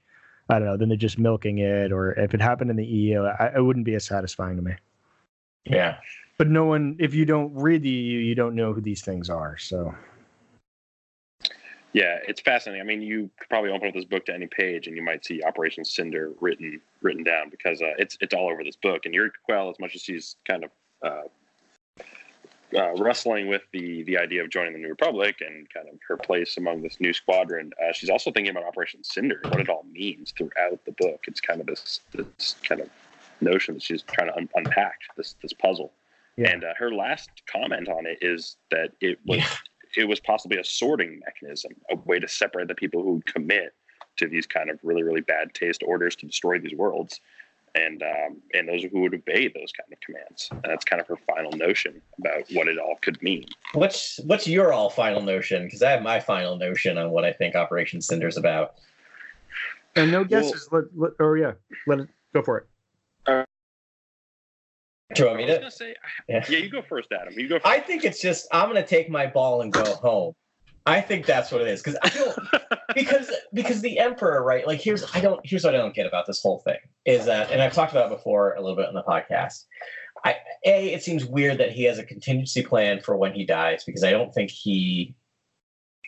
I 0.49 0.59
don't 0.59 0.65
know. 0.65 0.77
Then 0.77 0.89
they're 0.89 0.97
just 0.97 1.19
milking 1.19 1.59
it, 1.59 1.91
or 1.91 2.13
if 2.13 2.33
it 2.33 2.41
happened 2.41 2.71
in 2.71 2.75
the 2.75 2.85
EU, 2.85 3.23
I, 3.23 3.53
it 3.55 3.61
wouldn't 3.63 3.85
be 3.85 3.95
as 3.95 4.05
satisfying 4.05 4.55
to 4.55 4.61
me. 4.61 4.73
yeah. 5.65 5.97
But 6.37 6.47
no 6.47 6.65
one, 6.65 6.95
if 6.99 7.13
you 7.13 7.25
don't 7.25 7.53
read 7.53 7.83
the 7.83 7.89
EU, 7.89 8.19
you 8.19 8.33
don't 8.33 8.55
know 8.55 8.71
who 8.73 8.79
these 8.81 9.01
things 9.01 9.29
are. 9.29 9.57
So 9.57 9.93
Yeah, 11.93 12.17
it's 12.27 12.39
fascinating. 12.41 12.81
I 12.81 12.85
mean, 12.85 13.01
you 13.01 13.29
could 13.37 13.49
probably 13.49 13.71
open 13.71 13.87
up 13.87 13.93
this 13.93 14.05
book 14.05 14.25
to 14.27 14.33
any 14.33 14.47
page, 14.47 14.87
and 14.87 14.95
you 14.95 15.01
might 15.01 15.25
see 15.25 15.41
Operation 15.43 15.83
Cinder 15.83 16.31
written 16.39 16.79
written 17.01 17.23
down 17.23 17.49
because 17.49 17.81
uh, 17.81 17.93
it's 17.97 18.17
it's 18.21 18.33
all 18.33 18.49
over 18.49 18.63
this 18.63 18.75
book. 18.75 19.05
And 19.05 19.13
Yuri 19.13 19.31
Quell, 19.43 19.69
as 19.69 19.79
much 19.79 19.95
as 19.95 20.01
she's 20.01 20.35
kind 20.47 20.63
of 20.63 20.71
uh, 21.03 21.21
uh, 22.75 22.93
wrestling 22.95 23.47
with 23.47 23.63
the 23.71 24.03
the 24.03 24.17
idea 24.17 24.43
of 24.43 24.49
joining 24.49 24.73
the 24.73 24.79
New 24.79 24.89
Republic 24.89 25.37
and 25.41 25.67
kind 25.73 25.87
of 25.87 25.95
her 26.07 26.17
place 26.17 26.57
among 26.57 26.81
this 26.81 26.99
new 26.99 27.13
squadron, 27.13 27.71
uh, 27.81 27.91
she's 27.93 28.09
also 28.09 28.31
thinking 28.31 28.51
about 28.51 28.63
Operation 28.63 29.03
Cinder, 29.03 29.39
what 29.47 29.59
it 29.59 29.69
all 29.69 29.85
means 29.91 30.33
throughout 30.37 30.83
the 30.85 30.91
book. 30.93 31.25
It's 31.27 31.41
kind 31.41 31.61
of 31.61 31.67
this 31.67 32.01
this 32.13 32.55
kind 32.63 32.81
of 32.81 32.89
notion 33.41 33.75
that 33.75 33.83
she's 33.83 34.03
trying 34.03 34.29
to 34.29 34.37
un- 34.37 34.49
unpack 34.55 34.99
this 35.17 35.35
this 35.41 35.53
puzzle. 35.53 35.91
Yeah. 36.37 36.49
And 36.49 36.63
uh, 36.63 36.73
her 36.77 36.93
last 36.93 37.29
comment 37.51 37.89
on 37.89 38.05
it 38.05 38.19
is 38.21 38.57
that 38.71 38.91
it 39.01 39.19
was 39.25 39.43
it 39.97 40.07
was 40.07 40.19
possibly 40.19 40.57
a 40.57 40.63
sorting 40.63 41.21
mechanism, 41.25 41.71
a 41.91 41.95
way 41.95 42.19
to 42.19 42.27
separate 42.27 42.67
the 42.67 42.75
people 42.75 43.01
who 43.01 43.15
would 43.15 43.25
commit 43.25 43.73
to 44.17 44.27
these 44.27 44.45
kind 44.45 44.69
of 44.69 44.79
really 44.83 45.03
really 45.03 45.21
bad 45.21 45.53
taste 45.53 45.83
orders 45.85 46.15
to 46.17 46.25
destroy 46.27 46.59
these 46.59 46.75
worlds, 46.75 47.19
and 47.75 48.01
um, 48.03 48.37
and 48.53 48.67
those 48.67 48.83
who 48.83 49.01
would 49.01 49.13
obey 49.13 49.47
those 49.47 49.71
kind 49.71 49.91
of 49.91 49.99
commands. 50.01 50.49
And 50.51 50.63
that's 50.63 50.85
kind 50.85 51.01
of 51.01 51.07
her 51.07 51.17
final 51.27 51.51
notion 51.51 52.01
about 52.17 52.43
what 52.53 52.67
it 52.67 52.77
all 52.77 52.97
could 53.01 53.21
mean. 53.21 53.45
What's 53.73 54.19
what's 54.25 54.47
your 54.47 54.73
all 54.73 54.89
final 54.89 55.21
notion? 55.21 55.63
Because 55.65 55.81
I 55.83 55.91
have 55.91 56.01
my 56.01 56.19
final 56.19 56.57
notion 56.57 56.97
on 56.97 57.11
what 57.11 57.25
I 57.25 57.31
think 57.33 57.55
Operation 57.55 58.01
Cinder's 58.01 58.37
about. 58.37 58.75
And 59.95 60.11
no 60.11 60.23
guesses. 60.23 60.69
let, 60.71 60.85
let, 60.95 61.11
oh 61.19 61.33
yeah, 61.33 61.53
let 61.87 61.99
it 61.99 62.09
go 62.33 62.41
for 62.43 62.57
it. 62.59 62.65
Do 65.15 65.23
you 65.23 65.25
want 65.25 65.37
me 65.39 65.43
I 65.45 65.47
was 65.47 65.55
to? 65.55 65.59
gonna 65.61 65.71
say, 65.71 65.95
Yeah. 66.27 66.45
yeah, 66.47 66.57
you 66.59 66.69
go 66.69 66.83
first, 66.83 67.09
Adam. 67.11 67.33
You 67.35 67.47
go 67.49 67.55
first. 67.55 67.65
I 67.65 67.79
think 67.79 68.05
it's 68.05 68.21
just 68.21 68.47
I'm 68.51 68.69
gonna 68.69 68.85
take 68.85 69.09
my 69.09 69.25
ball 69.25 69.61
and 69.61 69.73
go 69.73 69.83
home. 69.95 70.35
I 70.85 71.01
think 71.01 71.25
that's 71.25 71.51
what 71.51 71.61
it 71.61 71.67
is 71.67 71.81
because 71.81 71.97
I 72.01 72.09
don't 72.09 72.37
because 72.95 73.31
because 73.53 73.81
the 73.81 73.99
emperor 73.99 74.43
right 74.43 74.65
like 74.65 74.81
here's 74.81 75.03
I 75.13 75.21
don't 75.21 75.39
here's 75.43 75.63
what 75.63 75.75
I 75.75 75.77
don't 75.77 75.93
get 75.93 76.07
about 76.07 76.25
this 76.25 76.41
whole 76.41 76.59
thing 76.59 76.79
is 77.05 77.25
that 77.25 77.51
and 77.51 77.61
I've 77.61 77.73
talked 77.73 77.91
about 77.91 78.11
it 78.11 78.15
before 78.15 78.53
a 78.53 78.61
little 78.61 78.75
bit 78.75 78.87
on 78.87 78.93
the 78.93 79.03
podcast. 79.03 79.65
I 80.25 80.35
a 80.65 80.93
it 80.93 81.03
seems 81.03 81.25
weird 81.25 81.57
that 81.59 81.71
he 81.71 81.83
has 81.83 81.99
a 81.99 82.03
contingency 82.03 82.63
plan 82.63 83.01
for 83.01 83.15
when 83.15 83.33
he 83.33 83.45
dies 83.45 83.83
because 83.83 84.03
I 84.03 84.11
don't 84.11 84.33
think 84.33 84.49
he 84.51 85.15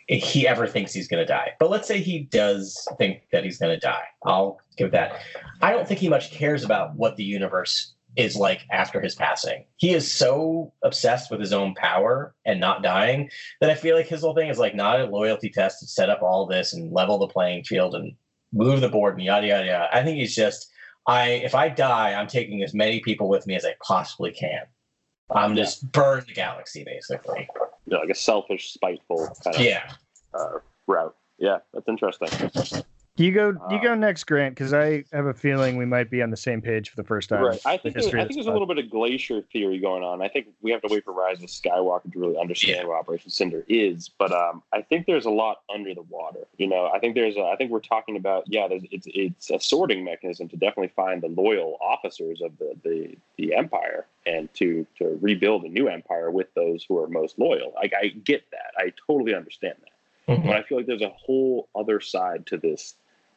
he 0.08 0.46
ever 0.46 0.66
thinks 0.66 0.92
he's 0.92 1.08
going 1.08 1.24
to 1.24 1.32
die. 1.32 1.52
But 1.58 1.70
let's 1.70 1.86
say 1.86 2.00
he 2.00 2.20
does 2.20 2.86
think 2.98 3.22
that 3.32 3.44
he's 3.44 3.58
going 3.58 3.72
to 3.72 3.80
die. 3.80 4.04
I'll 4.24 4.58
give 4.76 4.90
that. 4.92 5.20
I 5.60 5.70
don't 5.70 5.86
think 5.86 6.00
he 6.00 6.08
much 6.08 6.32
cares 6.32 6.64
about 6.64 6.96
what 6.96 7.16
the 7.16 7.24
universe 7.24 7.94
is 8.16 8.36
like 8.36 8.60
after 8.70 9.00
his 9.00 9.14
passing. 9.14 9.64
He 9.76 9.94
is 9.94 10.12
so 10.12 10.72
obsessed 10.82 11.30
with 11.30 11.40
his 11.40 11.52
own 11.52 11.74
power 11.74 12.34
and 12.44 12.60
not 12.60 12.82
dying 12.82 13.30
that 13.60 13.70
I 13.70 13.74
feel 13.74 13.96
like 13.96 14.06
his 14.06 14.20
whole 14.20 14.34
thing 14.34 14.48
is 14.48 14.58
like 14.58 14.74
not 14.74 15.00
a 15.00 15.06
loyalty 15.06 15.48
test 15.48 15.80
to 15.80 15.86
set 15.86 16.10
up 16.10 16.22
all 16.22 16.46
this 16.46 16.72
and 16.74 16.92
level 16.92 17.18
the 17.18 17.26
playing 17.28 17.64
field 17.64 17.94
and 17.94 18.12
move 18.52 18.80
the 18.82 18.88
board 18.88 19.14
and 19.14 19.22
yada 19.24 19.46
yada 19.46 19.66
yada. 19.66 19.88
I 19.96 20.02
think 20.02 20.18
he's 20.18 20.34
just 20.36 20.70
I 21.06 21.30
if 21.30 21.54
I 21.54 21.68
die, 21.70 22.12
I'm 22.14 22.26
taking 22.28 22.62
as 22.62 22.74
many 22.74 23.00
people 23.00 23.28
with 23.28 23.46
me 23.46 23.54
as 23.56 23.64
I 23.64 23.74
possibly 23.82 24.30
can. 24.30 24.62
I'm 25.30 25.56
just 25.56 25.90
burn 25.92 26.24
the 26.26 26.34
galaxy 26.34 26.84
basically. 26.84 27.48
Yeah, 27.86 27.98
like 27.98 28.10
a 28.10 28.14
selfish, 28.14 28.72
spiteful 28.74 29.34
kind 29.42 29.56
of 29.56 29.62
Yeah. 29.62 29.90
uh, 30.34 30.58
route. 30.86 31.16
Yeah, 31.38 31.58
that's 31.72 31.88
interesting. 31.88 32.28
You 33.16 33.30
go. 33.30 33.54
You 33.70 33.82
go 33.82 33.94
next, 33.94 34.24
Grant, 34.24 34.54
because 34.54 34.72
I 34.72 35.04
have 35.12 35.26
a 35.26 35.34
feeling 35.34 35.76
we 35.76 35.84
might 35.84 36.10
be 36.10 36.22
on 36.22 36.30
the 36.30 36.36
same 36.36 36.62
page 36.62 36.88
for 36.88 36.96
the 36.96 37.04
first 37.04 37.28
time. 37.28 37.42
Right. 37.42 37.60
I 37.66 37.76
think, 37.76 37.94
there's, 37.94 38.06
history 38.06 38.20
I 38.20 38.22
think 38.22 38.30
this 38.30 38.36
there's 38.36 38.46
a 38.46 38.52
little 38.52 38.66
bit 38.66 38.78
of 38.78 38.88
glacier 38.88 39.42
theory 39.52 39.78
going 39.78 40.02
on. 40.02 40.22
I 40.22 40.28
think 40.28 40.46
we 40.62 40.70
have 40.70 40.80
to 40.80 40.88
wait 40.90 41.04
for 41.04 41.12
Rise 41.12 41.42
of 41.42 41.50
Skywalker 41.50 42.10
to 42.10 42.18
really 42.18 42.38
understand 42.38 42.88
what 42.88 42.98
Operation 42.98 43.30
Cinder 43.30 43.66
is. 43.68 44.08
But 44.08 44.32
um, 44.32 44.62
I 44.72 44.80
think 44.80 45.04
there's 45.04 45.26
a 45.26 45.30
lot 45.30 45.60
under 45.72 45.94
the 45.94 46.02
water. 46.02 46.46
You 46.56 46.68
know, 46.68 46.90
I 46.92 47.00
think 47.00 47.14
there's. 47.14 47.36
A, 47.36 47.42
I 47.42 47.56
think 47.56 47.70
we're 47.70 47.80
talking 47.80 48.16
about 48.16 48.44
yeah. 48.46 48.66
There's, 48.66 48.82
it's 48.90 49.06
it's 49.12 49.50
a 49.50 49.60
sorting 49.60 50.04
mechanism 50.04 50.48
to 50.48 50.56
definitely 50.56 50.92
find 50.96 51.22
the 51.22 51.28
loyal 51.28 51.76
officers 51.82 52.40
of 52.40 52.56
the 52.56 52.74
the, 52.82 53.14
the 53.36 53.54
empire 53.54 54.06
and 54.24 54.52
to 54.54 54.86
to 54.96 55.18
rebuild 55.20 55.64
a 55.64 55.68
new 55.68 55.86
empire 55.86 56.30
with 56.30 56.46
those 56.54 56.82
who 56.88 56.98
are 56.98 57.08
most 57.08 57.38
loyal. 57.38 57.74
Like 57.74 57.92
I 57.92 58.08
get 58.08 58.44
that. 58.52 58.72
I 58.78 58.94
totally 59.06 59.34
understand 59.34 59.74
that. 59.80 60.34
Mhm. 60.34 60.46
But 60.46 60.56
I 60.56 60.62
feel 60.62 60.78
like 60.78 60.86
there's 60.86 61.02
a 61.02 61.10
whole 61.10 61.68
other 61.74 62.00
side 62.00 62.46
to 62.46 62.56
this 62.56 62.94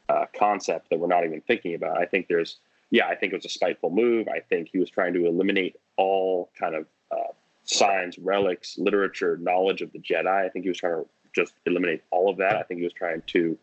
uh, 0.09 0.25
concept 0.37 0.89
that 0.89 0.99
we're 0.99 1.07
not 1.07 1.25
even 1.25 1.41
thinking 1.41 1.75
about. 1.75 1.97
I 1.97 2.05
think 2.05 2.27
there's, 2.27 2.57
yeah, 2.91 3.07
I 3.07 3.15
think 3.15 3.33
it 3.33 3.35
was 3.37 3.45
a 3.45 3.49
spiteful 3.49 3.89
move. 3.89 4.27
I 4.27 4.39
think 4.39 4.69
he 4.71 4.79
was 4.79 4.89
trying 4.89 5.13
to 5.13 5.25
eliminate 5.25 5.75
all 5.97 6.49
kind 6.57 6.75
of 6.75 6.85
uh, 7.11 7.33
signs, 7.63 8.17
relics, 8.19 8.77
literature, 8.77 9.37
knowledge 9.37 9.81
of 9.81 9.91
the 9.91 9.99
Jedi. 9.99 10.27
I 10.27 10.49
think 10.49 10.63
he 10.63 10.69
was 10.69 10.77
trying 10.77 11.03
to 11.03 11.09
just 11.33 11.53
eliminate 11.65 12.03
all 12.11 12.29
of 12.29 12.37
that. 12.37 12.55
I 12.55 12.63
think 12.63 12.79
he 12.79 12.83
was 12.83 12.93
trying 12.93 13.23
to 13.27 13.57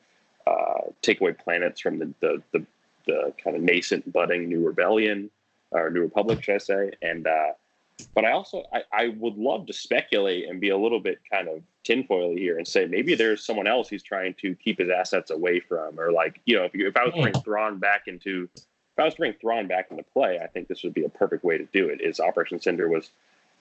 uh, 0.47 0.81
take 1.01 1.21
away 1.21 1.33
planets 1.33 1.81
from 1.81 1.99
the, 1.99 2.13
the, 2.21 2.43
the, 2.53 2.67
the 3.07 3.33
kind 3.43 3.57
of 3.57 3.63
nascent, 3.63 4.13
budding 4.13 4.49
new 4.49 4.67
rebellion 4.67 5.31
or 5.71 5.91
new 5.91 6.03
republic, 6.03 6.43
should 6.43 6.57
I 6.57 6.59
say? 6.59 6.91
And 7.01 7.27
uh, 7.27 7.53
but 8.15 8.25
I 8.25 8.33
also 8.33 8.65
I, 8.73 8.83
I 8.93 9.09
would 9.19 9.37
love 9.37 9.67
to 9.67 9.73
speculate 9.73 10.49
and 10.49 10.61
be 10.61 10.71
a 10.71 10.77
little 10.77 11.01
bit 11.01 11.21
kind 11.31 11.49
of 11.49 11.63
tinfoily 11.85 12.39
here 12.39 12.59
and 12.59 12.67
say 12.67 12.87
maybe 12.87 13.15
there's 13.15 13.45
someone 13.45 13.67
else 13.67 13.89
he's 13.89 14.03
trying 14.03 14.35
to 14.41 14.55
keep 14.55 14.79
his 14.79 14.91
assets 14.91 15.31
away 15.31 15.61
from, 15.61 15.99
or 15.99 16.13
like 16.13 16.41
you 16.45 16.57
know 16.57 16.65
if 16.65 16.75
you, 16.75 16.87
if 16.89 16.97
I 16.97 17.05
was 17.05 17.15
to 17.15 17.23
bring 17.23 17.35
Thrawn 17.35 17.79
back 17.79 18.03
into 18.07 18.49
if 18.55 18.99
I 18.99 19.05
was 19.05 19.15
to 19.15 19.19
bring 19.19 19.35
Thrawn 19.35 19.67
back 19.67 19.91
into 19.91 20.03
play, 20.03 20.39
I 20.43 20.47
think 20.47 20.69
this 20.69 20.83
would 20.83 20.95
be 20.95 21.05
a 21.05 21.09
perfect 21.09 21.45
way 21.45 21.59
to 21.59 21.65
do 21.73 21.89
it. 21.89 22.01
Is 22.01 22.21
Operation 22.21 22.61
Cinder 22.61 22.89
was 22.89 23.11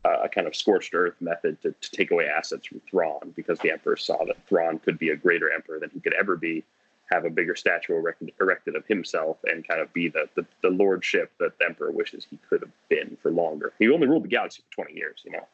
uh, 0.03 0.17
a 0.23 0.29
kind 0.29 0.47
of 0.47 0.55
scorched 0.55 0.93
earth 0.93 1.15
method 1.21 1.61
to, 1.61 1.73
to 1.79 1.91
take 1.91 2.11
away 2.11 2.27
assets 2.27 2.67
from 2.67 2.81
Thrawn 2.89 3.33
because 3.35 3.59
the 3.59 3.71
Emperor 3.71 3.95
saw 3.95 4.23
that 4.25 4.47
Thrawn 4.47 4.79
could 4.79 4.97
be 4.97 5.09
a 5.09 5.15
greater 5.15 5.51
Emperor 5.51 5.79
than 5.79 5.89
he 5.91 5.99
could 5.99 6.13
ever 6.13 6.35
be, 6.35 6.63
have 7.11 7.25
a 7.25 7.29
bigger 7.29 7.55
statue 7.55 7.95
erected, 7.95 8.31
erected 8.39 8.75
of 8.75 8.85
himself, 8.87 9.37
and 9.45 9.67
kind 9.67 9.81
of 9.81 9.91
be 9.93 10.07
the, 10.07 10.27
the, 10.35 10.45
the 10.63 10.69
lordship 10.69 11.31
that 11.39 11.57
the 11.59 11.65
Emperor 11.65 11.91
wishes 11.91 12.25
he 12.29 12.39
could 12.49 12.61
have 12.61 12.71
been 12.89 13.17
for 13.21 13.31
longer. 13.31 13.73
He 13.79 13.89
only 13.89 14.07
ruled 14.07 14.23
the 14.23 14.29
galaxy 14.29 14.63
for 14.69 14.83
20 14.83 14.97
years, 14.97 15.21
you 15.25 15.31
know, 15.31 15.47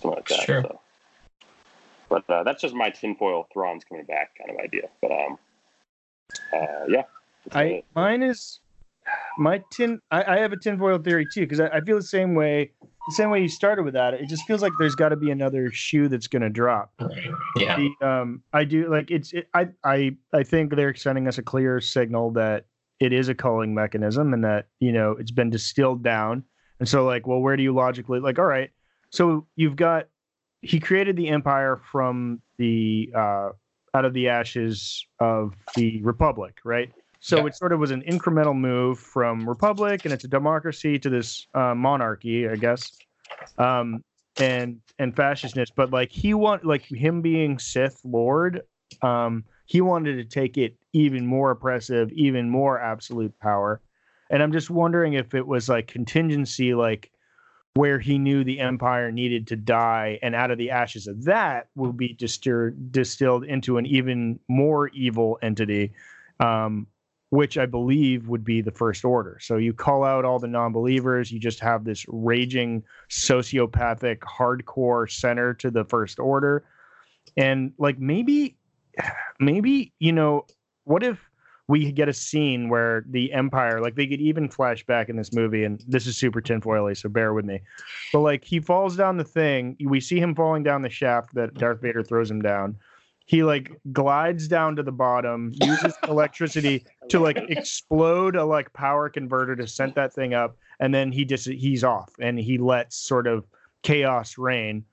something 0.00 0.16
like 0.16 0.28
that. 0.28 0.40
Sure. 0.40 0.62
So. 0.62 0.80
But 2.08 2.28
uh, 2.30 2.42
that's 2.44 2.62
just 2.62 2.74
my 2.74 2.90
tinfoil 2.90 3.48
Thrawn's 3.52 3.84
coming 3.84 4.04
back 4.04 4.38
kind 4.38 4.50
of 4.50 4.64
idea. 4.64 4.88
But 5.02 5.10
um, 5.10 5.38
uh, 6.52 6.86
yeah. 6.88 7.02
I 7.52 7.82
mine 7.94 8.22
is 8.22 8.60
my 9.38 9.62
tin. 9.70 10.00
I, 10.10 10.36
I 10.36 10.38
have 10.38 10.52
a 10.52 10.56
tinfoil 10.56 10.98
theory 10.98 11.26
too 11.32 11.42
because 11.42 11.60
I, 11.60 11.68
I 11.68 11.80
feel 11.80 11.96
the 11.96 12.02
same 12.02 12.34
way. 12.34 12.72
The 13.08 13.14
same 13.14 13.30
way 13.30 13.40
you 13.40 13.48
started 13.48 13.84
with 13.84 13.94
that. 13.94 14.14
It 14.14 14.28
just 14.28 14.44
feels 14.46 14.62
like 14.62 14.72
there's 14.78 14.96
got 14.96 15.10
to 15.10 15.16
be 15.16 15.30
another 15.30 15.70
shoe 15.70 16.08
that's 16.08 16.26
going 16.26 16.42
to 16.42 16.50
drop. 16.50 16.92
Yeah. 17.56 17.76
The, 17.76 18.06
um, 18.06 18.42
I 18.52 18.64
do 18.64 18.90
like 18.90 19.10
it's. 19.10 19.32
It, 19.32 19.48
I 19.54 19.68
I 19.84 20.16
I 20.32 20.42
think 20.42 20.74
they're 20.74 20.94
sending 20.94 21.28
us 21.28 21.38
a 21.38 21.42
clear 21.42 21.80
signal 21.80 22.32
that 22.32 22.66
it 22.98 23.12
is 23.12 23.28
a 23.28 23.34
culling 23.34 23.74
mechanism 23.74 24.34
and 24.34 24.44
that 24.44 24.66
you 24.80 24.92
know 24.92 25.12
it's 25.12 25.30
been 25.30 25.50
distilled 25.50 26.02
down. 26.02 26.42
And 26.80 26.88
so 26.88 27.04
like, 27.04 27.26
well, 27.26 27.40
where 27.40 27.56
do 27.56 27.62
you 27.62 27.72
logically 27.72 28.20
like? 28.20 28.38
All 28.38 28.44
right, 28.44 28.70
so 29.10 29.46
you've 29.56 29.76
got 29.76 30.08
he 30.62 30.80
created 30.80 31.16
the 31.16 31.28
empire 31.28 31.80
from 31.90 32.42
the 32.58 33.10
uh, 33.14 33.50
out 33.94 34.04
of 34.04 34.12
the 34.12 34.28
ashes 34.28 35.06
of 35.20 35.54
the 35.74 36.02
republic, 36.02 36.58
right? 36.64 36.92
So 37.26 37.38
Yeah. 37.38 37.46
it 37.46 37.56
sort 37.56 37.72
of 37.72 37.80
was 37.80 37.90
an 37.90 38.02
incremental 38.02 38.56
move 38.56 39.00
from 39.00 39.48
republic 39.48 40.04
and 40.04 40.14
it's 40.14 40.22
a 40.22 40.28
democracy 40.28 40.96
to 41.00 41.10
this 41.10 41.48
uh, 41.54 41.74
monarchy, 41.74 42.48
I 42.48 42.54
guess, 42.54 42.92
um, 43.58 44.04
and 44.38 44.80
and 45.00 45.14
fascistness. 45.16 45.70
But 45.74 45.90
like 45.90 46.12
he 46.12 46.34
want 46.34 46.64
like 46.64 46.84
him 46.84 47.22
being 47.22 47.58
Sith 47.58 48.00
Lord, 48.04 48.62
um, 49.02 49.42
he 49.64 49.80
wanted 49.80 50.14
to 50.18 50.24
take 50.24 50.56
it 50.56 50.76
even 50.92 51.26
more 51.26 51.50
oppressive, 51.50 52.12
even 52.12 52.48
more 52.48 52.80
absolute 52.80 53.36
power. 53.40 53.80
And 54.30 54.40
I'm 54.40 54.52
just 54.52 54.70
wondering 54.70 55.14
if 55.14 55.34
it 55.34 55.48
was 55.48 55.68
like 55.68 55.88
contingency, 55.88 56.74
like 56.74 57.10
where 57.74 57.98
he 57.98 58.18
knew 58.18 58.44
the 58.44 58.60
empire 58.60 59.10
needed 59.10 59.48
to 59.48 59.56
die, 59.56 60.20
and 60.22 60.36
out 60.36 60.52
of 60.52 60.58
the 60.58 60.70
ashes 60.70 61.08
of 61.08 61.24
that 61.24 61.70
will 61.74 61.92
be 61.92 62.14
distir- 62.14 62.76
distilled 62.92 63.42
into 63.42 63.78
an 63.78 63.86
even 63.86 64.38
more 64.46 64.88
evil 64.90 65.40
entity, 65.42 65.92
um, 66.38 66.86
which 67.30 67.58
I 67.58 67.66
believe 67.66 68.28
would 68.28 68.44
be 68.44 68.60
the 68.60 68.70
First 68.70 69.04
Order. 69.04 69.38
So 69.40 69.56
you 69.56 69.72
call 69.72 70.04
out 70.04 70.24
all 70.24 70.38
the 70.38 70.46
non 70.46 70.72
believers, 70.72 71.32
you 71.32 71.40
just 71.40 71.60
have 71.60 71.84
this 71.84 72.04
raging, 72.08 72.82
sociopathic, 73.10 74.18
hardcore 74.18 75.10
center 75.10 75.54
to 75.54 75.70
the 75.70 75.84
First 75.84 76.18
Order. 76.18 76.64
And 77.36 77.72
like 77.78 77.98
maybe, 77.98 78.56
maybe, 79.40 79.92
you 79.98 80.12
know, 80.12 80.46
what 80.84 81.02
if 81.02 81.18
we 81.68 81.90
get 81.90 82.08
a 82.08 82.12
scene 82.12 82.68
where 82.68 83.04
the 83.10 83.32
empire 83.32 83.80
like 83.80 83.96
they 83.96 84.06
could 84.06 84.20
even 84.20 84.48
flash 84.48 84.84
back 84.86 85.08
in 85.08 85.16
this 85.16 85.32
movie 85.32 85.64
and 85.64 85.82
this 85.88 86.06
is 86.06 86.16
super 86.16 86.40
tinfoily 86.40 86.96
so 86.96 87.08
bear 87.08 87.34
with 87.34 87.44
me 87.44 87.60
but 88.12 88.20
like 88.20 88.44
he 88.44 88.60
falls 88.60 88.96
down 88.96 89.16
the 89.16 89.24
thing 89.24 89.76
we 89.84 90.00
see 90.00 90.20
him 90.20 90.34
falling 90.34 90.62
down 90.62 90.82
the 90.82 90.88
shaft 90.88 91.34
that 91.34 91.52
darth 91.54 91.80
vader 91.80 92.02
throws 92.02 92.30
him 92.30 92.40
down 92.40 92.76
he 93.26 93.42
like 93.44 93.72
glides 93.92 94.48
down 94.48 94.76
to 94.76 94.82
the 94.82 94.92
bottom 94.92 95.52
uses 95.62 95.94
electricity 96.08 96.84
to 97.10 97.20
like 97.20 97.38
explode 97.50 98.36
a 98.36 98.44
like 98.44 98.72
power 98.72 99.08
converter 99.10 99.56
to 99.56 99.66
send 99.66 99.94
that 99.94 100.12
thing 100.14 100.34
up 100.34 100.56
and 100.80 100.94
then 100.94 101.12
he 101.12 101.24
just 101.24 101.48
he's 101.48 101.84
off 101.84 102.12
and 102.20 102.38
he 102.38 102.58
lets 102.58 102.96
sort 102.96 103.26
of 103.26 103.44
chaos 103.82 104.38
reign 104.38 104.84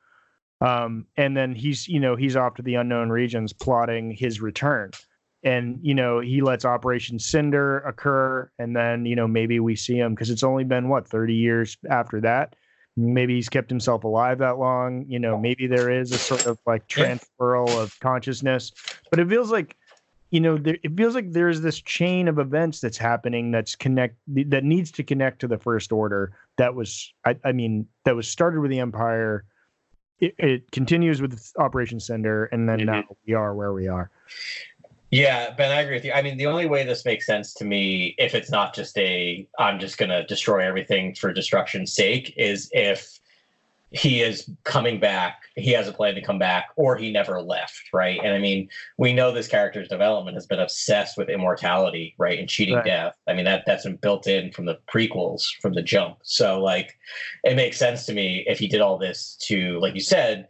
Um, 0.61 1.07
and 1.17 1.35
then 1.35 1.55
he's, 1.55 1.87
you 1.87 1.99
know, 1.99 2.15
he's 2.15 2.35
off 2.37 2.55
to 2.55 2.61
the 2.61 2.75
unknown 2.75 3.09
regions 3.09 3.53
plotting 3.53 4.11
his 4.11 4.41
return. 4.41 4.91
And, 5.43 5.79
you 5.81 5.93
know, 5.93 6.21
he 6.21 6.41
lets 6.41 6.65
Operation 6.65 7.19
Cinder 7.19 7.79
occur. 7.79 8.49
And 8.59 8.75
then, 8.75 9.05
you 9.05 9.15
know, 9.15 9.27
maybe 9.27 9.59
we 9.59 9.75
see 9.75 9.97
him 9.99 10.15
because 10.15 10.29
it's 10.29 10.43
only 10.43 10.63
been, 10.63 10.87
what, 10.89 11.07
30 11.07 11.33
years 11.33 11.77
after 11.89 12.21
that? 12.21 12.55
Maybe 12.95 13.35
he's 13.35 13.49
kept 13.49 13.69
himself 13.69 14.03
alive 14.03 14.37
that 14.39 14.59
long. 14.59 15.05
You 15.07 15.19
know, 15.19 15.37
maybe 15.37 15.67
there 15.67 15.89
is 15.89 16.11
a 16.11 16.17
sort 16.19 16.45
of 16.45 16.59
like 16.65 16.87
transferal 16.87 17.81
of 17.81 17.91
consciousness. 17.99 18.71
But 19.09 19.19
it 19.19 19.27
feels 19.27 19.51
like, 19.51 19.75
you 20.29 20.39
know, 20.39 20.57
there, 20.57 20.77
it 20.83 20.95
feels 20.95 21.15
like 21.15 21.31
there's 21.31 21.61
this 21.61 21.81
chain 21.81 22.27
of 22.27 22.37
events 22.39 22.79
that's 22.79 22.97
happening 22.97 23.51
that's 23.51 23.75
connect 23.75 24.17
that 24.27 24.63
needs 24.63 24.91
to 24.91 25.03
connect 25.03 25.39
to 25.41 25.47
the 25.47 25.57
First 25.57 25.91
Order. 25.91 26.33
That 26.57 26.75
was, 26.75 27.11
I, 27.25 27.35
I 27.43 27.51
mean, 27.51 27.87
that 28.05 28.15
was 28.15 28.27
started 28.27 28.59
with 28.59 28.69
the 28.69 28.79
Empire. 28.79 29.45
It, 30.19 30.35
it 30.37 30.71
continues 30.71 31.21
with 31.21 31.51
Operation 31.57 31.99
Cinder, 31.99 32.45
and 32.45 32.69
then 32.69 32.81
Mhm. 32.81 32.85
now 32.85 33.03
we 33.27 33.33
are 33.33 33.55
where 33.55 33.73
we 33.73 33.87
are. 33.87 34.11
Yeah, 35.13 35.53
Ben, 35.53 35.69
I 35.71 35.81
agree 35.81 35.93
with 35.97 36.05
you. 36.05 36.11
I 36.11 36.23
mean, 36.23 36.37
the 36.37 36.47
only 36.47 36.65
way 36.65 36.83
this 36.83 37.05
makes 37.05 37.27
sense 37.27 37.53
to 37.55 37.65
me, 37.65 38.15
if 38.17 38.33
it's 38.33 38.49
not 38.49 38.73
just 38.73 38.97
a 38.97 39.47
I'm 39.59 39.79
just 39.79 39.99
gonna 39.99 40.25
destroy 40.25 40.65
everything 40.65 41.13
for 41.13 41.31
destruction's 41.31 41.93
sake, 41.93 42.33
is 42.35 42.67
if 42.71 43.19
he 43.91 44.23
is 44.23 44.49
coming 44.63 44.99
back, 44.99 45.43
he 45.55 45.69
has 45.73 45.87
a 45.87 45.93
plan 45.93 46.15
to 46.15 46.21
come 46.23 46.39
back, 46.39 46.69
or 46.77 46.95
he 46.95 47.11
never 47.11 47.39
left, 47.43 47.79
right? 47.93 48.19
And 48.23 48.33
I 48.33 48.39
mean, 48.39 48.69
we 48.97 49.13
know 49.13 49.31
this 49.31 49.47
character's 49.47 49.87
development 49.87 50.35
has 50.35 50.47
been 50.47 50.59
obsessed 50.59 51.15
with 51.15 51.29
immortality, 51.29 52.15
right, 52.17 52.39
and 52.39 52.49
cheating 52.49 52.77
Right. 52.77 52.85
death. 52.85 53.15
I 53.27 53.33
mean, 53.33 53.45
that 53.45 53.65
that's 53.67 53.83
been 53.83 53.97
built 53.97 54.25
in 54.25 54.51
from 54.51 54.65
the 54.65 54.79
prequels, 54.91 55.43
from 55.61 55.73
the 55.73 55.83
jump. 55.83 56.17
So 56.23 56.59
like, 56.59 56.97
it 57.43 57.55
makes 57.55 57.77
sense 57.77 58.07
to 58.07 58.13
me 58.13 58.45
if 58.47 58.57
he 58.57 58.67
did 58.67 58.81
all 58.81 58.97
this 58.97 59.37
to, 59.43 59.79
like 59.79 59.93
you 59.93 60.01
said, 60.01 60.47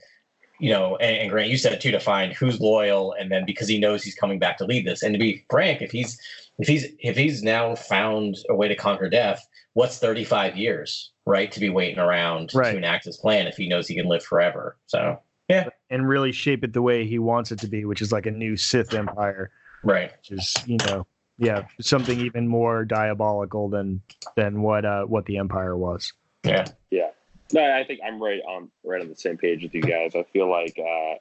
you 0.63 0.69
know, 0.69 0.95
and, 0.95 1.17
and 1.17 1.29
Grant, 1.29 1.49
you 1.49 1.57
said 1.57 1.73
it 1.73 1.81
too, 1.81 1.91
to 1.91 1.99
find 1.99 2.31
who's 2.31 2.61
loyal, 2.61 3.13
and 3.19 3.29
then 3.29 3.43
because 3.45 3.67
he 3.67 3.77
knows 3.77 4.01
he's 4.01 4.15
coming 4.15 4.39
back 4.39 4.57
to 4.59 4.65
lead 4.65 4.87
this, 4.87 5.03
and 5.03 5.13
to 5.13 5.19
be 5.19 5.43
frank, 5.49 5.81
if 5.81 5.91
he's 5.91 6.17
if 6.57 6.69
he's 6.69 6.85
if 6.99 7.17
he's 7.17 7.43
now 7.43 7.75
found 7.75 8.37
a 8.49 8.55
way 8.55 8.69
to 8.69 8.75
conquer 8.75 9.09
death, 9.09 9.45
what's 9.73 9.99
thirty 9.99 10.23
five 10.23 10.55
years, 10.55 11.11
right, 11.25 11.51
to 11.51 11.59
be 11.59 11.67
waiting 11.67 11.99
around 11.99 12.51
Right. 12.53 12.71
to 12.71 12.77
enact 12.77 13.03
his 13.03 13.17
plan 13.17 13.45
if 13.45 13.57
he 13.57 13.67
knows 13.67 13.89
he 13.89 13.95
can 13.95 14.07
live 14.07 14.23
forever? 14.23 14.77
So 14.85 15.19
yeah, 15.49 15.67
and 15.89 16.07
really 16.07 16.31
shape 16.31 16.63
it 16.63 16.71
the 16.71 16.81
way 16.81 17.05
he 17.05 17.19
wants 17.19 17.51
it 17.51 17.59
to 17.59 17.67
be, 17.67 17.83
which 17.83 18.01
is 18.01 18.13
like 18.13 18.25
a 18.25 18.31
new 18.31 18.55
Sith 18.55 18.93
Empire, 18.93 19.51
right, 19.83 20.13
which 20.15 20.31
is 20.39 20.55
you 20.65 20.77
know, 20.77 21.05
yeah, 21.37 21.63
something 21.81 22.17
even 22.21 22.47
more 22.47 22.85
diabolical 22.85 23.67
than 23.67 24.01
than 24.37 24.61
what 24.61 24.85
uh 24.85 25.03
what 25.03 25.25
the 25.25 25.39
Empire 25.39 25.75
was. 25.75 26.13
yeah, 26.45 26.67
Yeah. 26.89 27.09
No, 27.51 27.61
I 27.61 27.83
think 27.83 27.99
I'm 28.05 28.21
right 28.21 28.41
on 28.47 28.71
right 28.83 29.01
on 29.01 29.09
the 29.09 29.15
same 29.15 29.37
page 29.37 29.63
with 29.63 29.75
you 29.75 29.81
guys. 29.81 30.15
I 30.15 30.23
feel 30.23 30.49
like, 30.49 30.79
uh, 30.79 31.15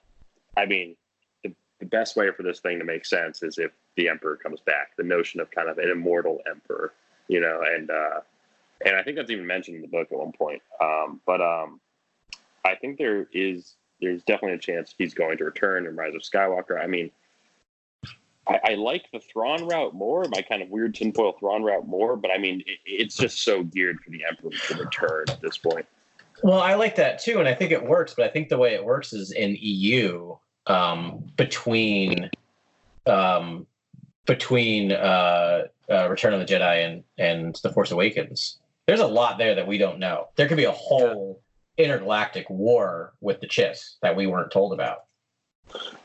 I 0.57 0.67
mean, 0.67 0.97
the, 1.43 1.53
the 1.81 1.87
best 1.87 2.17
way 2.17 2.31
for 2.35 2.43
this 2.43 2.61
thing 2.61 2.79
to 2.79 2.85
make 2.85 3.05
sense 3.05 3.43
is 3.43 3.59
if 3.59 3.73
the 3.97 4.09
emperor 4.09 4.37
comes 4.37 4.61
back. 4.61 4.97
The 4.97 5.03
notion 5.03 5.41
of 5.41 5.51
kind 5.51 5.69
of 5.69 5.79
an 5.79 5.91
immortal 5.91 6.41
emperor, 6.49 6.95
you 7.29 7.41
know, 7.41 7.63
and 7.67 7.91
uh, 7.91 8.21
and 8.85 8.97
I 8.97 9.03
think 9.03 9.17
that's 9.17 9.31
even 9.31 9.47
mentioned 9.47 9.77
in 9.77 9.83
the 9.83 9.89
book 9.89 10.09
at 10.11 10.19
one 10.19 10.33
point. 10.33 10.63
Um, 10.81 11.21
but 11.27 11.41
um, 11.41 11.81
I 12.65 12.75
think 12.77 12.99
there 12.99 13.29
is 13.33 13.75
there's 14.01 14.23
definitely 14.23 14.57
a 14.57 14.59
chance 14.59 14.95
he's 14.97 15.15
going 15.15 15.39
to 15.39 15.45
return 15.45 15.87
in 15.87 15.97
Rise 15.97 16.15
of 16.15 16.23
Skywalker. 16.23 16.83
I 16.83 16.87
mean. 16.87 17.11
I, 18.45 18.59
I 18.65 18.75
like 18.75 19.05
the 19.13 19.21
Thrawn 19.21 19.69
route 19.69 19.95
more, 19.95 20.27
my 20.29 20.43
kind 20.43 20.63
of 20.63 20.69
weird 20.69 20.97
tinfoil 20.97 21.37
Thrawn 21.39 21.63
route 21.63 21.87
more, 21.87 22.17
but 22.17 22.33
I 22.33 22.39
mean, 22.39 22.61
it, 22.67 22.81
it's 22.85 23.17
just 23.17 23.43
so 23.43 23.63
geared 23.63 24.01
for 24.01 24.11
the 24.11 24.25
Emperor 24.29 24.51
to 24.51 24.83
return 24.83 25.27
at 25.29 25.41
this 25.41 25.57
point. 25.57 25.87
Well, 26.43 26.61
I 26.61 26.75
like 26.75 26.97
that 26.97 27.21
too, 27.21 27.39
and 27.39 27.49
I 27.49 27.55
think 27.55 27.71
it 27.71 27.85
works. 27.85 28.15
But 28.15 28.27
I 28.27 28.29
think 28.29 28.49
the 28.49 28.59
way 28.59 28.75
it 28.75 28.85
works 28.85 29.13
is 29.13 29.33
in 29.33 29.57
EU 29.61 30.37
um, 30.67 31.25
between 31.37 32.31
um, 33.07 33.67
between 34.27 34.93
uh, 34.93 35.63
uh, 35.91 36.09
Return 36.09 36.35
of 36.35 36.41
the 36.41 36.47
Jedi 36.47 36.85
and 36.85 37.05
and 37.19 37.59
The 37.63 37.73
Force 37.73 37.91
Awakens. 37.91 38.59
There's 38.87 39.01
a 39.01 39.07
lot 39.07 39.39
there 39.39 39.55
that 39.55 39.67
we 39.67 39.79
don't 39.79 39.99
know. 39.99 40.29
There 40.37 40.49
could 40.49 40.57
be 40.57 40.65
a 40.65 40.73
whole 40.73 41.41
intergalactic 41.79 42.51
war 42.51 43.13
with 43.21 43.41
the 43.41 43.47
Chiss 43.47 43.97
that 44.03 44.17
we 44.17 44.27
weren't 44.27 44.51
told 44.51 44.73
about. 44.73 45.05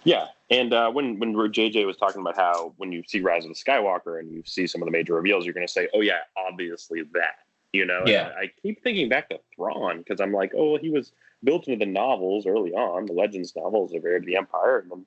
Yeah, 0.04 0.28
and 0.50 0.72
uh, 0.72 0.92
when 0.92 1.20
when 1.20 1.34
JJ 1.34 1.86
was 1.86 1.98
talking 1.98 2.22
about 2.22 2.36
how 2.36 2.74
when 2.78 2.92
you 2.92 3.04
see 3.08 3.20
Rise 3.20 3.44
of 3.44 3.50
the 3.50 3.56
Skywalker 3.56 4.20
and 4.20 4.32
you 4.32 4.44
see 4.46 4.68
some 4.68 4.82
of 4.82 4.86
the 4.86 4.92
major 4.92 5.14
reveals, 5.14 5.46
you're 5.46 5.54
going 5.54 5.68
to 5.68 5.72
say, 5.72 5.90
"Oh 5.94 6.02
yeah, 6.02 6.20
obviously 6.38 7.04
that." 7.14 7.47
You 7.74 7.86
know, 7.86 8.04
Yeah. 8.06 8.34
I 8.38 8.52
keep 8.62 8.82
thinking 8.82 9.10
back 9.10 9.30
to 9.30 9.40
Thrawn 9.56 10.00
because 10.00 10.22
I'm 10.22 10.32
like, 10.34 10.54
"Oh, 10.56 10.78
he 10.78 10.90
was 10.90 11.12
built 11.44 11.68
into 11.68 11.86
the 11.86 11.92
novels 11.92 12.48
early 12.48 12.74
on, 12.74 13.06
the 13.06 13.14
Legends 13.14 13.56
novels 13.56 13.94
of 13.94 14.04
Heir 14.06 14.18
of 14.18 14.26
the 14.26 14.38
Empire, 14.38 14.80
and 14.80 14.90
then 14.90 15.06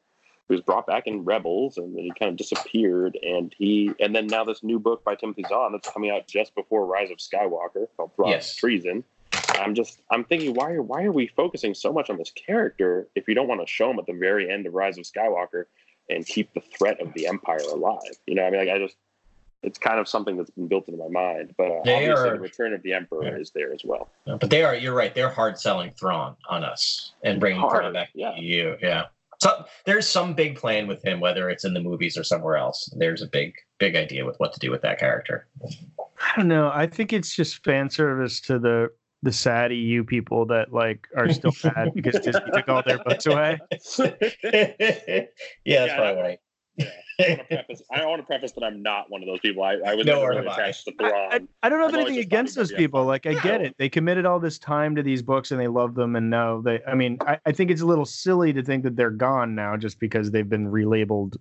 he 0.48 0.54
was 0.54 0.60
brought 0.62 0.86
back 0.86 1.06
in 1.06 1.24
Rebels, 1.24 1.78
and 1.78 1.96
then 1.96 2.04
he 2.04 2.12
kind 2.18 2.30
of 2.30 2.36
disappeared, 2.36 3.18
and 3.22 3.54
he, 3.56 3.92
and 4.00 4.14
then 4.14 4.26
now 4.26 4.44
this 4.44 4.62
new 4.62 4.78
book 4.78 5.02
by 5.04 5.14
Timothy 5.14 5.44
Zahn 5.48 5.72
that's 5.72 5.88
coming 5.88 6.10
out 6.10 6.26
just 6.26 6.54
before 6.54 6.86
Rise 6.86 7.10
of 7.10 7.18
Skywalker 7.18 7.86
called 7.96 8.14
Thrawn's 8.14 8.32
Yes. 8.32 8.54
Treason." 8.56 9.04
I'm 9.60 9.74
just 9.74 10.02
I'm 10.10 10.24
thinking 10.24 10.54
why 10.54 10.72
are 10.72 10.82
why 10.82 11.04
are 11.04 11.12
we 11.12 11.26
focusing 11.28 11.74
so 11.74 11.92
much 11.92 12.10
on 12.10 12.16
this 12.18 12.30
character 12.30 13.08
if 13.14 13.28
you 13.28 13.34
don't 13.34 13.48
want 13.48 13.60
to 13.60 13.66
show 13.66 13.90
him 13.90 13.98
at 13.98 14.06
the 14.06 14.12
very 14.12 14.50
end 14.50 14.66
of 14.66 14.74
Rise 14.74 14.98
of 14.98 15.04
Skywalker 15.04 15.64
and 16.08 16.26
keep 16.26 16.52
the 16.54 16.60
threat 16.60 17.00
of 17.00 17.12
the 17.14 17.26
Empire 17.26 17.62
alive? 17.72 18.16
You 18.26 18.34
know, 18.34 18.44
I 18.44 18.50
mean, 18.50 18.60
like 18.60 18.68
I 18.74 18.78
just 18.78 18.96
it's 19.62 19.78
kind 19.78 19.98
of 20.00 20.08
something 20.08 20.36
that's 20.36 20.50
been 20.50 20.68
built 20.68 20.88
into 20.88 20.98
my 20.98 21.08
mind. 21.08 21.54
But 21.58 21.64
uh, 21.66 21.80
They 21.84 21.94
obviously, 22.10 22.28
are- 22.30 22.34
the 22.34 22.40
Return 22.40 22.72
of 22.72 22.82
the 22.82 22.92
Emperor 22.94 23.24
Yeah. 23.24 23.36
is 23.36 23.50
there 23.50 23.72
as 23.72 23.82
well. 23.84 24.08
Uh, 24.26 24.36
But 24.36 24.50
they 24.50 24.62
are, 24.64 24.74
you're 24.74 24.94
right, 24.94 25.14
they're 25.14 25.28
hard 25.30 25.58
selling 25.58 25.90
Thrawn 25.92 26.36
on 26.48 26.64
us 26.64 27.12
and 27.22 27.38
bringing 27.40 27.60
Hard, 27.60 27.80
Thrawn 27.82 27.92
back 27.92 28.10
yeah. 28.14 28.32
to 28.34 28.42
you. 28.42 28.76
Yeah. 28.80 29.04
So 29.42 29.64
there's 29.86 30.06
some 30.06 30.34
big 30.34 30.56
plan 30.56 30.86
with 30.86 31.02
him, 31.02 31.18
whether 31.18 31.48
it's 31.48 31.64
in 31.64 31.72
the 31.72 31.80
movies 31.80 32.18
or 32.18 32.24
somewhere 32.24 32.56
else. 32.56 32.92
There's 32.98 33.22
a 33.22 33.26
big, 33.26 33.54
big 33.78 33.96
idea 33.96 34.26
with 34.26 34.38
what 34.38 34.52
to 34.52 34.58
do 34.60 34.70
with 34.70 34.82
that 34.82 34.98
character. 34.98 35.46
I 35.64 36.36
don't 36.36 36.48
know. 36.48 36.70
I 36.74 36.86
think 36.86 37.12
it's 37.14 37.34
just 37.34 37.64
fan 37.64 37.88
service 37.90 38.40
to 38.42 38.58
the 38.58 38.90
the 39.22 39.32
sad 39.32 39.70
EU 39.70 40.02
people 40.02 40.46
that 40.46 40.72
like 40.72 41.06
are 41.14 41.28
still 41.30 41.52
mad 41.64 41.92
because 41.94 42.20
Disney 42.20 42.40
took 42.54 42.68
all 42.70 42.82
their 42.82 42.98
books 42.98 43.26
away. 43.26 43.58
yeah, 43.98 44.72
that's 44.78 45.28
Yeah, 45.64 45.96
probably 45.96 46.22
right. 46.22 46.38
I 46.80 46.84
want 47.28 47.38
to 47.40 47.44
preface. 47.56 47.82
I 47.92 48.06
want 48.06 48.20
to 48.22 48.26
preface 48.26 48.52
that 48.52 48.64
I'm 48.64 48.82
not 48.82 49.10
one 49.10 49.22
of 49.22 49.26
those 49.26 49.40
people. 49.40 49.62
I, 49.62 49.74
I 49.86 49.94
was 49.94 50.06
Nor 50.06 50.16
never 50.16 50.28
really 50.28 50.36
have 50.48 50.58
I. 50.58 50.62
attached 50.62 50.84
to 50.86 50.92
I, 51.00 51.08
Thrawn. 51.08 51.32
I, 51.62 51.66
I 51.66 51.68
don't 51.68 51.80
have 51.80 51.94
anything 51.94 52.18
against 52.18 52.54
those 52.56 52.72
people. 52.72 53.04
Like 53.04 53.26
I 53.26 53.34
get 53.34 53.60
it. 53.60 53.74
They 53.78 53.88
committed 53.88 54.26
all 54.26 54.40
this 54.40 54.58
time 54.58 54.94
to 54.96 55.02
these 55.02 55.22
books 55.22 55.50
and 55.50 55.60
they 55.60 55.68
love 55.68 55.94
them 55.94 56.16
and 56.16 56.30
now 56.30 56.60
they 56.60 56.80
I 56.86 56.94
mean, 56.94 57.18
I, 57.26 57.38
I 57.46 57.52
think 57.52 57.70
it's 57.70 57.82
a 57.82 57.86
little 57.86 58.06
silly 58.06 58.52
to 58.52 58.62
think 58.62 58.84
that 58.84 58.96
they're 58.96 59.10
gone 59.10 59.54
now 59.54 59.76
just 59.76 59.98
because 60.00 60.30
they've 60.30 60.48
been 60.48 60.70
relabeled 60.70 61.36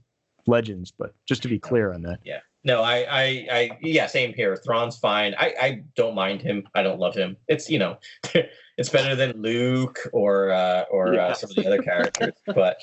legends, 0.47 0.91
but 0.91 1.13
just 1.27 1.41
to 1.43 1.47
be 1.47 1.59
clear 1.59 1.93
on 1.93 2.01
that. 2.03 2.19
Yeah. 2.23 2.39
No, 2.65 2.81
I, 2.81 3.05
I, 3.09 3.47
I, 3.51 3.77
yeah, 3.81 4.05
same 4.07 4.33
here. 4.33 4.57
Thrawn's 4.57 4.97
fine. 4.97 5.33
I, 5.39 5.53
I 5.61 5.83
don't 5.95 6.13
mind 6.13 6.41
him. 6.41 6.67
I 6.75 6.83
don't 6.83 6.99
love 6.99 7.15
him. 7.15 7.37
It's 7.47 7.69
you 7.69 7.79
know, 7.79 7.97
it's 8.77 8.89
better 8.89 9.15
than 9.15 9.41
Luke 9.41 9.97
or 10.11 10.51
uh, 10.51 10.83
or 10.91 11.13
Yeah. 11.13 11.27
uh, 11.27 11.33
some 11.35 11.51
of 11.51 11.55
the 11.55 11.65
other 11.65 11.81
characters. 11.81 12.33
but 12.47 12.77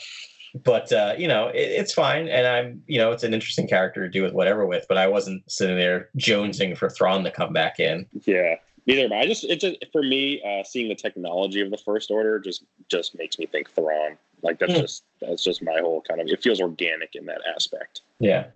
but 0.65 0.93
uh, 0.93 1.15
you 1.19 1.29
know, 1.29 1.49
it, 1.49 1.59
it's 1.59 1.93
fine. 1.93 2.29
And 2.29 2.47
I'm 2.47 2.83
you 2.87 2.99
know, 2.99 3.13
it's 3.13 3.23
an 3.25 3.35
interesting 3.35 3.69
character 3.69 4.03
to 4.05 4.11
do 4.11 4.23
with 4.23 4.33
whatever 4.33 4.67
with. 4.67 4.87
But 4.89 4.99
I 4.99 5.07
wasn't 5.07 5.51
sitting 5.51 5.77
there 5.77 6.09
jonesing 6.19 6.77
for 6.77 6.89
Thrawn 6.89 7.25
to 7.25 7.31
come 7.31 7.53
back 7.53 7.81
in. 7.81 8.07
Yeah, 8.25 8.57
neither 8.87 9.05
am 9.05 9.13
I. 9.13 9.21
I 9.21 9.27
just 9.27 9.45
it 9.45 9.61
just 9.61 9.85
for 9.93 10.03
me, 10.03 10.43
uh, 10.43 10.65
seeing 10.65 10.89
the 10.89 10.95
technology 10.95 11.61
of 11.61 11.71
the 11.71 11.79
First 11.79 12.11
Order 12.11 12.39
just 12.39 12.65
just 12.89 13.17
makes 13.19 13.39
me 13.39 13.47
think 13.47 13.71
Thrawn. 13.71 14.17
Like 14.43 14.59
that's 14.59 14.75
Hmm. 14.75 14.81
just 14.81 15.05
that's 15.21 15.43
just 15.43 15.63
my 15.63 15.79
whole 15.81 16.03
kind 16.03 16.21
of. 16.21 16.29
It 16.29 16.43
feels 16.43 16.61
organic 16.61 17.15
in 17.15 17.27
that 17.27 17.41
aspect. 17.55 18.03
Yeah. 18.21 18.47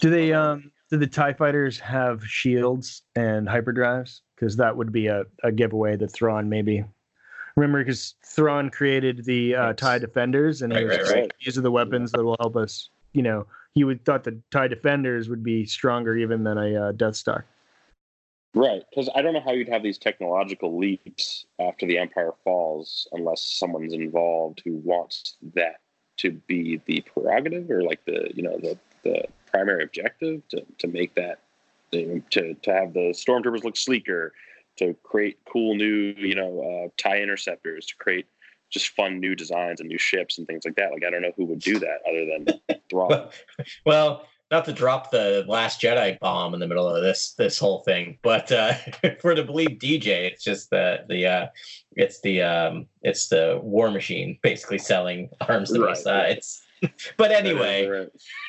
Do 0.00 0.10
they 0.10 0.32
um 0.32 0.70
do 0.90 0.96
the 0.96 1.06
TIE 1.06 1.32
fighters 1.32 1.78
have 1.80 2.24
shields 2.24 3.02
and 3.16 3.46
hyperdrives? 3.48 4.20
Because 4.34 4.56
that 4.56 4.76
would 4.76 4.92
be 4.92 5.08
a, 5.08 5.24
a 5.42 5.50
giveaway 5.50 5.96
that 5.96 6.12
Thrawn 6.12 6.48
maybe 6.48 6.84
remember 7.58 7.84
because 7.84 8.14
Thrawn 8.24 8.70
created 8.70 9.24
the 9.24 9.54
uh, 9.54 9.72
TIE 9.74 9.98
defenders 9.98 10.62
and 10.62 10.72
Right, 10.72 10.84
was 10.84 10.92
right, 10.92 11.00
just 11.00 11.14
right. 11.14 11.32
these 11.44 11.58
are 11.58 11.62
the 11.62 11.70
weapons 11.70 12.12
that 12.12 12.24
will 12.24 12.36
help 12.40 12.56
us. 12.56 12.90
You 13.12 13.22
know, 13.22 13.46
he 13.74 13.84
would 13.84 14.04
thought 14.04 14.24
the 14.24 14.38
TIE 14.50 14.68
defenders 14.68 15.28
would 15.28 15.42
be 15.42 15.66
stronger 15.66 16.16
even 16.16 16.44
than 16.44 16.58
a 16.58 16.88
uh, 16.88 16.92
Death 16.92 17.16
Star. 17.16 17.44
Right, 18.54 18.82
because 18.90 19.10
I 19.14 19.22
don't 19.22 19.34
know 19.34 19.40
how 19.40 19.52
you'd 19.52 19.68
have 19.68 19.82
these 19.82 19.98
technological 19.98 20.78
leaps 20.78 21.46
after 21.60 21.86
the 21.86 21.98
Empire 21.98 22.32
falls 22.44 23.06
unless 23.12 23.42
someone's 23.42 23.92
involved 23.92 24.62
who 24.64 24.76
wants 24.76 25.36
that 25.54 25.80
to 26.18 26.32
be 26.32 26.80
the 26.86 27.02
prerogative 27.02 27.70
or 27.70 27.82
like 27.82 28.04
the 28.04 28.30
you 28.34 28.42
know 28.42 28.58
the 28.58 28.76
the 29.04 29.22
primary 29.50 29.84
objective 29.84 30.42
to 30.48 30.64
to 30.78 30.88
make 30.88 31.14
that 31.14 31.40
you 31.92 32.06
know, 32.06 32.22
to 32.30 32.54
to 32.54 32.72
have 32.72 32.92
the 32.94 33.12
stormtroopers 33.12 33.64
look 33.64 33.76
sleeker, 33.76 34.32
to 34.78 34.94
create 35.02 35.38
cool 35.50 35.74
new 35.74 36.14
you 36.16 36.34
know 36.34 36.60
uh, 36.60 36.88
tie 36.96 37.20
interceptors, 37.20 37.86
to 37.86 37.96
create 37.96 38.26
just 38.70 38.90
fun 38.90 39.18
new 39.18 39.34
designs 39.34 39.80
and 39.80 39.88
new 39.88 39.98
ships 39.98 40.38
and 40.38 40.46
things 40.46 40.64
like 40.64 40.76
that. 40.76 40.92
Like 40.92 41.04
I 41.04 41.10
don't 41.10 41.22
know 41.22 41.32
who 41.36 41.46
would 41.46 41.60
do 41.60 41.78
that 41.78 41.98
other 42.08 42.26
than 42.26 42.80
Thrawn. 42.90 43.28
Well, 43.86 44.26
not 44.50 44.64
to 44.64 44.72
drop 44.72 45.10
the 45.10 45.44
last 45.46 45.80
Jedi 45.80 46.18
bomb 46.20 46.54
in 46.54 46.60
the 46.60 46.66
middle 46.66 46.88
of 46.88 47.02
this 47.02 47.32
this 47.32 47.58
whole 47.58 47.80
thing, 47.80 48.18
but 48.22 48.50
uh, 48.50 48.74
for 49.20 49.34
to 49.34 49.44
believe 49.44 49.78
DJ, 49.78 50.30
it's 50.30 50.42
just 50.42 50.70
the 50.70 51.04
the 51.08 51.26
uh, 51.26 51.46
it's 51.92 52.20
the 52.20 52.42
um, 52.42 52.86
it's 53.02 53.28
the 53.28 53.60
war 53.62 53.90
machine 53.90 54.38
basically 54.42 54.78
selling 54.78 55.28
arms 55.48 55.72
to 55.72 55.80
Right, 55.80 55.94
both 55.94 55.98
sides. 55.98 56.62
but 57.16 57.32
anyway, 57.32 58.06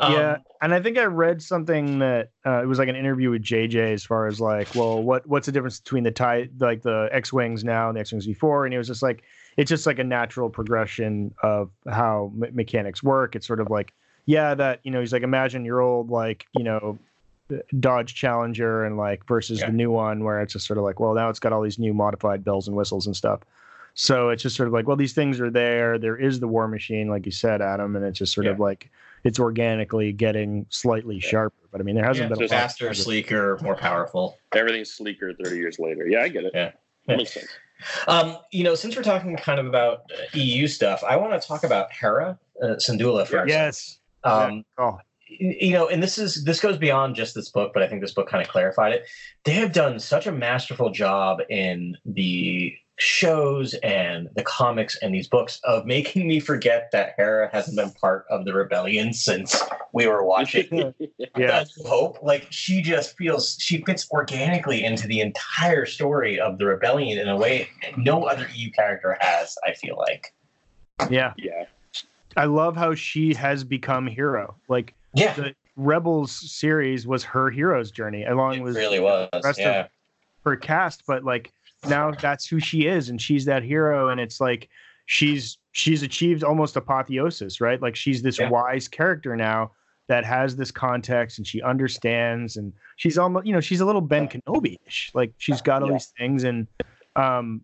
um, 0.00 0.12
yeah, 0.12 0.36
and 0.60 0.74
I 0.74 0.80
think 0.80 0.98
I 0.98 1.04
read 1.04 1.42
something 1.42 1.98
that 2.00 2.30
uh, 2.46 2.62
it 2.62 2.66
was 2.66 2.78
like 2.78 2.88
an 2.88 2.96
interview 2.96 3.30
with 3.30 3.42
JJ 3.42 3.92
as 3.92 4.04
far 4.04 4.26
as 4.26 4.40
like, 4.40 4.74
well, 4.74 5.02
what 5.02 5.26
what's 5.26 5.46
the 5.46 5.52
difference 5.52 5.80
between 5.80 6.02
the 6.04 6.10
tie 6.10 6.48
like 6.58 6.82
the 6.82 7.08
X 7.12 7.32
wings 7.32 7.64
now 7.64 7.88
and 7.88 7.96
the 7.96 8.00
X 8.00 8.12
wings 8.12 8.26
before? 8.26 8.64
And 8.64 8.74
it 8.74 8.78
was 8.78 8.86
just 8.86 9.02
like 9.02 9.22
it's 9.56 9.68
just 9.68 9.86
like 9.86 9.98
a 9.98 10.04
natural 10.04 10.48
progression 10.50 11.34
of 11.42 11.70
how 11.88 12.32
me- 12.34 12.50
mechanics 12.52 13.02
work. 13.02 13.36
It's 13.36 13.46
sort 13.46 13.60
of 13.60 13.70
like, 13.70 13.92
yeah, 14.26 14.54
that 14.54 14.80
you 14.82 14.90
know, 14.90 15.00
he's 15.00 15.12
like, 15.12 15.22
imagine 15.22 15.64
your 15.64 15.80
old 15.80 16.10
like 16.10 16.46
you 16.54 16.64
know. 16.64 16.98
Dodge 17.80 18.14
Challenger 18.14 18.84
and 18.86 18.96
like 18.96 19.26
versus 19.26 19.60
Yeah. 19.60 19.66
the 19.66 19.72
new 19.72 19.90
one 19.90 20.24
where 20.24 20.40
it's 20.40 20.54
just 20.54 20.66
sort 20.66 20.78
of 20.78 20.84
like 20.84 21.00
well 21.00 21.12
now 21.12 21.28
it's 21.28 21.40
got 21.40 21.52
all 21.52 21.60
these 21.60 21.78
new 21.78 21.92
modified 21.92 22.42
bells 22.42 22.66
and 22.66 22.74
whistles 22.74 23.06
and 23.06 23.14
stuff 23.14 23.40
so 23.94 24.30
it's 24.30 24.42
just 24.42 24.56
sort 24.56 24.66
of 24.66 24.72
like 24.72 24.86
well 24.86 24.96
these 24.96 25.12
things 25.12 25.40
are 25.40 25.50
there 25.50 25.98
there 25.98 26.16
is 26.16 26.40
the 26.40 26.48
war 26.48 26.66
machine 26.68 27.08
like 27.08 27.26
you 27.26 27.32
said 27.32 27.60
Adam 27.60 27.94
and 27.96 28.04
it's 28.04 28.18
just 28.18 28.32
sort 28.32 28.46
of 28.46 28.58
like 28.58 28.90
it's 29.24 29.38
organically 29.38 30.12
getting 30.12 30.66
slightly 30.68 31.20
sharper. 31.20 31.54
But 31.70 31.80
I 31.80 31.84
mean, 31.84 31.94
there 31.94 32.04
hasn't 32.04 32.24
yeah, 32.24 32.34
been 32.34 32.38
a 32.38 32.40
lot 32.40 32.44
of 32.44 32.50
faster, 32.50 32.92
sleeker, 32.94 33.58
more 33.62 33.76
powerful. 33.76 34.38
Everything's 34.52 34.92
sleeker 34.92 35.32
30 35.32 35.56
years 35.56 35.78
later. 35.78 36.06
Yeah, 36.06 36.22
I 36.22 36.28
get 36.28 36.44
it. 36.44 36.52
Yeah. 36.54 36.72
That 37.06 37.18
makes 37.18 37.34
sense. 37.34 37.48
Um, 38.06 38.38
you 38.52 38.62
know, 38.62 38.74
since 38.74 38.96
we're 38.96 39.02
talking 39.02 39.36
kind 39.36 39.58
of 39.58 39.66
about 39.66 40.10
uh, 40.12 40.22
EU 40.34 40.68
stuff, 40.68 41.02
I 41.02 41.16
want 41.16 41.40
to 41.40 41.46
talk 41.46 41.64
about 41.64 41.92
Hera 41.92 42.38
uh, 42.62 42.66
Syndulla 42.76 43.26
first. 43.26 43.48
Yes. 43.48 43.98
Um, 44.24 44.64
Oh, 44.78 44.98
you 45.26 45.72
know, 45.72 45.88
and 45.88 46.02
this 46.02 46.18
is 46.18 46.44
this 46.44 46.60
goes 46.60 46.76
beyond 46.76 47.16
just 47.16 47.34
this 47.34 47.48
book, 47.48 47.72
but 47.72 47.82
I 47.82 47.88
think 47.88 48.02
this 48.02 48.12
book 48.12 48.28
kind 48.28 48.44
of 48.44 48.48
clarified 48.48 48.92
it. 48.92 49.06
They 49.44 49.54
have 49.54 49.72
done 49.72 49.98
such 49.98 50.26
a 50.26 50.32
masterful 50.32 50.90
job 50.90 51.40
in 51.48 51.96
the 52.04 52.74
shows 52.98 53.74
and 53.82 54.28
the 54.36 54.42
comics 54.42 54.96
and 55.02 55.14
these 55.14 55.26
books 55.26 55.60
of 55.64 55.86
making 55.86 56.28
me 56.28 56.38
forget 56.38 56.90
that 56.92 57.14
Hera 57.16 57.48
hasn't 57.52 57.76
been 57.76 57.90
part 57.92 58.26
of 58.30 58.44
the 58.44 58.52
rebellion 58.52 59.12
since 59.12 59.60
we 59.92 60.06
were 60.06 60.24
watching 60.24 60.66
yeah. 61.18 61.26
That's 61.34 61.80
hope. 61.86 62.22
Like 62.22 62.46
she 62.50 62.82
just 62.82 63.16
feels 63.16 63.56
she 63.60 63.82
fits 63.82 64.08
organically 64.10 64.84
into 64.84 65.06
the 65.08 65.20
entire 65.20 65.86
story 65.86 66.38
of 66.38 66.58
the 66.58 66.66
rebellion 66.66 67.18
in 67.18 67.28
a 67.28 67.36
way 67.36 67.68
no 67.96 68.24
other 68.24 68.46
EU 68.54 68.70
character 68.70 69.16
has. 69.20 69.56
I 69.66 69.72
feel 69.74 69.96
like. 69.96 70.32
Yeah. 71.10 71.32
yeah. 71.36 71.64
I 72.36 72.44
love 72.44 72.76
how 72.76 72.94
she 72.94 73.34
has 73.34 73.64
become 73.64 74.06
hero. 74.06 74.54
Like 74.68 74.94
Yeah, 75.14 75.32
the 75.34 75.54
Rebels 75.76 76.30
series 76.52 77.06
was 77.06 77.24
her 77.24 77.50
hero's 77.50 77.90
journey, 77.90 78.24
along 78.24 78.56
it 78.56 78.62
with 78.62 78.76
really 78.76 79.00
was. 79.00 79.28
rest 79.32 79.58
of- 79.58 79.64
Yeah, 79.64 79.86
her 80.44 80.56
cast, 80.56 81.04
but 81.06 81.24
like 81.24 81.52
now 81.84 82.12
that's 82.12 82.46
who 82.46 82.60
she 82.60 82.86
is, 82.86 83.08
and 83.08 83.20
she's 83.20 83.44
that 83.46 83.62
hero, 83.62 84.08
and 84.08 84.20
it's 84.20 84.40
like 84.40 84.68
she's 85.06 85.58
she's 85.72 86.02
achieved 86.02 86.44
almost 86.44 86.76
apotheosis, 86.76 87.60
right? 87.60 87.80
Like 87.80 87.96
she's 87.96 88.22
this 88.22 88.38
Yeah. 88.38 88.48
wise 88.50 88.88
character 88.88 89.36
now 89.36 89.72
that 90.08 90.24
has 90.24 90.56
this 90.56 90.70
context 90.70 91.38
and 91.38 91.46
she 91.46 91.62
understands, 91.62 92.56
and 92.56 92.72
she's 92.96 93.18
almost 93.18 93.46
you 93.46 93.52
know 93.52 93.60
she's 93.60 93.80
a 93.80 93.86
little 93.86 94.00
Ben 94.00 94.28
Kenobi-ish. 94.28 95.10
Like 95.14 95.32
she's 95.38 95.60
got 95.62 95.82
all 95.82 95.88
Yeah. 95.88 95.94
these 95.94 96.12
things, 96.18 96.44
and 96.44 96.66
um, 97.16 97.62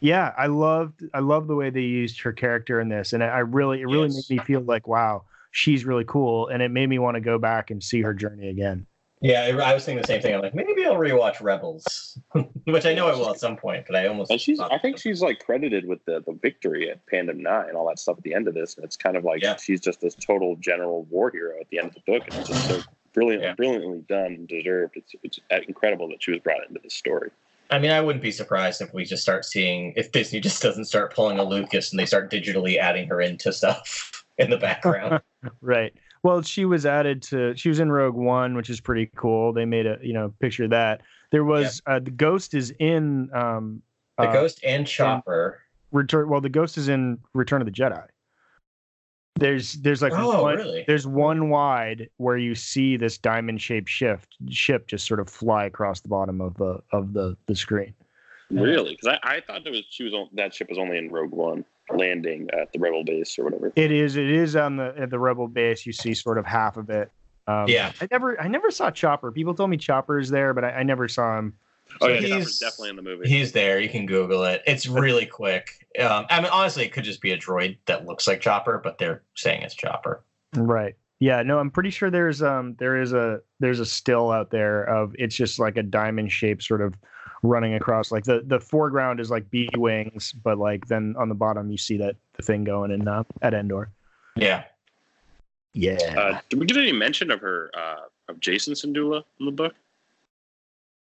yeah, 0.00 0.32
I 0.38 0.46
loved 0.46 1.02
I 1.12 1.18
love 1.20 1.46
the 1.46 1.54
way 1.56 1.70
they 1.70 1.82
used 1.82 2.20
her 2.22 2.32
character 2.32 2.80
in 2.80 2.88
this, 2.88 3.12
and 3.12 3.22
I 3.22 3.38
really 3.40 3.80
it 3.82 3.86
really 3.86 4.08
Yes. 4.08 4.30
made 4.30 4.38
me 4.38 4.44
feel 4.44 4.60
like 4.62 4.86
wow, 4.88 5.24
she's 5.50 5.84
really 5.84 6.04
cool, 6.06 6.48
and 6.48 6.62
it 6.62 6.70
made 6.70 6.88
me 6.88 6.98
want 6.98 7.16
to 7.16 7.20
go 7.20 7.38
back 7.38 7.70
and 7.70 7.82
see 7.82 8.00
her 8.02 8.14
journey 8.14 8.48
again. 8.48 8.86
Yeah. 9.20 9.42
I 9.42 9.70
I 9.70 9.74
was 9.74 9.84
thinking 9.84 10.00
the 10.00 10.06
same 10.06 10.22
thing. 10.22 10.34
I'm 10.34 10.40
like, 10.40 10.54
maybe 10.54 10.84
I'll 10.84 10.94
rewatch 10.94 11.40
Rebels, 11.42 12.18
which 12.64 12.86
I 12.86 12.94
know 12.94 13.08
I 13.08 13.12
will 13.14 13.30
at 13.30 13.38
some 13.38 13.56
point, 13.56 13.84
but 13.86 13.96
I 13.96 14.06
almost. 14.06 14.30
And 14.30 14.40
she's, 14.40 14.60
I 14.60 14.78
think 14.78 14.98
she's 14.98 15.20
like 15.20 15.44
credited 15.44 15.86
with 15.86 16.04
the, 16.06 16.22
the 16.26 16.32
victory 16.32 16.90
at 16.90 17.04
Pandem 17.06 17.36
Nai 17.38 17.66
and 17.68 17.76
all 17.76 17.86
that 17.88 17.98
stuff 17.98 18.16
at 18.18 18.24
the 18.24 18.34
end 18.34 18.48
of 18.48 18.54
this. 18.54 18.76
And 18.76 18.84
it's 18.84 18.96
kind 18.96 19.16
of 19.16 19.24
like 19.24 19.42
Yeah. 19.42 19.56
she's 19.56 19.80
just 19.80 20.00
this 20.00 20.14
total 20.14 20.56
general 20.56 21.04
war 21.10 21.30
hero 21.30 21.58
at 21.60 21.68
the 21.70 21.78
end 21.78 21.88
of 21.88 21.94
the 21.94 22.00
book. 22.12 22.22
And 22.28 22.36
it's 22.38 22.48
just 22.48 22.68
so 22.68 22.82
brilliant, 23.12 23.42
Yeah. 23.42 23.54
brilliantly 23.54 24.04
done 24.08 24.26
and 24.26 24.48
deserved. 24.48 24.96
It's, 24.96 25.14
it's 25.22 25.38
incredible 25.68 26.08
that 26.08 26.22
she 26.22 26.30
was 26.30 26.40
brought 26.40 26.66
into 26.68 26.80
this 26.82 26.94
story. 26.94 27.30
I 27.72 27.78
mean, 27.78 27.92
I 27.92 28.00
wouldn't 28.00 28.22
be 28.22 28.32
surprised 28.32 28.80
if 28.80 28.92
we 28.92 29.04
just 29.04 29.22
start 29.22 29.44
seeing 29.44 29.92
if 29.96 30.10
Disney 30.10 30.40
just 30.40 30.60
doesn't 30.60 30.86
start 30.86 31.14
pulling 31.14 31.38
a 31.38 31.44
Lucas 31.44 31.92
and 31.92 32.00
they 32.00 32.06
start 32.06 32.28
digitally 32.30 32.78
adding 32.78 33.06
her 33.08 33.20
into 33.20 33.52
stuff 33.52 34.24
in 34.38 34.50
the 34.50 34.56
background. 34.56 35.20
Right. 35.62 35.94
Well, 36.22 36.42
she 36.42 36.64
was 36.64 36.84
added 36.84 37.22
to. 37.24 37.56
She 37.56 37.68
was 37.68 37.80
in 37.80 37.90
Rogue 37.90 38.14
One, 38.14 38.54
which 38.54 38.68
is 38.68 38.80
pretty 38.80 39.10
cool. 39.16 39.52
They 39.52 39.64
made 39.64 39.86
a 39.86 39.98
you 40.02 40.12
know 40.12 40.34
picture 40.40 40.64
of 40.64 40.70
that. 40.70 41.00
There 41.30 41.44
was 41.44 41.80
uh, 41.86 42.00
the 42.00 42.10
Ghost 42.10 42.54
is 42.54 42.72
in 42.78 43.30
um, 43.34 43.82
the 44.18 44.28
uh, 44.28 44.32
Ghost 44.32 44.60
and 44.64 44.86
Chopper. 44.86 45.60
Return. 45.92 46.28
Well, 46.28 46.40
the 46.40 46.48
Ghost 46.48 46.76
is 46.76 46.88
in 46.88 47.18
Return 47.32 47.62
of 47.62 47.66
the 47.66 47.72
Jedi. 47.72 48.06
There's 49.36 49.74
there's 49.74 50.02
like 50.02 50.12
Oh, 50.14 50.42
one, 50.42 50.56
really? 50.56 50.84
there's 50.86 51.06
one 51.06 51.48
wide 51.48 52.10
where 52.18 52.36
you 52.36 52.54
see 52.54 52.98
this 52.98 53.16
diamond 53.16 53.62
shaped 53.62 53.88
shift 53.88 54.36
ship 54.50 54.86
just 54.86 55.06
sort 55.06 55.20
of 55.20 55.30
fly 55.30 55.64
across 55.64 56.00
the 56.00 56.08
bottom 56.08 56.42
of 56.42 56.54
the 56.58 56.80
of 56.92 57.14
the 57.14 57.36
the 57.46 57.56
screen. 57.56 57.94
Really? 58.50 58.90
Because 58.90 59.18
I, 59.22 59.36
I 59.36 59.40
thought 59.40 59.64
that 59.64 59.70
was 59.70 59.84
she 59.88 60.02
was 60.04 60.12
on, 60.12 60.28
that 60.34 60.52
ship 60.52 60.68
was 60.68 60.76
only 60.76 60.98
in 60.98 61.10
Rogue 61.10 61.30
One, 61.30 61.64
landing 61.96 62.48
at 62.52 62.72
the 62.72 62.78
Rebel 62.78 63.04
base 63.04 63.38
or 63.38 63.44
whatever. 63.44 63.72
It 63.76 63.92
is 63.92 64.16
it 64.16 64.30
is 64.30 64.56
on 64.56 64.76
the 64.76 64.94
at 64.96 65.10
the 65.10 65.18
Rebel 65.18 65.48
base. 65.48 65.86
You 65.86 65.92
see 65.92 66.14
sort 66.14 66.38
of 66.38 66.46
half 66.46 66.76
of 66.76 66.90
it. 66.90 67.10
Um, 67.46 67.66
Yeah. 67.68 67.92
I 68.00 68.08
never 68.10 68.40
I 68.40 68.48
never 68.48 68.70
saw 68.70 68.90
Chopper. 68.90 69.32
People 69.32 69.54
told 69.54 69.70
me 69.70 69.76
Chopper 69.76 70.18
is 70.18 70.30
there, 70.30 70.54
but 70.54 70.64
I, 70.64 70.70
I 70.70 70.82
never 70.82 71.08
saw 71.08 71.38
him. 71.38 71.54
Oh 72.00 72.06
yeah, 72.08 72.20
He's- 72.20 72.58
definitely 72.58 72.90
in 72.90 72.96
the 72.96 73.02
movie. 73.02 73.28
He's 73.28 73.50
there. 73.52 73.80
You 73.80 73.88
can 73.88 74.06
Google 74.06 74.44
it. 74.44 74.62
It's 74.66 74.86
really 74.86 75.26
quick. 75.26 75.70
Um, 75.98 76.26
I 76.30 76.40
mean, 76.40 76.50
honestly, 76.52 76.84
it 76.84 76.92
could 76.92 77.02
just 77.04 77.20
be 77.20 77.32
a 77.32 77.38
droid 77.38 77.78
that 77.86 78.06
looks 78.06 78.28
like 78.28 78.40
Chopper, 78.40 78.80
but 78.82 78.98
they're 78.98 79.22
saying 79.34 79.62
it's 79.62 79.74
Chopper. 79.74 80.22
Right. 80.54 80.94
Yeah, 81.18 81.42
no, 81.42 81.58
I'm 81.58 81.70
pretty 81.70 81.90
sure 81.90 82.08
there's 82.10 82.42
um 82.42 82.76
there 82.78 83.00
is 83.00 83.12
a 83.12 83.40
there's 83.58 83.80
a 83.80 83.84
still 83.86 84.30
out 84.30 84.50
there 84.50 84.84
of 84.84 85.14
it's 85.18 85.34
just 85.34 85.58
like 85.58 85.76
a 85.76 85.82
diamond 85.82 86.30
shape 86.32 86.62
sort 86.62 86.80
of 86.80 86.94
running 87.42 87.74
across 87.74 88.12
like 88.12 88.24
the 88.24 88.42
the 88.46 88.60
foreground 88.60 89.20
is 89.20 89.30
like 89.30 89.50
B-wings, 89.50 90.32
but 90.32 90.58
like 90.58 90.86
then 90.86 91.14
on 91.18 91.28
the 91.28 91.34
bottom 91.34 91.70
you 91.70 91.78
see 91.78 91.96
that 91.98 92.16
the 92.34 92.42
thing 92.42 92.64
going 92.64 92.90
in 92.90 93.06
uh, 93.06 93.24
at 93.42 93.54
Endor. 93.54 93.90
Yeah. 94.36 94.64
Yeah. 95.72 95.98
Uh, 96.16 96.40
did 96.48 96.58
we 96.58 96.66
get 96.66 96.76
any 96.76 96.92
mention 96.92 97.30
of 97.30 97.40
her 97.40 97.70
uh, 97.74 98.02
of 98.28 98.40
Jacen 98.40 98.72
Syndulla 98.72 99.22
in 99.38 99.46
the 99.46 99.52
book? 99.52 99.74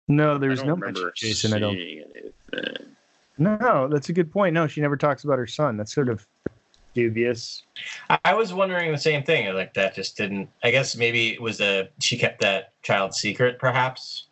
no, 0.08 0.38
there's 0.38 0.62
no 0.62 0.76
mention 0.76 1.06
of 1.06 1.14
Jacen. 1.14 1.54
I 1.54 1.58
don't. 1.58 1.76
anything. 1.76 2.96
No, 3.38 3.88
that's 3.88 4.08
a 4.08 4.12
good 4.12 4.30
point. 4.30 4.54
No, 4.54 4.66
she 4.66 4.80
never 4.80 4.96
talks 4.96 5.24
about 5.24 5.38
her 5.38 5.46
son. 5.46 5.76
That's 5.76 5.92
sort 5.92 6.08
of 6.08 6.26
dubious. 6.94 7.62
I, 8.10 8.18
I 8.26 8.34
was 8.34 8.52
wondering 8.52 8.92
the 8.92 8.98
same 8.98 9.22
thing. 9.22 9.52
Like 9.54 9.74
that 9.74 9.94
just 9.94 10.16
didn't. 10.16 10.48
I 10.62 10.70
guess 10.70 10.96
maybe 10.96 11.32
it 11.32 11.40
was 11.40 11.60
a 11.60 11.88
she 11.98 12.18
kept 12.18 12.40
that 12.42 12.72
child 12.82 13.14
secret, 13.14 13.58
perhaps. 13.58 14.26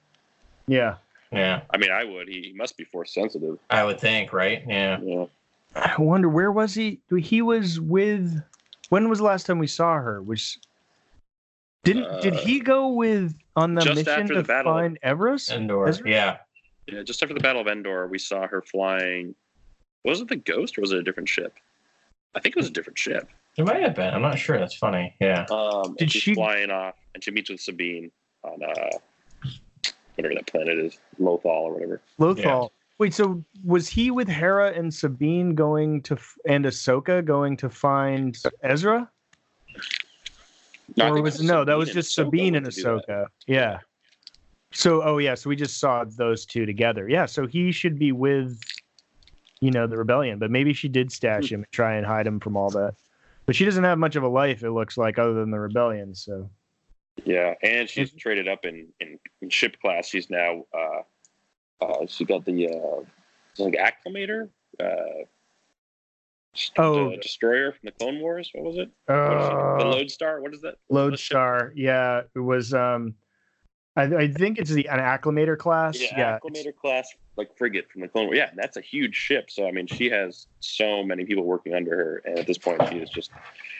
Yeah. 0.66 0.96
Yeah, 1.32 1.62
I 1.70 1.76
mean, 1.78 1.90
I 1.92 2.04
would. 2.04 2.28
He, 2.28 2.42
he 2.42 2.52
must 2.52 2.76
be 2.76 2.84
force 2.84 3.14
sensitive. 3.14 3.58
I 3.70 3.84
would 3.84 4.00
think, 4.00 4.32
right? 4.32 4.62
Yeah. 4.66 4.98
Yeah. 5.00 5.26
I 5.76 5.94
wonder 6.00 6.28
where 6.28 6.50
was 6.50 6.74
he? 6.74 6.98
He 7.18 7.42
was 7.42 7.78
with. 7.80 8.42
When 8.88 9.08
was 9.08 9.18
the 9.18 9.24
last 9.24 9.46
time 9.46 9.58
we 9.60 9.68
saw 9.68 9.94
her? 9.94 10.20
Was 10.22 10.58
didn't 11.84 12.20
did 12.22 12.34
Uh, 12.34 12.40
he 12.40 12.60
go 12.60 12.88
with 12.88 13.34
on 13.56 13.74
the 13.74 13.84
mission 13.84 14.26
to 14.26 14.34
the 14.34 14.42
battle. 14.42 14.72
find 14.72 14.98
Everest? 15.02 15.50
Endor. 15.50 15.88
Ezra? 15.88 16.08
Yeah. 16.10 16.36
Yeah, 16.86 17.02
just 17.04 17.22
after 17.22 17.34
the 17.34 17.40
Battle 17.40 17.60
of 17.60 17.68
Endor, 17.68 18.08
we 18.08 18.18
saw 18.18 18.46
her 18.48 18.60
flying. 18.62 19.34
Was 20.04 20.20
it 20.20 20.28
the 20.28 20.36
Ghost 20.36 20.76
or 20.76 20.80
was 20.80 20.90
it 20.92 20.98
a 20.98 21.02
different 21.04 21.28
ship? 21.28 21.54
I 22.34 22.40
think 22.40 22.56
it 22.56 22.58
was 22.58 22.66
a 22.66 22.72
different 22.72 22.98
ship. 22.98 23.28
It 23.56 23.64
might 23.64 23.80
have 23.82 23.94
been. 23.94 24.12
I'm 24.12 24.22
not 24.22 24.38
sure. 24.38 24.58
That's 24.58 24.74
funny. 24.74 25.14
Yeah. 25.20 25.46
Um, 25.50 25.94
Did 25.96 26.10
she's 26.10 26.22
she- 26.22 26.34
flying 26.34 26.70
off, 26.70 26.94
and 27.14 27.22
she 27.22 27.30
meets 27.30 27.48
with 27.50 27.60
Sabine 27.60 28.10
on 28.42 28.60
uh, 28.62 28.88
whatever 30.22 30.34
that 30.34 30.46
planet 30.46 30.78
is, 30.78 30.98
Lothal 31.20 31.44
or 31.46 31.72
whatever. 31.72 32.00
Lothal. 32.18 32.70
Wait, 32.98 33.14
so 33.14 33.42
was 33.64 33.88
he 33.88 34.10
with 34.10 34.28
Hera 34.28 34.72
and 34.72 34.92
Sabine 34.92 35.54
going 35.54 36.02
to 36.02 36.14
f- 36.14 36.36
and 36.46 36.66
Ahsoka 36.66 37.24
going 37.24 37.56
to 37.56 37.70
find 37.70 38.36
Ezra? 38.62 39.10
No, 40.96 41.08
or 41.08 41.14
think 41.14 41.24
was 41.24 41.40
it 41.40 41.44
no, 41.44 41.64
that 41.64 41.78
was 41.78 41.90
just 41.90 42.10
Ahsoka 42.10 42.26
Sabine 42.26 42.54
and 42.56 42.66
went 42.66 42.74
to 42.74 42.82
do 42.82 43.00
that. 43.06 43.08
Ahsoka. 43.08 43.26
Yeah. 43.46 43.78
So 44.72 45.02
oh 45.02 45.18
yeah, 45.18 45.34
so 45.34 45.48
we 45.48 45.56
just 45.56 45.78
saw 45.80 46.04
those 46.04 46.44
two 46.44 46.66
together. 46.66 47.08
Yeah, 47.08 47.26
so 47.26 47.46
he 47.46 47.72
should 47.72 47.98
be 47.98 48.12
with 48.12 48.60
you 49.60 49.70
know 49.70 49.86
the 49.86 49.96
rebellion, 49.96 50.38
but 50.38 50.50
maybe 50.50 50.74
she 50.74 50.88
did 50.88 51.10
stash 51.10 51.48
hmm. 51.48 51.54
him 51.54 51.60
and 51.60 51.72
try 51.72 51.94
and 51.94 52.04
hide 52.04 52.26
him 52.26 52.38
from 52.38 52.56
all 52.56 52.68
that. 52.70 52.94
But 53.46 53.56
she 53.56 53.64
doesn't 53.64 53.82
have 53.82 53.98
much 53.98 54.14
of 54.14 54.22
a 54.22 54.28
life, 54.28 54.62
it 54.62 54.70
looks 54.72 54.96
like, 54.98 55.18
other 55.18 55.32
than 55.32 55.50
the 55.50 55.58
rebellion. 55.58 56.14
So 56.14 56.50
Yeah, 57.24 57.54
and 57.62 57.88
she's 57.88 58.12
traded 58.12 58.48
up 58.48 58.64
in, 58.64 58.88
in, 59.00 59.18
in 59.42 59.50
ship 59.50 59.76
class. 59.80 60.08
She's 60.08 60.30
now 60.30 60.64
uh, 60.74 61.84
uh, 61.84 62.06
she 62.06 62.24
got 62.24 62.44
the 62.44 62.68
uh, 62.68 63.62
like 63.62 63.74
Acclamator. 63.74 64.48
Uh, 64.78 65.24
Oh. 66.76 67.14
destroyer 67.14 67.70
from 67.70 67.80
the 67.84 67.92
Clone 67.92 68.18
Wars. 68.20 68.50
What 68.52 68.64
was 68.64 68.76
it? 68.76 68.90
What 69.06 69.40
is 69.40 69.46
it? 69.46 69.52
Uh, 69.52 69.78
the 69.78 69.84
Lodestar. 69.84 70.40
What 70.42 70.52
is 70.52 70.60
that? 70.62 70.74
Lodestar. 70.88 71.72
Yeah, 71.76 72.22
it 72.34 72.40
was. 72.40 72.74
Um, 72.74 73.14
I, 73.94 74.02
I 74.02 74.28
think 74.28 74.58
it's 74.58 74.70
the 74.70 74.88
an 74.88 74.98
Acclamator 74.98 75.56
class. 75.56 76.00
Yeah, 76.00 76.08
Yeah, 76.18 76.38
Acclamator 76.42 76.74
class 76.74 77.08
like 77.40 77.56
frigate 77.56 77.90
from 77.90 78.02
the 78.02 78.08
Clone 78.08 78.26
Wars. 78.26 78.36
Yeah, 78.36 78.50
that's 78.54 78.76
a 78.76 78.80
huge 78.80 79.14
ship. 79.14 79.50
So 79.50 79.66
I 79.66 79.72
mean, 79.72 79.86
she 79.86 80.10
has 80.10 80.46
so 80.60 81.02
many 81.02 81.24
people 81.24 81.44
working 81.44 81.74
under 81.74 81.96
her, 81.96 82.22
and 82.24 82.38
at 82.38 82.46
this 82.46 82.58
point, 82.58 82.80
she 82.88 82.98
is 82.98 83.10
just 83.10 83.30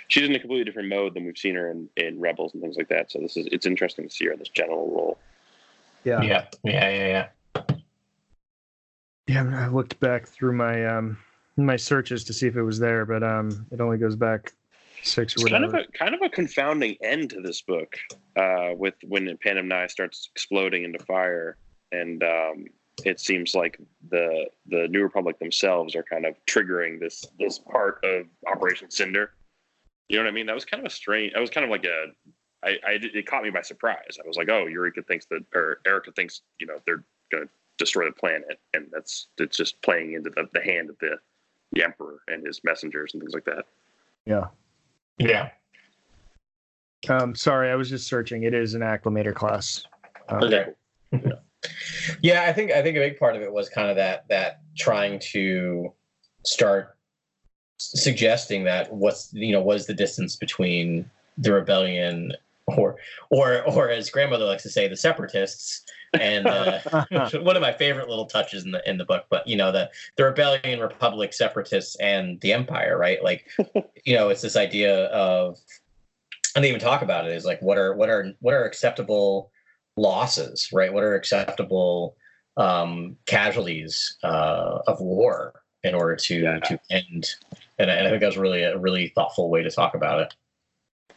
she's 0.09 0.25
in 0.25 0.35
a 0.35 0.39
completely 0.39 0.65
different 0.65 0.89
mode 0.89 1.15
than 1.15 1.25
we've 1.25 1.39
seen 1.39 1.55
her 1.55 1.71
in, 1.71 1.89
in 1.97 2.19
Rebels 2.19 2.55
and 2.55 2.63
things 2.63 2.77
like 2.77 2.89
that. 2.89 3.13
So 3.13 3.21
this 3.21 3.37
is 3.37 3.47
it's 3.53 3.67
interesting 3.67 4.09
to 4.09 4.15
see 4.15 4.27
her 4.27 4.33
in 4.33 4.39
this 4.39 4.49
general 4.49 4.91
role. 4.91 5.19
yeah, 6.05 6.23
Yeah, 6.23 6.47
yeah, 6.65 6.91
yeah, 6.91 7.29
yeah. 7.59 7.75
yeah. 9.29 9.65
I 9.65 9.69
looked 9.69 10.01
back 10.01 10.27
through 10.27 10.55
my 10.55 10.87
um 10.87 11.19
my 11.57 11.77
searches 11.77 12.25
to 12.25 12.33
see 12.33 12.47
if 12.47 12.57
it 12.57 12.63
was 12.63 12.79
there, 12.79 13.05
but 13.05 13.23
um, 13.23 13.67
it 13.71 13.81
only 13.81 13.99
goes 13.99 14.17
back 14.17 14.53
six 15.03 15.37
or 15.37 15.41
It's 15.41 15.51
kind 15.51 15.65
of 15.65 15.75
a 15.75 15.85
kind 15.93 16.15
of 16.15 16.23
a 16.23 16.29
confounding 16.29 16.97
end 17.03 17.31
to 17.31 17.41
this 17.41 17.63
book, 17.63 17.97
uh, 18.37 18.71
with 18.75 18.95
when 19.07 19.27
Pandem 19.39 19.67
Nai 19.67 19.87
starts 19.87 20.29
exploding 20.35 20.85
into 20.85 20.99
fire, 21.05 21.57
and 21.93 22.23
um, 22.23 22.67
it 23.05 23.21
seems 23.21 23.55
like 23.55 23.79
the 24.11 24.47
the 24.67 24.89
New 24.89 25.03
Republic 25.03 25.39
themselves 25.39 25.95
are 25.95 26.03
kind 26.03 26.27
of 26.27 26.35
triggering 26.47 27.01
this 27.01 27.25
this 27.39 27.59
part 27.59 28.05
of 28.05 28.27
Operation 28.47 28.91
Cinder. 28.91 29.33
You 30.09 30.19
know 30.19 30.25
what 30.25 30.31
I 30.31 30.35
mean? 30.35 30.47
That 30.47 30.55
was 30.55 30.65
kind 30.65 30.81
of 30.85 30.91
a 30.91 30.95
strange. 30.95 31.33
That 31.35 31.41
was 31.41 31.51
kind 31.51 31.65
of 31.65 31.71
like 31.71 31.85
a. 31.85 32.07
I, 32.63 32.71
I 32.87 32.99
it 33.01 33.27
caught 33.27 33.43
me 33.43 33.51
by 33.51 33.63
surprise. 33.63 34.19
I 34.23 34.27
was 34.27 34.37
like, 34.37 34.49
oh, 34.51 34.67
Yrica 34.67 35.07
thinks 35.07 35.27
that, 35.27 35.45
or 35.55 35.81
Yrica 35.87 36.15
thinks, 36.15 36.43
you 36.59 36.67
know, 36.67 36.75
they're 36.85 37.05
going 37.33 37.45
to 37.45 37.51
destroy 37.79 38.05
the 38.05 38.13
planet, 38.13 38.61
and 38.75 38.87
that's 38.93 39.29
it's 39.39 39.57
just 39.57 39.81
playing 39.83 40.13
into 40.13 40.31
the, 40.31 40.47
the 40.53 40.61
hand 40.61 40.91
of 40.91 40.99
the 41.01 41.17
the 41.73 41.85
Emperor 41.85 42.21
and 42.29 42.45
his 42.45 42.61
messengers 42.65 43.15
and 43.15 43.23
things 43.23 43.35
like 43.35 43.45
that. 43.45 43.65
yeah. 44.27 44.47
Yeah. 45.19 45.51
Um, 47.09 47.35
sorry, 47.35 47.71
I 47.71 47.77
was 47.77 47.89
just 47.89 48.07
searching. 48.07 48.43
It 48.43 48.55
is 48.55 48.75
an 48.75 48.83
Acclamator 48.83 49.35
class. 49.35 49.85
Um, 50.29 50.45
Okay. 50.45 50.67
Yeah, 51.13 51.33
I 52.47 52.53
think 52.53 52.73
I 52.73 52.83
think 52.83 52.97
a 52.97 53.01
big 53.01 53.18
part 53.18 53.37
of 53.37 53.43
it 53.43 53.53
was 53.53 53.68
kind 53.68 53.91
of 53.91 53.97
that 53.97 54.29
that 54.29 54.61
trying 54.77 55.18
to 55.33 55.93
start 56.45 56.97
suggesting 57.79 58.64
that 58.64 58.93
what's 58.93 59.33
you 59.33 59.53
know 59.53 59.61
what 59.61 59.77
is 59.77 59.87
the 59.87 59.95
distance 59.95 60.37
between 60.37 61.09
the 61.39 61.53
rebellion 61.53 62.33
or 62.66 62.97
or 63.31 63.62
or 63.62 63.91
as 63.91 64.11
grandmother 64.11 64.45
likes 64.45 64.62
to 64.62 64.71
say 64.71 64.87
the 64.87 64.97
separatists 64.97 65.83
and 66.14 66.47
uh, 66.47 66.81
one 67.41 67.57
of 67.57 67.62
my 67.62 67.73
favorite 67.73 68.09
little 68.09 68.27
touches 68.27 68.64
in 68.64 68.73
the 68.73 68.89
in 68.89 68.99
the 68.99 69.05
book 69.05 69.27
but 69.31 69.47
you 69.47 69.57
know 69.57 69.73
the 69.73 69.89
the 70.16 70.25
rebellion 70.25 70.81
republic 70.81 71.33
separatists 71.33 71.97
and 71.97 72.41
the 72.41 72.53
empire 72.53 72.99
right? 72.99 73.23
Like 73.23 73.49
you 74.05 74.14
know 74.14 74.29
it's 74.29 74.43
this 74.43 74.57
idea 74.57 75.07
of 75.07 75.59
and 76.55 76.64
they 76.64 76.68
even 76.68 76.81
talk 76.81 77.03
about 77.03 77.27
it 77.27 77.33
is 77.33 77.45
like 77.45 77.61
what 77.62 77.79
are 77.79 77.95
what 77.95 78.09
are 78.09 78.33
what 78.41 78.55
are 78.55 78.64
acceptable 78.64 79.51
losses 80.01 80.69
right 80.73 80.93
what 80.93 81.03
are 81.03 81.15
acceptable 81.15 82.17
um 82.57 83.17
casualties 83.27 84.17
uh 84.25 84.79
of 84.87 85.01
war 85.01 85.63
in 85.85 85.95
order 85.95 86.17
to 86.17 86.35
Yeah. 86.41 86.59
to 86.61 86.81
end 86.91 87.29
and, 87.79 87.91
I- 87.91 87.95
and 87.95 88.07
i 88.07 88.11
think 88.11 88.21
that's 88.23 88.37
really 88.37 88.63
a 88.63 88.79
really 88.79 89.09
thoughtful 89.09 89.51
way 89.51 89.63
to 89.63 89.71
talk 89.71 89.95
about 89.95 90.21
it 90.21 90.35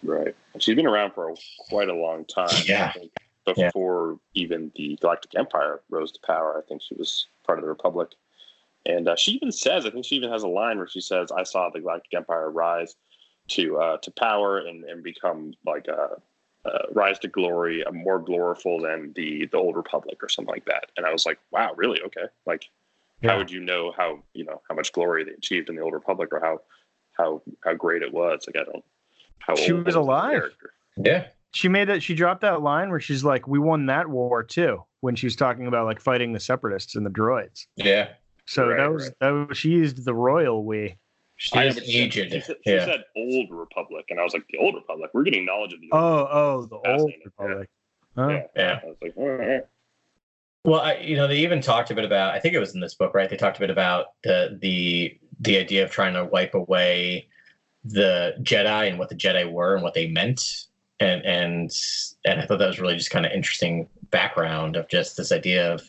Right. 0.05 0.35
She's 0.59 0.75
been 0.75 0.85
around 0.85 1.13
for 1.13 1.29
a, 1.29 1.35
quite 1.69 1.87
a 1.87 1.93
long 1.93 2.25
time. 2.25 2.49
Yeah. 2.65 2.91
Before 3.45 4.19
even 4.33 4.69
the 4.75 4.97
Galactic 4.99 5.31
Empire 5.33 5.79
rose 5.89 6.11
to 6.11 6.19
power, 6.27 6.57
I 6.61 6.67
think 6.67 6.81
she 6.81 6.93
was 6.95 7.27
part 7.47 7.57
of 7.57 7.63
the 7.63 7.69
Republic. 7.69 8.09
And 8.85 9.07
uh, 9.07 9.15
she 9.15 9.31
even 9.31 9.53
says, 9.53 9.85
I 9.85 9.91
think 9.91 10.03
she 10.03 10.15
even 10.17 10.29
has 10.29 10.43
a 10.43 10.47
line 10.49 10.77
where 10.77 10.89
she 10.89 10.99
says, 10.99 11.31
"I 11.31 11.43
saw 11.43 11.69
the 11.69 11.79
Galactic 11.79 12.13
Empire 12.15 12.51
rise 12.51 12.95
to 13.55 13.77
uh, 13.77 13.97
to 13.99 14.11
power 14.11 14.57
and, 14.57 14.83
and 14.83 15.01
become 15.01 15.53
like 15.65 15.87
a, 15.87 16.17
uh, 16.65 16.83
rise 16.93 17.19
to 17.19 17.27
glory, 17.27 17.83
uh, 17.83 17.91
more 17.91 18.19
gloriful 18.19 18.79
than 18.81 19.13
the 19.15 19.45
the 19.47 19.57
old 19.57 19.75
Republic 19.75 20.17
or 20.23 20.29
something 20.29 20.53
like 20.53 20.65
that." 20.65 20.85
And 20.97 21.05
I 21.05 21.11
was 21.11 21.25
like, 21.25 21.39
"Wow, 21.51 21.73
really? 21.75 22.01
Okay. 22.01 22.25
Like, 22.45 22.69
Yeah. 23.21 23.31
how 23.31 23.37
would 23.37 23.51
you 23.51 23.59
know 23.59 23.91
how 23.97 24.19
you 24.33 24.45
know 24.45 24.61
how 24.69 24.75
much 24.75 24.91
glory 24.93 25.23
they 25.23 25.31
achieved 25.31 25.69
in 25.69 25.75
the 25.75 25.81
old 25.81 25.93
Republic 25.93 26.29
or 26.31 26.39
how 26.39 26.61
how 27.13 27.41
how 27.63 27.73
great 27.73 28.01
it 28.01 28.13
was? 28.13 28.45
Like, 28.47 28.55
I 28.61 28.71
don't. 28.71 28.83
How 29.39 29.55
She 29.55 29.73
old 29.73 29.85
was 29.85 29.95
the 29.95 29.99
alive. 29.99 30.55
yeah 30.97 31.27
she 31.55 31.67
made 31.67 31.87
that. 31.89 32.01
She 32.01 32.15
dropped 32.15 32.41
that 32.41 32.61
line 32.63 32.89
where 32.89 32.99
she's 32.99 33.23
like, 33.23 33.47
"We 33.47 33.59
won 33.59 33.85
that 33.87 34.07
war 34.07 34.41
too." 34.43 34.83
When 35.01 35.15
she 35.15 35.25
was 35.27 35.35
talking 35.35 35.67
about 35.67 35.85
like 35.85 35.99
fighting 35.99 36.31
the 36.33 36.39
separatists 36.39 36.95
and 36.95 37.05
the 37.05 37.09
droids. 37.11 37.67
yeah 37.75 38.09
So 38.47 38.69
Right, 38.69 38.77
that 38.77 38.91
was 38.91 39.11
that 39.19 39.29
was 39.31 39.57
she 39.57 39.69
used 39.69 40.03
the 40.05 40.13
royal 40.15 40.63
we. 40.65 40.97
She 41.43 41.59
I 41.59 41.63
know, 41.63 41.67
is 41.67 41.75
but 41.75 41.83
she 41.85 41.91
said- 41.91 42.01
aged 42.03 42.31
She 42.31 42.39
said, 42.39 42.55
she 42.65 42.71
yeah 42.71 42.85
said 42.85 43.03
old 43.17 43.51
republic, 43.51 44.05
and 44.09 44.17
I 44.17 44.23
was 44.23 44.33
like, 44.33 44.45
the 44.49 44.59
old 44.59 44.75
republic. 44.75 45.09
We're 45.13 45.23
getting 45.23 45.43
knowledge 45.45 45.73
of 45.73 45.81
the. 45.81 45.89
Old 45.91 46.01
Oh, 46.01 46.27
oh, 46.31 46.65
the 46.67 46.75
old 46.75 46.85
Fascinating, 46.85 47.21
republic. 47.25 47.69
Huh? 48.15 48.29
Yeah. 48.29 48.41
yeah 48.55 48.79
I 48.81 48.85
was 48.87 48.95
like, 49.01 49.13
all 49.17 49.27
right. 49.29 49.65
Well, 50.63 50.79
I, 50.79 50.93
you 50.99 51.17
know, 51.17 51.27
they 51.27 51.39
even 51.39 51.59
talked 51.61 51.91
a 51.91 51.95
bit 51.95 52.05
about. 52.05 52.33
I 52.33 52.39
think 52.39 52.53
it 52.55 52.59
was 52.59 52.73
in 52.75 52.79
this 52.79 52.93
book, 52.95 53.13
right? 53.13 53.29
They 53.29 53.35
talked 53.35 53.57
a 53.57 53.59
bit 53.59 53.69
about 53.69 54.13
the 54.23 54.57
the 54.61 55.19
the 55.41 55.57
idea 55.57 55.83
of 55.83 55.91
trying 55.91 56.13
to 56.13 56.23
wipe 56.23 56.53
away 56.53 57.27
the 57.83 58.35
Jedi 58.41 58.87
and 58.87 58.97
what 58.97 59.09
the 59.09 59.15
Jedi 59.15 59.51
were 59.51 59.73
and 59.73 59.83
what 59.83 59.93
they 59.93 60.07
meant, 60.07 60.67
and 61.01 61.21
and 61.25 61.69
and 62.23 62.39
I 62.39 62.45
thought 62.45 62.59
that 62.59 62.67
was 62.67 62.79
really 62.79 62.95
just 62.95 63.11
kind 63.11 63.25
of 63.25 63.33
interesting 63.33 63.89
background 64.11 64.77
of 64.77 64.87
just 64.87 65.17
this 65.17 65.33
idea 65.33 65.73
of 65.73 65.81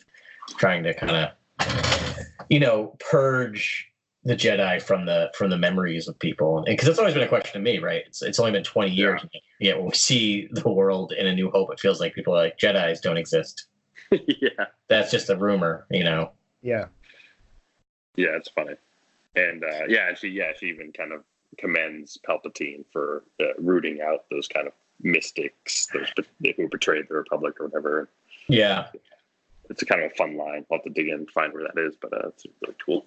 trying 0.57 0.83
to 0.83 0.93
kind 0.93 1.31
of, 1.59 2.45
you 2.49 2.59
know, 2.59 2.97
purge 2.99 3.89
the 4.25 4.35
Jedi 4.35 4.81
from 4.81 5.05
the 5.05 5.31
from 5.37 5.49
the 5.49 5.57
memories 5.57 6.07
of 6.07 6.17
people, 6.19 6.63
because 6.65 6.87
that's 6.87 6.99
always 6.99 7.13
been 7.13 7.23
a 7.23 7.27
question 7.27 7.53
to 7.53 7.59
me, 7.59 7.79
right? 7.79 8.03
It's 8.07 8.21
it's 8.21 8.39
only 8.39 8.51
been 8.51 8.63
twenty 8.63 8.91
years, 8.91 9.21
yet 9.59 9.77
when 9.77 9.85
we 9.85 9.93
see 9.93 10.47
the 10.51 10.69
world 10.69 11.13
in 11.13 11.27
A 11.27 11.33
New 11.33 11.49
Hope, 11.51 11.71
it 11.71 11.79
feels 11.79 11.99
like 11.99 12.13
people 12.13 12.33
are 12.33 12.43
like 12.43 12.57
Jedi's 12.57 13.01
don't 13.01 13.17
exist 13.17 13.67
yeah, 14.11 14.65
that's 14.87 15.11
just 15.11 15.29
a 15.29 15.35
rumor, 15.35 15.85
you 15.89 16.03
know. 16.03 16.31
Yeah. 16.61 16.85
yeah, 18.15 18.35
it's 18.35 18.49
funny, 18.49 18.75
and 19.35 19.63
uh, 19.63 19.85
yeah, 19.87 20.13
she 20.13 20.29
yeah 20.29 20.51
she 20.59 20.67
even 20.67 20.91
kind 20.91 21.11
of 21.11 21.23
commends 21.57 22.19
Palpatine 22.27 22.83
for 22.91 23.23
uh, 23.39 23.53
rooting 23.57 24.01
out 24.01 24.25
those 24.29 24.47
kind 24.47 24.67
of 24.67 24.73
mystics, 25.01 25.87
those 25.93 26.07
who 26.57 26.69
betrayed 26.69 27.05
the 27.09 27.15
Republic 27.15 27.59
or 27.59 27.67
whatever. 27.67 28.09
Yeah, 28.47 28.87
It's 29.69 29.81
a 29.81 29.85
kind 29.85 30.03
of 30.03 30.11
a 30.11 30.15
fun 30.15 30.37
line. 30.37 30.65
I'll 30.71 30.77
have 30.77 30.83
to 30.83 30.89
dig 30.89 31.07
in 31.07 31.15
and 31.15 31.31
find 31.31 31.53
where 31.53 31.63
that 31.63 31.79
is, 31.79 31.95
but 31.99 32.13
uh, 32.13 32.29
it's 32.29 32.45
really 32.61 32.75
cool. 32.83 33.05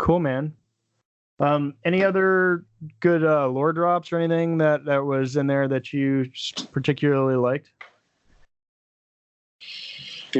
Cool, 0.00 0.18
man. 0.18 0.54
Um, 1.40 1.74
any 1.84 2.02
other 2.02 2.64
good 3.00 3.22
uh, 3.22 3.48
lore 3.48 3.74
drops 3.74 4.12
or 4.12 4.18
anything 4.18 4.56
that 4.58 4.86
that 4.86 5.04
was 5.04 5.36
in 5.36 5.46
there 5.46 5.68
that 5.68 5.92
you 5.92 6.30
particularly 6.72 7.36
liked? 7.36 7.70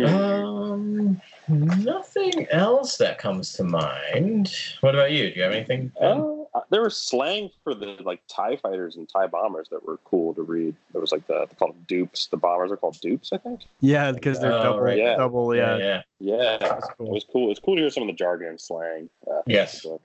um, 0.06 1.20
nothing 1.48 2.46
else 2.50 2.96
that 2.96 3.18
comes 3.18 3.52
to 3.54 3.64
mind. 3.64 4.54
What 4.80 4.94
about 4.94 5.12
you? 5.12 5.30
Do 5.30 5.36
you 5.36 5.42
have 5.42 5.52
anything? 5.52 5.92
Uh, 6.00 6.39
there 6.70 6.82
was 6.82 6.96
slang 6.96 7.50
for 7.62 7.74
the 7.74 7.96
like 8.04 8.20
Tie 8.28 8.56
fighters 8.56 8.96
and 8.96 9.08
Tie 9.08 9.26
bombers 9.28 9.68
that 9.70 9.84
were 9.86 9.98
cool 10.04 10.34
to 10.34 10.42
read. 10.42 10.74
There 10.92 11.00
was 11.00 11.12
like 11.12 11.26
the 11.26 11.46
they 11.48 11.54
called 11.56 11.86
dupes. 11.86 12.26
The 12.26 12.36
bombers 12.36 12.72
are 12.72 12.76
called 12.76 12.98
dupes, 13.00 13.32
I 13.32 13.38
think. 13.38 13.60
Yeah, 13.80 14.10
because 14.12 14.40
they're 14.40 14.52
Oh, 14.52 14.62
double, 14.62 14.80
right. 14.80 14.98
Yeah. 14.98 15.16
double. 15.16 15.54
yeah, 15.54 15.76
Yeah, 15.76 16.02
yeah. 16.18 16.36
Yeah, 16.36 16.56
That's 16.58 16.88
it 16.88 16.94
was 16.98 17.24
cool. 17.30 17.50
It's 17.50 17.60
cool 17.60 17.76
to 17.76 17.82
hear 17.82 17.90
some 17.90 18.02
of 18.02 18.08
the 18.08 18.12
jargon 18.14 18.48
and 18.48 18.60
slang. 18.60 19.08
Uh, 19.30 19.42
Yes. 19.46 19.82
so- 19.82 20.00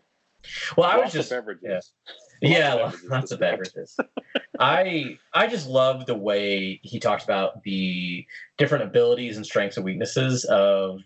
Well, 0.78 0.88
I 0.90 0.98
was 0.98 1.12
just 1.12 1.32
of 1.32 1.38
beverages. 1.40 1.94
yeah. 2.42 2.54
Lots 2.54 2.60
yeah, 2.60 2.74
of 2.74 2.76
lo- 2.76 2.86
beverages. 2.86 3.10
lots 3.10 3.32
of 3.32 3.40
beverages. 3.40 3.98
I 4.60 5.18
I 5.34 5.48
just 5.48 5.68
love 5.68 6.06
the 6.06 6.16
way 6.16 6.80
he 6.84 7.00
talks 7.00 7.24
about 7.24 7.64
the 7.64 8.26
different 8.58 8.84
abilities 8.84 9.38
and 9.38 9.46
strengths 9.46 9.78
and 9.78 9.86
weaknesses 9.86 10.46
of 10.46 11.02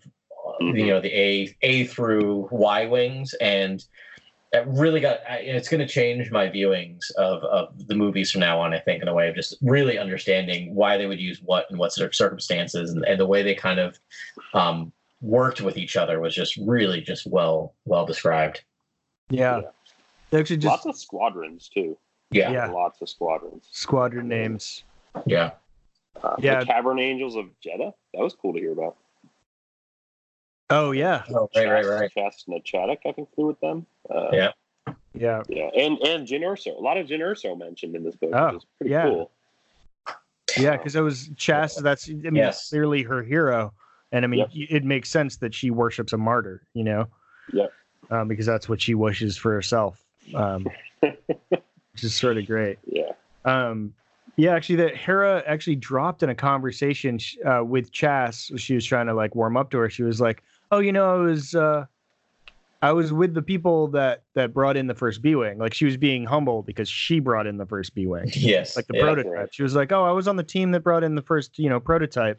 uh, 0.46 0.52
Mhm. 0.62 0.78
you 0.78 0.86
know 0.88 1.00
the 1.00 1.14
A 1.18 1.56
A 1.62 1.84
through 1.84 2.48
Y 2.52 2.86
wings, 2.86 3.32
and 3.40 3.84
it 4.52 4.64
really 4.66 5.00
got. 5.00 5.20
I- 5.28 5.38
It's 5.38 5.68
going 5.68 5.80
to 5.80 5.86
change 5.86 6.30
my 6.30 6.48
viewings 6.48 7.10
of 7.16 7.42
of 7.44 7.86
the 7.86 7.94
movies 7.94 8.30
from 8.30 8.40
now 8.40 8.60
on. 8.60 8.74
I 8.74 8.78
think 8.80 9.02
in 9.02 9.08
a 9.08 9.14
way 9.14 9.28
of 9.28 9.34
just 9.34 9.56
really 9.62 9.98
understanding 9.98 10.74
why 10.74 10.96
they 10.96 11.06
would 11.06 11.20
use 11.20 11.40
what 11.42 11.66
and 11.70 11.78
what 11.78 11.92
cir- 11.92 12.12
circumstances, 12.12 12.90
and, 12.90 13.04
and 13.04 13.20
the 13.20 13.26
way 13.26 13.42
they 13.42 13.54
kind 13.54 13.78
of 13.80 13.98
um, 14.54 14.92
worked 15.20 15.60
with 15.60 15.76
each 15.76 15.96
other 15.96 16.18
was 16.20 16.34
just 16.34 16.56
really 16.56 17.00
just 17.00 17.26
well 17.26 17.74
well 17.84 18.04
described. 18.06 18.62
yeah. 19.28 19.58
Yeah. 19.60 19.68
They 20.30 20.38
actually 20.40 20.58
just 20.58 20.70
Lots 20.70 20.86
of 20.86 20.96
squadrons 20.96 21.68
too. 21.68 21.96
Yeah, 22.30 22.50
Yeah. 22.52 22.66
Lots 22.70 23.00
of 23.02 23.08
squadrons. 23.08 23.66
squadron 23.72 24.28
names. 24.28 24.84
yeah. 25.26 25.50
Uh, 26.22 26.36
Yeah. 26.38 26.60
The 26.60 26.66
Cavern 26.66 26.98
Angels 27.00 27.34
of 27.36 27.46
Jedha. 27.64 27.92
That 28.14 28.20
was 28.22 28.34
cool 28.34 28.52
to 28.52 28.58
hear 28.60 28.72
about. 28.72 28.96
Oh 30.72 30.92
yeah, 30.92 31.24
Oh, 31.34 31.48
right, 31.56 31.68
right, 31.68 31.84
right. 31.84 32.10
Chass 32.16 32.44
and 32.46 32.62
Chadic, 32.64 32.98
I 33.04 33.10
think, 33.10 33.28
flew 33.34 33.46
with 33.48 33.58
them. 33.60 33.86
Uh, 34.10 34.28
Yeah. 34.32 34.50
yeah. 35.14 35.42
Yeah, 35.48 35.70
and 35.76 35.98
and 36.00 36.26
Jyn 36.26 36.40
Erso. 36.42 36.76
A 36.76 36.80
lot 36.80 36.96
of 36.96 37.06
Jyn 37.06 37.20
Erso 37.20 37.56
mentioned 37.58 37.94
in 37.96 38.02
this 38.04 38.16
book. 38.16 38.30
Oh, 38.32 38.46
which 38.54 38.56
is 38.56 38.66
pretty 38.78 38.90
yeah. 38.92 39.02
cool. 39.04 39.30
Yeah, 40.58 40.76
because 40.76 40.96
it 40.96 41.00
was 41.00 41.28
Chass. 41.36 41.80
That's 41.80 42.08
I 42.08 42.14
mean, 42.14 42.34
Yes. 42.36 42.68
clearly 42.70 43.02
her 43.02 43.22
hero, 43.22 43.72
and 44.12 44.24
I 44.24 44.28
mean, 44.28 44.40
Yep. 44.40 44.50
it 44.52 44.84
makes 44.84 45.08
sense 45.08 45.36
that 45.38 45.54
she 45.54 45.70
worships 45.70 46.12
a 46.12 46.16
martyr. 46.18 46.62
You 46.74 46.84
know. 46.84 47.06
Yeah. 47.52 47.66
Um, 48.10 48.26
because 48.26 48.46
that's 48.46 48.68
what 48.68 48.80
she 48.82 48.94
wishes 48.94 49.36
for 49.36 49.52
herself, 49.52 50.02
um, 50.34 50.66
which 51.00 52.02
is 52.02 52.12
sort 52.14 52.38
of 52.38 52.46
great. 52.46 52.78
Yeah. 52.84 53.12
Um, 53.44 53.94
yeah, 54.36 54.54
actually, 54.54 54.76
that 54.76 54.96
Hera 54.96 55.44
actually 55.46 55.76
dropped 55.76 56.22
in 56.24 56.30
a 56.30 56.34
conversation 56.34 57.20
uh, 57.44 57.62
with 57.64 57.92
Chass. 57.92 58.50
She 58.58 58.74
was 58.74 58.84
trying 58.84 59.06
to 59.06 59.14
like 59.14 59.36
warm 59.36 59.56
up 59.56 59.70
to 59.70 59.78
her. 59.78 59.88
She 59.90 60.02
was 60.02 60.20
like, 60.20 60.42
"Oh, 60.72 60.80
you 60.80 60.90
know, 60.92 61.08
I 61.14 61.18
was, 61.18 61.54
uh, 61.54 61.86
I 62.82 62.92
was 62.92 63.12
with 63.12 63.34
the 63.34 63.42
people 63.42 63.88
that 63.88 64.22
that 64.34 64.54
brought 64.54 64.76
in 64.76 64.86
the 64.86 64.94
first 64.94 65.20
B 65.22 65.34
wing. 65.34 65.58
Like 65.58 65.74
she 65.74 65.84
was 65.84 65.96
being 65.96 66.24
humble 66.24 66.62
because 66.62 66.88
she 66.88 67.20
brought 67.20 67.46
in 67.46 67.56
the 67.58 67.66
first 67.66 67.94
B 67.94 68.06
wing, 68.06 68.30
Yes. 68.34 68.74
like 68.76 68.86
the 68.86 68.96
yeah. 68.96 69.02
prototype. 69.02 69.32
right. 69.32 69.48
She 69.52 69.62
was 69.62 69.74
like, 69.74 69.92
"Oh, 69.92 70.04
I 70.04 70.12
was 70.12 70.26
on 70.28 70.36
the 70.36 70.42
team 70.42 70.70
that 70.72 70.80
brought 70.80 71.04
in 71.04 71.14
the 71.14 71.22
first, 71.22 71.58
you 71.58 71.68
know, 71.68 71.78
prototype 71.80 72.38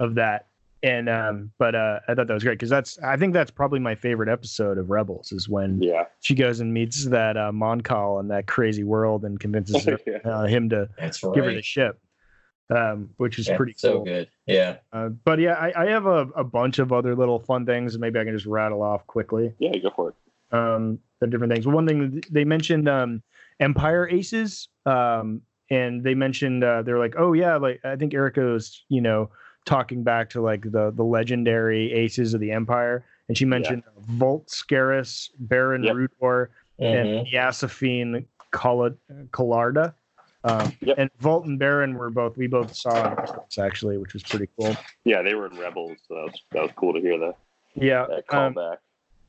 of 0.00 0.14
that." 0.16 0.46
And 0.82 1.08
um, 1.08 1.50
but 1.58 1.74
uh, 1.74 1.98
I 2.08 2.14
thought 2.14 2.28
that 2.28 2.34
was 2.34 2.44
great 2.44 2.52
because 2.54 2.70
that's 2.70 2.98
I 3.00 3.16
think 3.16 3.34
that's 3.34 3.50
probably 3.50 3.80
my 3.80 3.96
favorite 3.96 4.28
episode 4.28 4.78
of 4.78 4.90
Rebels 4.90 5.32
is 5.32 5.48
when 5.48 5.82
Yeah. 5.82 6.04
she 6.20 6.36
goes 6.36 6.60
and 6.60 6.72
meets 6.72 7.06
that 7.06 7.36
uh, 7.36 7.50
Mon 7.50 7.80
Cal 7.80 8.20
in 8.20 8.28
that 8.28 8.46
crazy 8.46 8.84
world 8.84 9.24
and 9.24 9.40
convinces 9.40 9.84
her, 9.86 9.98
Yeah. 10.06 10.18
uh, 10.24 10.46
him 10.46 10.68
to 10.70 10.88
That's 10.96 11.20
give 11.20 11.44
her 11.44 11.52
the 11.54 11.62
ship, 11.62 12.00
um, 12.74 13.10
which 13.16 13.38
is 13.38 13.48
Yeah, 13.48 13.56
pretty 13.56 13.74
so 13.76 13.96
cool. 13.96 14.04
good. 14.04 14.28
Yeah. 14.46 14.76
Uh, 14.92 15.08
but 15.08 15.38
yeah, 15.38 15.54
I, 15.54 15.84
I 15.84 15.86
have 15.90 16.06
a, 16.06 16.28
a 16.36 16.44
bunch 16.44 16.78
of 16.78 16.92
other 16.92 17.14
little 17.14 17.38
fun 17.38 17.64
things, 17.66 17.94
and 17.94 18.00
maybe 18.00 18.18
I 18.18 18.24
can 18.24 18.34
just 18.34 18.46
rattle 18.46 18.82
off 18.82 19.06
quickly. 19.06 19.52
Yeah, 19.58 19.76
go 19.78 19.90
for 19.94 20.08
it. 20.10 20.14
Um, 20.56 20.98
the 21.20 21.26
different 21.26 21.52
things. 21.52 21.66
One 21.66 21.86
thing 21.86 22.22
they 22.30 22.44
mentioned 22.44 22.88
um, 22.88 23.22
Empire 23.60 24.08
Aces, 24.08 24.68
um, 24.86 25.42
and 25.70 26.02
they 26.02 26.14
mentioned 26.14 26.64
uh, 26.64 26.82
they're 26.82 26.98
like, 26.98 27.14
oh 27.18 27.32
yeah, 27.34 27.56
like 27.56 27.80
I 27.84 27.96
think 27.96 28.12
Yrica's, 28.12 28.84
you 28.88 29.00
know, 29.00 29.30
talking 29.66 30.02
back 30.02 30.30
to 30.30 30.40
like 30.40 30.62
the 30.62 30.90
the 30.94 31.04
legendary 31.04 31.92
aces 31.92 32.32
of 32.34 32.40
the 32.40 32.50
Empire, 32.52 33.04
and 33.28 33.36
she 33.36 33.44
mentioned 33.44 33.82
Vult 34.06 34.46
Skerris, 34.48 35.28
Baron 35.38 35.82
Yep. 35.84 35.94
Rudor, 35.96 36.46
Mhm. 36.80 37.18
and 37.20 37.26
Yasophine 37.26 38.24
Colla- 38.52 38.94
Collarda. 39.32 39.92
Um, 40.44 40.72
Yep. 40.80 40.98
And 40.98 41.10
Vult 41.18 41.46
and 41.46 41.58
Baron 41.58 41.94
were 41.94 42.10
both 42.10 42.36
we 42.36 42.46
both 42.46 42.74
saw 42.74 43.08
in 43.08 43.14
Rebels, 43.14 43.58
actually, 43.58 43.98
which 43.98 44.12
was 44.14 44.22
pretty 44.22 44.48
cool. 44.58 44.76
Yeah, 45.04 45.22
they 45.22 45.34
were 45.34 45.46
in 45.46 45.58
Rebels, 45.58 45.98
so 46.06 46.14
that 46.14 46.24
was, 46.24 46.42
that 46.52 46.62
was 46.62 46.70
cool 46.76 46.92
to 46.94 47.00
hear 47.00 47.18
that, 47.18 47.34
Yeah, 47.74 48.06
that 48.08 48.24
um, 48.34 48.54
callback. 48.54 48.76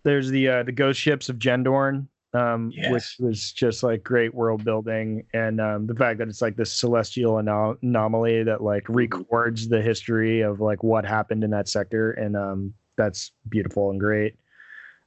there's 0.04 0.30
the 0.30 0.48
uh, 0.48 0.64
the 0.64 0.72
ghost 0.72 1.00
ships 1.00 1.28
of 1.30 1.38
Gendorn, 1.40 2.08
um, 2.34 2.72
Yes. 2.76 2.92
which 2.92 3.16
was 3.20 3.52
just 3.52 3.82
like 3.82 4.04
great 4.04 4.34
world 4.36 4.64
building, 4.64 5.24
and 5.34 5.60
um, 5.60 5.88
the 5.88 5.96
fact 5.96 6.20
that 6.20 6.28
it's 6.28 6.42
like 6.44 6.56
this 6.56 6.72
celestial 6.72 7.40
ano- 7.40 7.78
anomaly 7.82 8.44
that 8.44 8.62
like 8.62 8.88
records 8.88 9.68
the 9.68 9.82
history 9.82 10.42
of 10.42 10.60
like 10.62 10.84
what 10.84 11.06
happened 11.06 11.44
in 11.44 11.50
that 11.50 11.68
sector, 11.68 12.12
and 12.12 12.38
um, 12.38 12.74
that's 12.98 13.32
beautiful 13.50 13.90
and 13.90 14.00
great. 14.00 14.36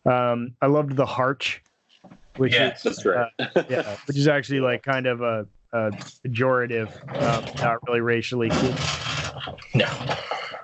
Um, 0.05 0.57
I 0.61 0.67
loved 0.67 0.97
the 0.97 1.07
Harch, 1.07 1.63
which 2.37 2.55
Yes. 2.55 2.85
is 2.85 2.97
That's 2.97 3.07
right. 3.07 3.31
uh, 3.39 3.63
yeah, 3.71 3.97
which 4.07 4.17
is 4.19 4.27
actually 4.27 4.61
like 4.61 4.83
kind 4.83 5.07
of 5.07 5.21
a, 5.21 5.47
a 5.73 5.91
pejorative, 6.27 6.91
um, 7.23 7.45
not 7.61 7.79
really 7.87 8.01
racially. 8.01 8.51
Cool. 8.51 8.75
No. 9.75 9.87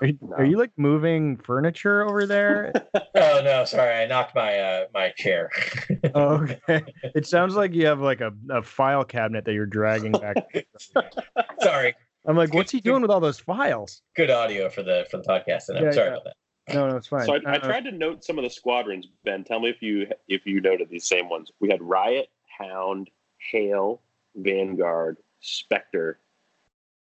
Are, 0.01 0.07
you- 0.07 0.19
are 0.37 0.45
you 0.45 0.57
like 0.57 0.71
moving 0.77 1.37
furniture 1.37 2.03
over 2.07 2.25
there? 2.25 2.71
Oh 3.15 3.41
no, 3.43 3.65
sorry. 3.65 3.95
I 3.95 4.05
knocked 4.05 4.33
my 4.35 4.57
uh 4.59 4.85
my 4.93 5.09
chair. 5.17 5.49
Oh, 6.15 6.35
okay. 6.69 6.83
It 7.15 7.25
sounds 7.27 7.55
like 7.55 7.73
you 7.73 7.85
have 7.87 7.99
like 7.99 8.21
a, 8.21 8.31
a 8.49 8.61
file 8.61 9.03
cabinet 9.03 9.45
that 9.45 9.53
you're 9.53 9.65
dragging 9.65 10.11
back. 10.13 10.35
sorry. 11.61 11.95
I'm 12.25 12.37
like, 12.37 12.53
what's 12.53 12.71
he 12.71 12.79
doing 12.79 13.01
with 13.01 13.11
all 13.11 13.19
those 13.19 13.39
files? 13.39 14.01
Good 14.15 14.29
audio 14.29 14.69
for 14.69 14.83
the 14.83 15.05
for 15.11 15.17
the 15.17 15.23
podcast. 15.23 15.69
And 15.69 15.79
I'm 15.79 15.85
Yeah, 15.85 15.91
sorry 15.91 16.07
yeah. 16.07 16.13
about 16.13 16.23
that. 16.25 16.73
No, 16.75 16.89
no, 16.89 16.97
it's 16.97 17.07
fine. 17.07 17.25
So 17.25 17.33
I, 17.33 17.39
I 17.45 17.55
Uh, 17.57 17.59
tried 17.59 17.83
to 17.85 17.91
note 17.91 18.23
some 18.23 18.37
of 18.37 18.43
the 18.43 18.49
squadrons. 18.49 19.07
Ben, 19.25 19.43
tell 19.43 19.59
me 19.59 19.69
if 19.69 19.81
you 19.81 20.07
if 20.27 20.45
you 20.45 20.61
noted 20.61 20.89
these 20.89 21.07
same 21.07 21.29
ones. 21.29 21.51
We 21.59 21.69
had 21.69 21.81
Riot, 21.81 22.27
Hound, 22.59 23.09
Hail, 23.51 24.01
Vanguard, 24.35 25.17
Spectre. 25.41 26.19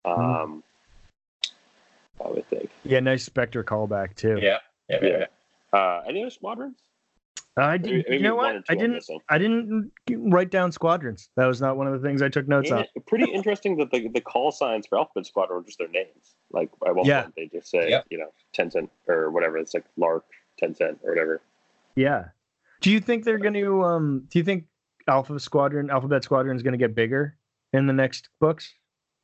Um, 0.05 0.63
I 2.23 2.29
would 2.29 2.47
think. 2.49 2.69
Yeah, 2.83 2.99
nice 2.99 3.23
Spectre 3.23 3.63
callback 3.63 4.15
too. 4.15 4.39
Yeah. 4.41 4.57
Yeah. 4.89 4.99
yeah. 5.01 5.09
Yeah. 5.09 5.25
Uh, 5.79 6.01
any 6.07 6.21
other 6.21 6.29
squadrons? 6.31 6.77
I 7.57 7.77
didn't. 7.77 8.05
Maybe 8.07 8.17
you 8.17 8.23
know 8.23 8.35
what? 8.35 8.63
I 8.69 8.75
didn't. 8.75 9.03
I 9.29 9.37
didn't 9.37 9.91
write 10.09 10.51
down 10.51 10.71
squadrons. 10.71 11.29
That 11.35 11.47
was 11.47 11.59
not 11.59 11.75
one 11.75 11.85
of 11.85 11.93
the 11.93 12.07
things 12.07 12.21
I 12.21 12.29
took 12.29 12.47
notes 12.47 12.71
on. 12.71 12.85
It 12.95 13.05
pretty 13.07 13.29
interesting 13.31 13.75
that 13.77 13.91
the, 13.91 14.07
the 14.07 14.21
call 14.21 14.51
signs 14.51 14.87
for 14.87 14.97
Alphabet 14.97 15.25
Squadron 15.25 15.59
are 15.59 15.65
just 15.65 15.77
their 15.77 15.89
names. 15.89 16.35
Like 16.51 16.69
at 16.87 16.95
one 16.95 17.05
Yeah. 17.05 17.23
point 17.23 17.35
they 17.35 17.47
just 17.47 17.69
say, 17.69 17.89
Yep. 17.89 18.05
you 18.09 18.19
know, 18.19 18.31
Tensent 18.53 18.89
or 19.07 19.31
whatever. 19.31 19.57
It's 19.57 19.73
like 19.73 19.83
Lark, 19.97 20.23
Tensent 20.57 20.99
or 21.03 21.09
whatever. 21.11 21.41
Yeah. 21.95 22.29
Do 22.79 22.89
you 22.89 23.01
think 23.01 23.25
they're 23.25 23.37
going 23.37 23.53
to? 23.53 23.83
Um. 23.83 24.27
Do 24.29 24.39
you 24.39 24.45
think 24.45 24.65
Alpha 25.07 25.39
Squadron, 25.39 25.89
Alphabet 25.89 26.23
Squadron, 26.23 26.55
is 26.55 26.63
going 26.63 26.73
to 26.73 26.77
get 26.77 26.95
bigger 26.95 27.37
in 27.73 27.87
the 27.87 27.93
next 27.93 28.29
books? 28.39 28.73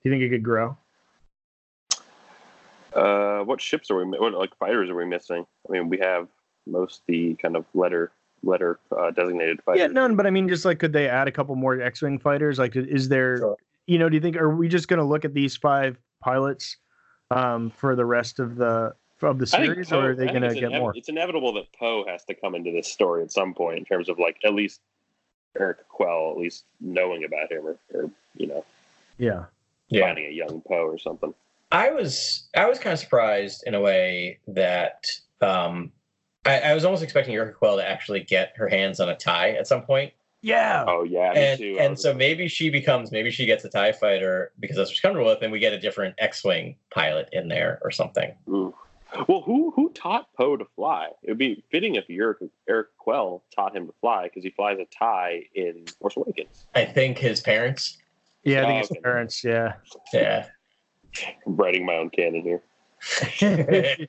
Do 0.02 0.10
you 0.10 0.14
think 0.14 0.24
it 0.24 0.30
could 0.30 0.44
grow? 0.44 0.78
Uh, 2.94 3.40
what 3.44 3.62
ships 3.62 3.92
are 3.92 4.04
we? 4.04 4.18
What 4.18 4.34
like 4.34 4.56
fighters 4.58 4.90
are 4.90 4.96
we 4.96 5.06
missing? 5.06 5.46
I 5.68 5.72
mean, 5.72 5.90
we 5.90 5.98
have 6.00 6.28
most 6.66 7.02
the 7.08 7.36
kind 7.36 7.56
of 7.56 7.66
letter 7.74 8.12
letter 8.44 8.80
uh, 8.98 9.12
designated 9.12 9.62
fighters. 9.64 9.82
Yeah, 9.82 9.88
none. 9.88 10.16
But 10.16 10.26
I 10.26 10.30
mean, 10.30 10.48
just 10.48 10.66
like, 10.66 10.80
could 10.80 10.94
they 10.94 11.08
add 11.08 11.28
a 11.28 11.32
couple 11.32 11.56
more 11.56 11.80
X-wing 11.80 12.20
fighters? 12.20 12.60
Like, 12.60 12.76
is 12.76 13.10
there? 13.10 13.38
Sure. 13.38 13.58
You 13.86 14.00
know, 14.00 14.10
do 14.10 14.16
you 14.16 14.22
think 14.22 14.36
are 14.36 14.54
we 14.56 14.68
just 14.68 14.88
going 14.88 15.00
to 15.00 15.06
look 15.06 15.26
at 15.26 15.34
these 15.34 15.56
five 15.56 15.98
pilots 16.22 16.78
um, 17.32 17.70
for 17.70 17.96
the 17.96 18.06
rest 18.06 18.40
of 18.40 18.56
the 18.56 18.94
of 19.22 19.40
the 19.40 19.48
series, 19.48 19.90
Poe- 19.90 20.00
or 20.00 20.10
are 20.12 20.16
they 20.16 20.28
going 20.28 20.42
to 20.42 20.54
get 20.54 20.72
inev- 20.72 20.80
more? 20.80 20.94
It's 20.96 21.10
inevitable 21.10 21.54
that 21.54 21.72
Poe 21.74 22.06
has 22.08 22.24
to 22.26 22.36
come 22.36 22.56
into 22.56 22.72
this 22.72 22.88
story 22.92 23.24
at 23.24 23.32
some 23.32 23.54
point 23.54 23.80
in 23.80 23.86
terms 23.86 24.10
of 24.10 24.20
like 24.20 24.38
at 24.44 24.54
least 24.54 24.82
Eric 25.60 25.88
Quell 25.90 26.32
at 26.32 26.38
least 26.38 26.66
knowing 26.80 27.24
about 27.24 27.52
him 27.52 27.66
or, 27.66 27.78
or 27.94 28.10
you 28.36 28.48
know 28.48 28.66
Yeah. 29.18 29.46
Yeah. 29.90 30.08
finding 30.08 30.26
a 30.26 30.32
young 30.32 30.62
Poe 30.68 30.86
or 30.86 30.98
something. 30.98 31.34
I 31.72 31.92
was 31.92 32.48
I 32.56 32.68
was 32.68 32.80
kind 32.80 32.94
of 32.94 33.00
surprised 33.00 33.64
in 33.66 33.76
a 33.76 33.82
way 33.82 34.40
that 34.48 35.06
um 35.42 35.92
I, 36.46 36.60
I 36.60 36.74
was 36.74 36.86
almost 36.86 37.04
expecting 37.04 37.36
Yrica 37.36 37.56
Quell 37.56 37.78
to 37.78 37.88
actually 37.88 38.22
get 38.22 38.54
her 38.56 38.70
hands 38.70 39.00
on 39.00 39.10
a 39.10 39.16
tie 39.16 39.52
at 39.52 39.68
some 39.68 39.82
point. 39.82 40.14
Yeah. 40.42 40.86
Oh 40.88 41.04
yeah, 41.04 41.34
and 41.34 41.60
too. 41.60 41.78
And 41.80 42.00
so 42.00 42.14
maybe 42.14 42.48
she 42.48 42.70
becomes 42.70 43.12
maybe 43.12 43.32
she 43.32 43.46
gets 43.46 43.66
a 43.66 43.70
tie 43.70 43.92
fighter 43.92 44.52
because 44.60 44.78
that's 44.78 44.90
what 44.90 44.94
she's 44.94 45.02
comfortable 45.02 45.30
with, 45.30 45.42
and 45.42 45.52
we 45.52 45.60
get 45.60 45.74
a 45.74 45.80
different 45.80 46.16
X-wing 46.20 46.76
pilot 46.92 47.28
in 47.34 47.48
there 47.48 47.80
or 47.82 47.92
something. 47.92 48.34
Ooh. 48.48 48.74
Well, 49.28 49.42
who 49.42 49.72
who 49.76 49.90
taught 49.92 50.34
Poe 50.34 50.58
to 50.58 50.66
fly? 50.76 51.10
It 51.24 51.30
would 51.30 51.38
be 51.38 51.64
fitting 51.72 51.96
if 51.96 52.06
Eric, 52.10 52.40
Eric 52.68 52.88
Quell 52.98 53.44
taught 53.56 53.76
him 53.76 53.88
to 53.88 53.94
fly 54.02 54.24
because 54.24 54.44
he 54.44 54.50
flies 54.50 54.80
a 54.80 54.86
tie 54.86 55.44
in 55.56 55.86
Force 56.00 56.18
Awakens. 56.18 56.66
I 56.76 56.86
think 56.86 57.18
his 57.18 57.40
parents. 57.40 57.98
Yeah, 58.44 58.62
I 58.62 58.64
Oh, 58.64 58.68
think 58.68 58.80
his 58.80 58.92
okay. 58.92 59.00
parents. 59.02 59.44
Yeah. 59.44 59.74
Yeah. 60.14 60.48
I'm 61.46 61.56
writing 61.56 61.86
my 61.86 61.96
own 61.96 62.10
canon 62.10 62.42
here. 62.42 62.62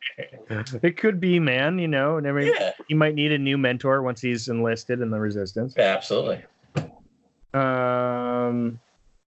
It 0.82 0.96
could 0.96 1.20
be, 1.20 1.38
man. 1.38 1.78
You 1.78 1.88
know, 1.88 2.16
and 2.16 2.26
I 2.26 2.40
yeah. 2.40 2.72
he 2.88 2.94
might 2.94 3.14
need 3.14 3.32
a 3.32 3.38
new 3.38 3.58
mentor 3.58 4.02
once 4.02 4.20
he's 4.20 4.48
enlisted 4.48 5.00
in 5.00 5.10
the 5.10 5.20
Resistance. 5.20 5.76
Absolutely. 5.76 6.42
Um, 7.54 8.80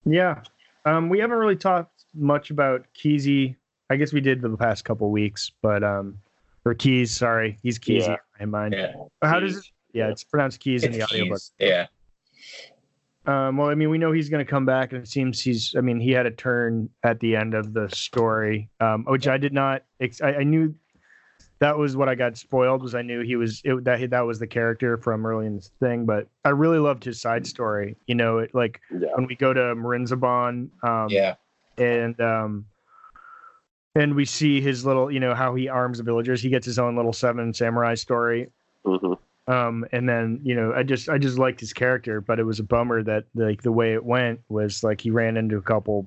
yeah. 0.06 0.42
Um, 0.86 1.10
we 1.10 1.20
haven't 1.20 1.38
really 1.38 1.56
talked 1.56 2.06
much 2.14 2.50
about 2.50 2.86
Keize. 2.94 3.56
I 3.94 3.96
guess 3.96 4.12
we 4.12 4.22
did 4.22 4.42
for 4.42 4.48
the 4.48 4.58
past 4.58 4.86
couple 4.86 5.12
weeks, 5.12 5.52
but 5.62 5.84
um, 5.84 6.18
or 6.66 6.74
Keys. 6.74 7.16
Sorry, 7.16 7.60
he's 7.62 7.78
keys 7.78 8.08
Yeah. 8.08 8.16
in 8.40 8.50
my 8.50 8.62
mind. 8.62 8.74
Yeah. 8.74 8.94
How 9.22 9.40
does 9.40 9.58
it? 9.58 9.66
Yeah, 9.94 10.10
it's 10.10 10.24
pronounced 10.24 10.60
Keys 10.60 10.84
in 10.84 10.92
the 10.92 11.02
It's 11.02 11.12
audiobook. 11.12 11.40
Yeah. 11.60 11.86
Um, 13.28 13.58
well, 13.58 13.70
I 13.70 13.76
mean, 13.76 13.92
we 13.92 14.00
know 14.00 14.12
he's 14.12 14.28
going 14.30 14.44
to 14.44 14.50
come 14.50 14.66
back, 14.66 14.92
and 14.92 15.04
it 15.04 15.08
seems 15.08 15.40
he's. 15.40 15.76
I 15.78 15.82
mean, 15.82 16.00
he 16.00 16.10
had 16.10 16.26
a 16.26 16.32
turn 16.32 16.90
at 17.04 17.20
the 17.20 17.36
end 17.36 17.54
of 17.54 17.74
the 17.74 17.88
story, 17.90 18.68
um, 18.80 19.06
which 19.06 19.28
I 19.28 19.38
did 19.38 19.54
not. 19.54 19.84
Ex- 20.02 20.22
I, 20.22 20.34
I 20.38 20.44
knew 20.44 20.74
that 21.60 21.78
was 21.78 21.96
what 21.96 22.10
I 22.10 22.16
got 22.16 22.36
spoiled. 22.36 22.82
Was 22.82 22.96
I 22.96 23.04
knew 23.04 23.22
he 23.22 23.36
was 23.36 23.62
it, 23.64 23.84
that 23.84 24.10
that 24.10 24.22
was 24.22 24.40
the 24.40 24.48
character 24.48 24.98
from 24.98 25.24
early 25.28 25.46
in 25.46 25.58
the 25.58 25.70
thing, 25.80 26.06
but 26.08 26.28
I 26.44 26.50
really 26.50 26.80
loved 26.80 27.04
his 27.04 27.22
side 27.22 27.46
story. 27.46 27.96
You 28.08 28.16
know, 28.16 28.40
it, 28.40 28.56
like 28.56 28.82
Yeah. 28.92 29.10
when 29.14 29.28
we 29.28 29.36
go 29.36 29.54
to 29.54 29.62
Marinzaban, 29.76 30.70
um, 30.84 31.08
Yeah. 31.10 31.36
and 31.78 32.20
um, 32.20 32.66
and 33.96 34.16
we 34.16 34.26
see 34.26 34.60
his 34.62 34.86
little, 34.86 35.12
you 35.12 35.20
know, 35.20 35.36
how 35.36 35.54
he 35.56 35.68
arms 35.70 35.98
the 36.00 36.04
villagers. 36.04 36.42
He 36.42 36.50
gets 36.50 36.66
his 36.66 36.80
own 36.80 36.96
little 36.96 37.14
seven 37.14 37.54
samurai 37.54 37.96
story 37.96 38.50
hmm 38.86 39.14
um 39.48 39.86
and 39.92 40.08
then 40.08 40.40
you 40.42 40.56
know 40.56 40.72
i 40.74 40.84
just 40.84 41.10
i 41.10 41.18
just 41.18 41.38
liked 41.38 41.60
his 41.60 41.74
character 41.74 42.22
but 42.22 42.40
it 42.40 42.44
was 42.46 42.60
a 42.62 42.64
bummer 42.64 43.04
that 43.04 43.26
like 43.36 43.62
the 43.62 43.72
way 43.74 43.92
it 43.94 44.02
went 44.02 44.40
was 44.48 44.86
like 44.86 45.02
he 45.02 45.10
ran 45.12 45.36
into 45.36 45.58
a 45.58 45.62
couple 45.62 46.06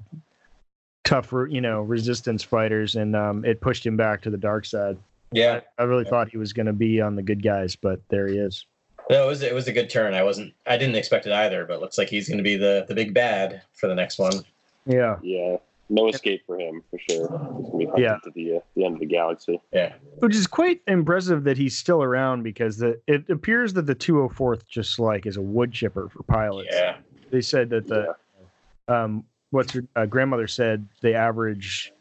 tough, 1.04 1.30
you 1.50 1.60
know 1.60 1.82
resistance 1.82 2.42
fighters 2.42 2.96
and 2.96 3.14
um 3.14 3.44
it 3.44 3.60
pushed 3.60 3.84
him 3.84 3.94
back 3.94 4.22
to 4.22 4.30
the 4.30 4.38
dark 4.38 4.64
side 4.64 4.96
Yeah. 5.32 5.60
i 5.78 5.82
really 5.82 6.04
thought 6.06 6.30
he 6.30 6.38
was 6.38 6.54
going 6.54 6.64
to 6.64 6.72
be 6.72 6.98
on 7.02 7.14
the 7.14 7.22
good 7.22 7.42
guys 7.42 7.76
but 7.76 8.00
there 8.08 8.26
he 8.26 8.38
is 8.38 8.64
No, 9.10 9.24
it 9.24 9.26
was 9.28 9.42
it 9.42 9.54
was 9.54 9.68
a 9.68 9.72
good 9.72 9.90
turn. 9.90 10.14
I 10.14 10.22
wasn't 10.24 10.54
I 10.66 10.78
didn't 10.78 10.96
expect 10.96 11.26
it 11.26 11.32
either, 11.32 11.66
but 11.66 11.82
looks 11.82 11.98
like 11.98 12.08
he's 12.08 12.28
going 12.28 12.38
to 12.38 12.44
be 12.44 12.56
the 12.56 12.86
the 12.88 12.94
big 12.94 13.12
bad 13.12 13.60
for 13.74 13.86
the 13.86 13.94
next 13.94 14.18
one. 14.18 14.32
yeah 14.86 15.16
Yeah. 15.22 15.58
No 15.88 16.08
escape 16.08 16.42
for 16.46 16.58
him 16.58 16.82
for 16.90 16.98
sure. 16.98 17.28
He's 17.58 17.70
gonna 17.70 17.94
be 17.94 18.02
Yeah. 18.02 18.18
to 18.24 18.30
the 18.34 18.56
uh, 18.56 18.60
the 18.74 18.84
end 18.84 18.94
of 18.94 19.00
the 19.00 19.06
galaxy. 19.06 19.60
Yeah. 19.72 19.94
which 20.18 20.34
is 20.34 20.46
quite 20.46 20.80
impressive 20.86 21.44
that 21.44 21.56
he's 21.58 21.76
still 21.76 22.02
around 22.02 22.42
because 22.42 22.78
the 22.78 23.00
it 23.06 23.28
appears 23.30 23.72
that 23.74 23.86
the 23.86 23.94
204th 23.94 24.66
just 24.66 24.98
like 24.98 25.26
is 25.26 25.36
a 25.36 25.42
wood 25.42 25.72
chipper 25.72 26.08
for 26.08 26.22
pilots. 26.24 26.70
Yeah. 26.72 26.96
They 27.30 27.40
said 27.40 27.70
that 27.70 27.86
the 27.86 28.14
um 28.88 29.24
what's 29.50 29.72
her 29.72 29.84
uh, 29.94 30.06
grandmother 30.06 30.46
said 30.46 30.86
the 31.02 31.14
average 31.14 31.92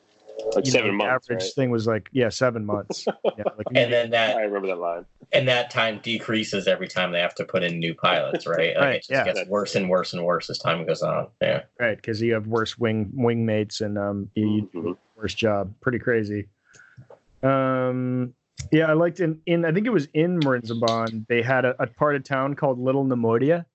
like 0.54 0.66
you 0.66 0.72
seven 0.72 0.92
know, 0.92 0.98
months. 1.06 1.28
average 1.30 1.44
Right? 1.44 1.52
thing 1.56 1.70
was 1.72 1.88
like 1.88 2.10
yeah 2.12 2.30
seven 2.30 2.66
months. 2.66 3.06
yeah, 3.38 3.44
like 3.58 3.68
And 3.76 3.92
then 3.92 4.10
that 4.12 4.36
I 4.38 4.42
remember 4.42 4.68
that 4.68 4.78
line. 4.78 5.06
and 5.32 5.48
that 5.48 5.70
time 5.72 6.00
decreases 6.04 6.68
every 6.68 6.88
time 6.88 7.12
they 7.12 7.20
have 7.20 7.36
to 7.36 7.46
put 7.46 7.64
in 7.64 7.80
new 7.80 7.94
pilots, 7.96 8.46
right? 8.46 8.76
Like 8.76 8.84
Right, 8.84 8.96
it 8.96 9.00
just 9.00 9.10
yeah. 9.12 9.24
gets 9.26 9.50
worse 9.50 9.76
and 9.76 9.90
worse 9.90 10.14
and 10.14 10.24
worse 10.24 10.50
as 10.50 10.58
time 10.60 10.86
goes 10.86 11.02
on. 11.02 11.28
Yeah. 11.42 11.64
right 11.80 11.96
because 11.96 12.22
you 12.22 12.34
have 12.34 12.48
worse 12.48 12.78
wing 12.78 13.12
wing 13.14 13.46
mates 13.46 13.82
and 13.82 13.98
um 13.98 14.30
you, 14.36 14.48
you 14.50 14.62
do 14.74 14.82
Mhm. 14.82 14.92
a 14.94 15.20
worse 15.22 15.34
job. 15.34 15.74
Pretty 15.82 16.00
crazy. 16.00 16.48
Um. 17.44 18.34
Yeah, 18.72 18.86
I 18.90 18.94
liked 18.94 19.20
in, 19.20 19.42
in 19.46 19.66
I 19.66 19.72
think 19.74 19.86
it 19.86 19.90
was 19.92 20.08
in 20.14 20.40
Marinzaban, 20.40 21.28
they 21.28 21.42
had 21.42 21.66
a, 21.66 21.76
a 21.82 21.88
part 21.88 22.16
of 22.16 22.24
town 22.24 22.56
called 22.56 22.80
Little 22.80 23.04
Nemoidia, 23.06 23.66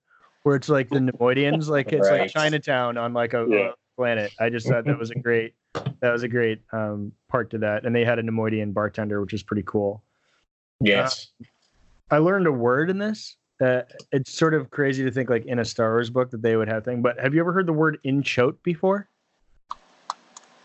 where 0.41 0.55
it's 0.55 0.69
like 0.69 0.89
the 0.89 0.97
Nemoidians, 0.99 1.67
like 1.69 1.93
it's 1.93 2.09
Right. 2.09 2.21
like 2.21 2.31
Chinatown 2.31 2.97
on 2.97 3.13
like 3.13 3.33
a, 3.33 3.45
a 3.45 3.49
Yeah. 3.49 3.71
Planet. 3.95 4.31
I 4.39 4.49
just 4.49 4.67
thought 4.67 4.85
that 4.85 4.97
was 4.97 5.11
a 5.11 5.15
great 5.15 5.53
that 6.01 6.11
was 6.11 6.23
a 6.23 6.27
great 6.27 6.61
um 6.73 7.11
part 7.29 7.49
to 7.51 7.57
that. 7.59 7.85
And 7.85 7.95
they 7.95 8.03
had 8.05 8.19
a 8.19 8.23
Nemoidian 8.23 8.73
bartender, 8.73 9.21
which 9.21 9.31
was 9.33 9.43
pretty 9.43 9.63
cool. 9.65 10.03
Yes. 10.79 11.27
I 12.09 12.17
learned 12.17 12.47
a 12.47 12.51
word 12.51 12.89
in 12.89 12.97
this. 12.97 13.37
Uh, 13.63 13.83
it's 14.11 14.33
sort 14.33 14.53
of 14.55 14.71
crazy 14.71 15.03
to 15.03 15.11
think 15.11 15.29
like 15.29 15.45
in 15.45 15.59
a 15.59 15.65
Star 15.65 15.91
Wars 15.91 16.09
book 16.09 16.31
that 16.31 16.41
they 16.41 16.55
would 16.57 16.67
have 16.67 16.83
thing. 16.83 17.01
But 17.03 17.19
have 17.19 17.33
you 17.35 17.39
ever 17.41 17.53
heard 17.53 17.67
the 17.67 17.73
word 17.73 17.99
inchoate 18.03 18.61
before? 18.63 19.07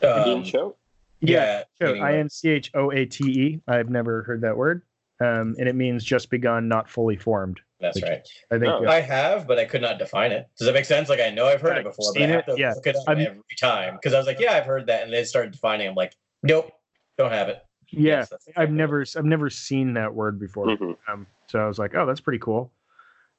Indian 0.03 0.39
Um, 0.39 0.45
show. 0.45 0.77
yeah. 1.21 1.65
Choate, 1.79 1.89
meaning 1.95 2.03
I 2.03 2.11
like- 2.13 2.21
N 2.21 2.29
C 2.31 2.49
H 2.51 2.71
O 2.75 2.91
A 2.91 3.05
T 3.07 3.25
E. 3.25 3.61
I've 3.69 3.91
never 3.91 4.23
heard 4.23 4.41
that 4.43 4.57
word. 4.57 4.83
Um, 5.21 5.55
and 5.59 5.69
it 5.69 5.75
means 5.75 6.05
just 6.05 6.31
begun, 6.31 6.69
not 6.69 6.89
fully 6.91 7.17
formed. 7.17 7.61
That's 7.81 8.01
Like, 8.01 8.11
right. 8.11 8.21
I 8.51 8.59
think. 8.59 8.73
Oh. 8.73 8.87
uh, 8.87 8.91
I 8.91 9.01
have, 9.01 9.47
but 9.47 9.59
I 9.59 9.65
could 9.67 9.83
not 9.83 9.99
define 9.99 10.33
it. 10.33 10.47
Does 10.59 10.67
that 10.67 10.73
make 10.75 10.85
sense? 10.87 11.09
Like 11.09 11.21
I 11.21 11.31
know 11.31 11.47
I've 11.47 11.61
heard 11.61 11.71
Right, 11.71 11.79
it 11.81 11.85
before, 11.85 12.13
but 12.15 12.21
seen 12.21 12.31
I 12.31 12.33
have 12.33 12.49
it? 12.49 12.53
to 12.55 12.59
Yeah. 12.61 12.73
look 12.75 12.87
it 12.87 12.97
up 12.97 13.03
I'm- 13.09 13.21
every 13.21 13.43
time 13.61 13.95
because 13.97 14.15
I 14.15 14.19
was 14.19 14.27
like, 14.27 14.41
yeah, 14.41 14.55
I've 14.55 14.65
heard 14.67 14.87
that, 14.87 15.03
and 15.05 15.13
they 15.13 15.25
started 15.25 15.53
defining. 15.53 15.89
I'm 15.89 15.95
like, 15.95 16.15
nope, 16.43 16.73
don't 17.19 17.31
have 17.33 17.49
it. 17.49 17.63
yeah, 17.91 18.01
Yes, 18.19 18.33
I've 18.33 18.39
exactly 18.49 18.77
never, 18.77 19.05
I've 19.17 19.25
never 19.25 19.51
seen 19.51 19.95
that 19.95 20.13
word 20.15 20.41
before. 20.41 20.67
Mhm. 20.67 20.97
Um, 21.07 21.27
so 21.49 21.61
I 21.61 21.67
was 21.69 21.79
like, 21.79 21.95
oh, 21.95 22.05
that's 22.07 22.21
pretty 22.21 22.39
cool. 22.41 22.73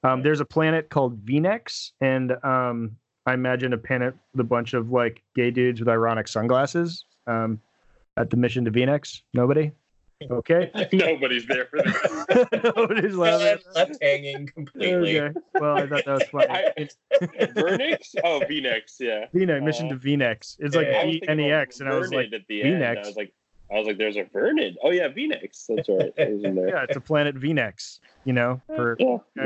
Um, 0.03 0.21
there's 0.21 0.39
a 0.39 0.45
planet 0.45 0.89
called 0.89 1.25
Venex, 1.25 1.91
and 1.99 2.31
um, 2.45 2.95
I 3.25 3.33
imagine 3.33 3.73
a 3.73 3.77
planet 3.77 4.13
with 4.33 4.39
a 4.41 4.43
bunch 4.47 4.73
of 4.73 4.91
like 4.91 5.21
gay 5.35 5.51
dudes 5.51 5.79
with 5.81 5.89
ironic 5.89 6.27
sunglasses. 6.27 7.05
Um, 7.25 7.59
at 8.15 8.29
the 8.29 8.38
mission 8.38 8.63
to 8.65 8.71
Venex, 8.71 9.21
nobody. 9.33 9.71
Okay, 10.32 10.72
Nobody's 10.93 11.45
there 11.45 11.65
for 11.65 11.78
that. 11.78 12.74
nobody's 12.76 13.15
laughing. 13.15 13.59
left 13.76 13.97
hanging 14.01 14.47
completely. 14.47 15.20
Okay. 15.20 15.39
Well, 15.53 15.78
I 15.78 15.88
thought 15.88 16.05
that 16.05 16.13
was 16.13 16.24
funny. 16.32 16.47
I- 16.49 16.74
It's 16.78 16.97
Vernix? 17.53 18.15
Oh, 18.24 18.41
Vnex, 18.49 18.99
yeah. 18.99 19.26
Venex, 19.34 19.63
mission 19.63 19.89
to 19.89 19.95
Venex. 19.95 20.55
It's 20.59 20.76
like 20.76 20.88
Yeah, 20.88 20.99
I 20.99 21.05
V 21.05 21.11
thinking 21.11 21.30
N 21.30 21.39
E 21.39 21.49
about 21.49 21.61
X, 21.61 21.80
and 21.82 21.89
I 21.89 21.95
was 21.97 22.11
like, 22.11 22.30
Vernid 22.30 22.34
at 22.34 22.47
the 22.47 22.63
end. 22.63 22.82
Vnex. 22.82 22.97
I 22.97 23.07
was 23.07 23.15
like, 23.15 23.34
I 23.72 23.74
was 23.78 23.88
like, 23.88 23.97
there's 23.97 24.18
a 24.18 24.24
Vernid. 24.24 24.76
Oh 24.84 24.89
yeah, 24.91 25.07
Vnex. 25.09 25.65
That's 25.70 25.88
right. 25.89 26.13
It 26.18 26.34
was 26.34 26.43
in 26.43 26.55
there. 26.55 26.70
yeah, 26.70 26.84
it's 26.84 26.95
a 26.97 27.01
planet 27.01 27.36
Venex. 27.36 27.99
You 28.26 28.34
know, 28.34 28.59
for 28.76 28.95
Yeah, 28.99 29.18
yeah. 29.36 29.43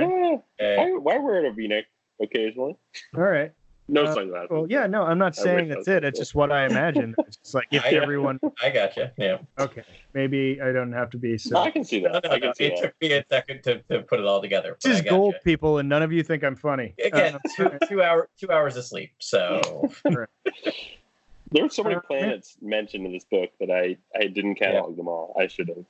Okay. 0.59 0.77
I, 0.77 0.83
I 0.83 1.17
wear 1.17 1.45
a 1.45 1.51
V-neck 1.51 1.85
occasionally. 2.21 2.77
all 3.15 3.21
right. 3.23 3.51
No 3.91 4.03
Uh, 4.05 4.13
sunglasses. 4.13 4.47
Well, 4.49 4.65
yeah, 4.69 4.87
no, 4.87 5.03
I'm 5.03 5.17
not 5.17 5.35
saying 5.35 5.67
wish 5.67 5.75
that's 5.75 5.79
was 5.79 5.87
it. 5.89 6.03
It's 6.05 6.17
just 6.17 6.33
what 6.33 6.49
I 6.49 6.65
imagine. 6.65 7.13
It's 7.27 7.35
just 7.35 7.53
like 7.53 7.67
if 7.71 7.83
I- 7.85 7.89
everyone. 7.89 8.39
I 8.63 8.69
got 8.69 8.95
you. 8.95 9.09
Yeah. 9.17 9.39
Okay, 9.59 9.83
maybe 10.13 10.61
I 10.61 10.71
don't 10.71 10.93
have 10.93 11.09
to 11.09 11.17
be 11.17 11.31
No, 11.31 11.37
so. 11.37 11.57
I 11.57 11.71
can 11.71 11.83
see 11.83 11.99
that. 11.99 12.23
no, 12.23 12.29
I 12.29 12.39
can 12.39 12.47
no. 12.47 12.53
see 12.53 12.65
It 12.67 12.75
that. 12.77 12.81
took 12.83 13.01
me 13.01 13.11
a 13.11 13.25
second 13.29 13.63
to, 13.63 13.79
to 13.89 14.01
put 14.03 14.19
it 14.21 14.25
all 14.25 14.41
together. 14.41 14.77
but 14.81 14.81
This 14.89 14.99
is 15.01 15.05
gold, 15.09 15.33
you. 15.33 15.39
people, 15.43 15.79
and 15.79 15.89
none 15.89 16.03
of 16.03 16.13
you 16.13 16.23
think 16.23 16.41
I'm 16.43 16.55
funny. 16.55 16.93
Again, 17.03 17.35
Uh, 17.35 17.39
two, 17.55 17.69
two 17.89 18.01
hour 18.01 18.29
two 18.39 18.49
hours 18.49 18.77
of 18.77 18.85
sleep. 18.85 19.11
So 19.19 19.89
There 20.05 21.63
were 21.63 21.69
so 21.69 21.83
many 21.83 21.95
Uh, 21.97 21.99
planets 22.01 22.55
mentioned 22.61 23.05
in 23.05 23.11
this 23.11 23.25
book 23.25 23.49
that 23.59 23.69
I 23.69 23.97
I 24.17 24.27
didn't 24.27 24.55
catalog 24.55 24.95
them 24.95 25.09
all. 25.09 25.35
I 25.37 25.47
should 25.47 25.67
have. 25.67 25.83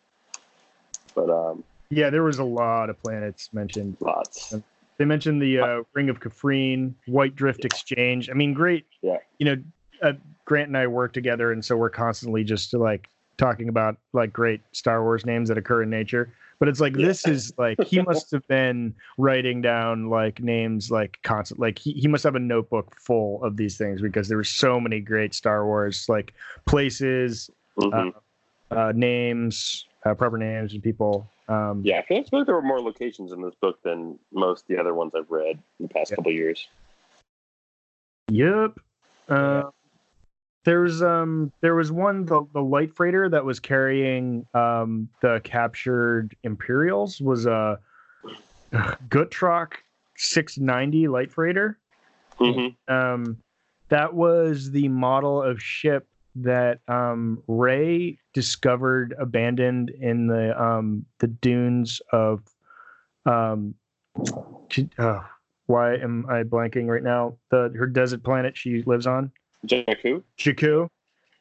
But 1.14 1.30
um, 1.30 1.64
yeah, 1.92 2.10
there 2.10 2.24
was 2.24 2.40
a 2.40 2.44
lot 2.44 2.90
of 2.90 3.00
planets 3.00 3.50
mentioned. 3.54 3.98
lots. 4.00 4.56
They 5.02 5.06
mentioned 5.06 5.42
the 5.42 5.58
uh, 5.60 5.82
Ring 5.94 6.10
of 6.12 6.20
Kafrine, 6.20 6.94
White 7.08 7.36
Drift 7.36 7.66
Exchange. 7.66 8.30
I 8.30 8.34
mean, 8.34 8.54
great. 8.54 8.86
Yeah. 9.02 9.18
You 9.40 9.46
know, 9.48 9.64
uh, 10.04 10.14
Grant 10.46 10.68
and 10.68 10.78
I 10.78 10.86
work 10.86 11.12
together, 11.12 11.52
and 11.52 11.66
so 11.66 11.76
we're 11.76 11.90
constantly 11.90 12.44
just 12.44 12.72
like 12.76 13.10
talking 13.38 13.68
about 13.68 13.98
like 14.14 14.32
great 14.32 14.62
Star 14.74 15.02
Wars 15.02 15.26
names 15.26 15.50
that 15.50 15.58
occur 15.58 15.82
in 15.82 15.90
nature. 15.90 16.32
But 16.60 16.68
it's 16.68 16.80
like 16.80 16.96
Yeah. 16.96 17.08
this 17.08 17.26
is 17.26 17.52
like 17.58 17.82
he 17.84 18.00
must 18.08 18.30
have 18.30 18.48
been 18.48 18.94
writing 19.18 19.60
down 19.60 20.12
like 20.12 20.40
names 20.40 20.92
like 20.92 21.18
constant 21.24 21.60
like 21.60 21.80
he, 21.80 21.94
he 21.94 22.08
must 22.08 22.24
have 22.24 22.36
a 22.36 22.40
notebook 22.40 22.96
full 23.00 23.44
of 23.44 23.58
these 23.58 23.80
things 23.80 24.04
because 24.04 24.28
there 24.28 24.38
were 24.38 24.44
so 24.44 24.80
many 24.80 25.00
great 25.00 25.34
Star 25.34 25.66
Wars 25.66 26.06
like 26.10 26.36
places, 26.68 27.50
Mhm. 27.80 28.14
uh, 28.70 28.92
names, 28.96 29.88
uh, 30.06 30.14
proper 30.14 30.38
names 30.38 30.74
and 30.74 30.84
people. 30.84 31.30
Um, 31.48 31.82
yeah, 31.84 32.00
I 32.00 32.06
feel 32.06 32.24
like 32.32 32.46
there 32.46 32.56
were 32.56 32.62
more 32.62 32.80
locations 32.82 33.32
in 33.32 33.42
this 33.42 33.56
book 33.56 33.82
than 33.84 34.18
most 34.32 34.62
of 34.62 34.68
the 34.68 34.80
other 34.80 34.94
ones 34.94 35.14
I've 35.16 35.30
read 35.30 35.60
in 35.80 35.88
the 35.88 35.90
past 35.90 36.12
Yeah. 36.12 36.16
couple 36.16 36.32
years. 36.32 36.68
Yep. 38.30 38.80
Uh, 39.28 39.64
there's 40.64 41.02
um 41.02 41.52
there 41.62 41.76
was 41.76 41.92
one 41.92 42.26
the 42.26 42.46
the 42.54 42.62
light 42.62 42.94
freighter 42.94 43.28
that 43.30 43.44
was 43.44 43.60
carrying 43.60 44.46
um 44.54 45.10
the 45.22 45.42
captured 45.44 46.36
Imperials 46.44 47.20
was 47.20 47.46
a 47.46 47.80
Gutrock 49.10 49.74
690 50.18 51.08
light 51.08 51.32
freighter. 51.32 51.78
Mm-hmm. 52.40 52.94
Um, 52.94 53.38
that 53.90 54.14
was 54.14 54.72
the 54.72 54.88
model 54.88 55.42
of 55.42 55.62
ship 55.62 56.08
that 56.36 56.80
um 56.88 57.42
Rey 57.48 58.18
discovered 58.34 59.14
abandoned 59.20 59.90
in 59.90 60.28
the 60.28 60.62
um 60.62 61.06
the 61.20 61.28
dunes 61.28 62.02
of 62.12 62.42
um 63.26 63.76
uh, 64.98 65.20
why 65.68 65.96
am 65.96 66.26
I 66.30 66.44
blanking 66.44 66.88
right 66.88 67.04
now? 67.04 67.38
The 67.50 67.74
her 67.78 67.88
desert 67.88 68.24
planet 68.24 68.58
she 68.58 68.84
lives 68.84 69.08
on, 69.08 69.32
Jakku? 69.66 70.24
Jakku. 70.38 70.88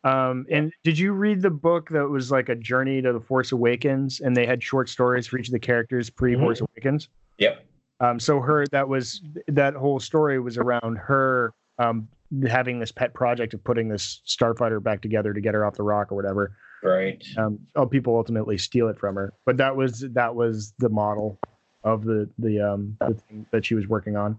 Um, 0.02 0.46
and 0.50 0.72
did 0.82 0.98
you 0.98 1.12
read 1.12 1.42
the 1.42 1.50
book 1.50 1.90
that 1.90 2.08
was 2.08 2.30
like 2.30 2.48
a 2.48 2.54
journey 2.54 3.02
to 3.02 3.12
the 3.12 3.20
Force 3.20 3.52
Awakens, 3.52 4.20
and 4.20 4.34
they 4.34 4.46
had 4.46 4.62
short 4.62 4.88
stories 4.88 5.26
for 5.26 5.38
each 5.38 5.48
of 5.48 5.52
the 5.52 5.58
characters 5.58 6.08
pre 6.08 6.36
Force 6.36 6.60
Awakens? 6.60 7.08
yep. 7.38 7.66
Um, 8.00 8.18
so 8.18 8.40
her 8.40 8.66
that 8.68 8.88
was 8.88 9.20
that 9.48 9.74
whole 9.74 10.00
story 10.00 10.40
was 10.40 10.56
around 10.56 10.96
her 10.96 11.52
um, 11.78 12.08
having 12.48 12.78
this 12.78 12.92
pet 12.92 13.12
project 13.14 13.54
of 13.54 13.62
putting 13.64 13.88
this 13.88 14.20
starfighter 14.26 14.82
back 14.82 15.00
together 15.02 15.32
to 15.32 15.40
get 15.40 15.54
her 15.54 15.64
off 15.64 15.74
the 15.76 15.82
rock 15.82 16.12
or 16.12 16.14
whatever. 16.16 16.56
Right. 16.82 17.22
Um, 17.36 17.58
oh, 17.76 17.86
people 17.86 18.16
ultimately 18.16 18.56
steal 18.56 18.88
it 18.88 18.98
from 18.98 19.16
her, 19.16 19.32
but 19.44 19.56
that 19.58 19.76
was 19.76 20.00
that 20.12 20.34
was 20.34 20.72
the 20.78 20.88
model 20.88 21.38
of 21.84 22.04
the 22.04 22.28
the 22.38 22.60
um 22.60 22.96
the 23.00 23.14
thing 23.14 23.46
that 23.50 23.64
she 23.66 23.74
was 23.74 23.86
working 23.86 24.16
on. 24.16 24.38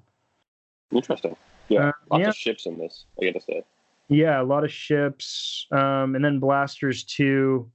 Interesting. 0.91 1.35
Yeah, 1.69 1.89
Uh, 1.89 1.91
lots 2.09 2.21
yeah. 2.21 2.29
of 2.29 2.35
ships 2.35 2.65
in 2.65 2.77
this. 2.77 3.05
I 3.21 3.25
gotta 3.25 3.41
say. 3.41 3.63
Yeah, 4.09 4.41
a 4.41 4.43
lot 4.43 4.63
of 4.65 4.71
ships, 4.71 5.67
um, 5.71 6.15
and 6.15 6.25
then 6.25 6.39
blasters 6.39 7.03
too. 7.03 7.71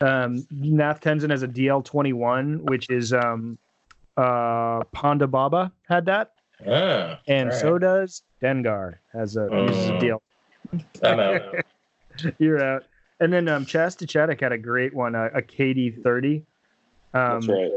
Um, 0.00 0.46
Nath 0.50 1.00
Tensent 1.00 1.30
has 1.30 1.42
a 1.42 1.48
DL 1.48 1.84
twenty 1.84 2.12
one, 2.12 2.64
which 2.64 2.88
is 2.90 3.12
um, 3.12 3.58
uh, 4.16 4.82
Ponda 4.94 5.30
Baba 5.30 5.70
had 5.88 6.06
that, 6.06 6.32
Ah, 6.66 7.20
and 7.26 7.50
all 7.50 7.58
so 7.58 7.78
does 7.78 8.22
Dengar 8.42 8.96
has 9.12 9.36
a 9.36 9.48
uses 9.50 9.88
a. 9.88 9.92
DL. 9.92 10.20
I'm 11.02 11.20
out. 11.20 11.54
You're 12.38 12.62
out. 12.62 12.84
And 13.20 13.32
then 13.32 13.48
um, 13.48 13.66
Chass 13.66 14.00
na 14.00 14.06
Chadic 14.06 14.40
had 14.40 14.52
a 14.52 14.58
great 14.58 14.94
one, 14.94 15.14
a, 15.14 15.26
a 15.26 15.42
KD 15.42 16.02
thirty. 16.02 16.44
Um, 17.14 17.40
That's 17.40 17.48
right. 17.48 17.72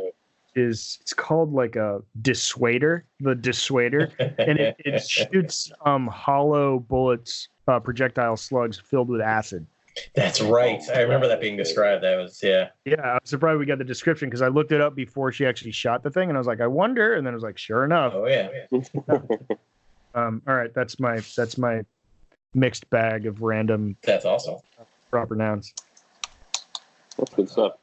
Is 0.55 0.99
it's 1.01 1.13
called 1.13 1.51
like 1.51 1.75
a 1.75 2.01
dissuader, 2.21 3.03
the 3.19 3.35
dissuader, 3.35 4.11
and 4.19 4.59
it, 4.59 4.75
it 4.79 5.01
shoots 5.07 5.71
um 5.85 6.07
hollow 6.07 6.79
bullets, 6.79 7.49
uh, 7.67 7.79
projectile 7.79 8.37
slugs 8.37 8.77
filled 8.79 9.09
with 9.09 9.21
acid. 9.21 9.65
That's 10.15 10.41
right. 10.41 10.81
I 10.93 11.01
remember 11.01 11.27
that 11.27 11.39
being 11.41 11.57
described. 11.57 12.03
That 12.03 12.17
was 12.17 12.39
yeah. 12.41 12.69
Yeah, 12.85 13.01
I'm 13.01 13.19
surprised 13.25 13.59
we 13.59 13.65
got 13.65 13.77
the 13.77 13.83
description 13.83 14.29
because 14.29 14.41
I 14.41 14.47
looked 14.47 14.71
it 14.71 14.81
up 14.81 14.95
before 14.95 15.31
she 15.31 15.45
actually 15.45 15.71
shot 15.71 16.03
the 16.03 16.09
thing, 16.09 16.29
and 16.29 16.37
I 16.37 16.39
was 16.39 16.47
like, 16.47 16.61
I 16.61 16.67
wonder, 16.67 17.13
and 17.13 17.25
then 17.25 17.33
I 17.33 17.35
was 17.35 17.43
like, 17.43 17.57
sure 17.57 17.83
enough. 17.83 18.13
Oh 18.15 18.27
yeah. 18.27 18.49
Um, 20.15 20.41
all 20.47 20.55
right, 20.55 20.71
that's 20.73 20.99
my 20.99 21.21
that's 21.35 21.57
my 21.57 21.81
mixed 22.53 22.87
bag 22.91 23.25
of 23.25 23.41
random 23.41 23.97
That's 24.03 24.25
awesome. 24.25 24.57
proper 25.09 25.35
nouns. 25.35 25.73
That's 27.17 27.33
good 27.33 27.49
stuff. 27.49 27.73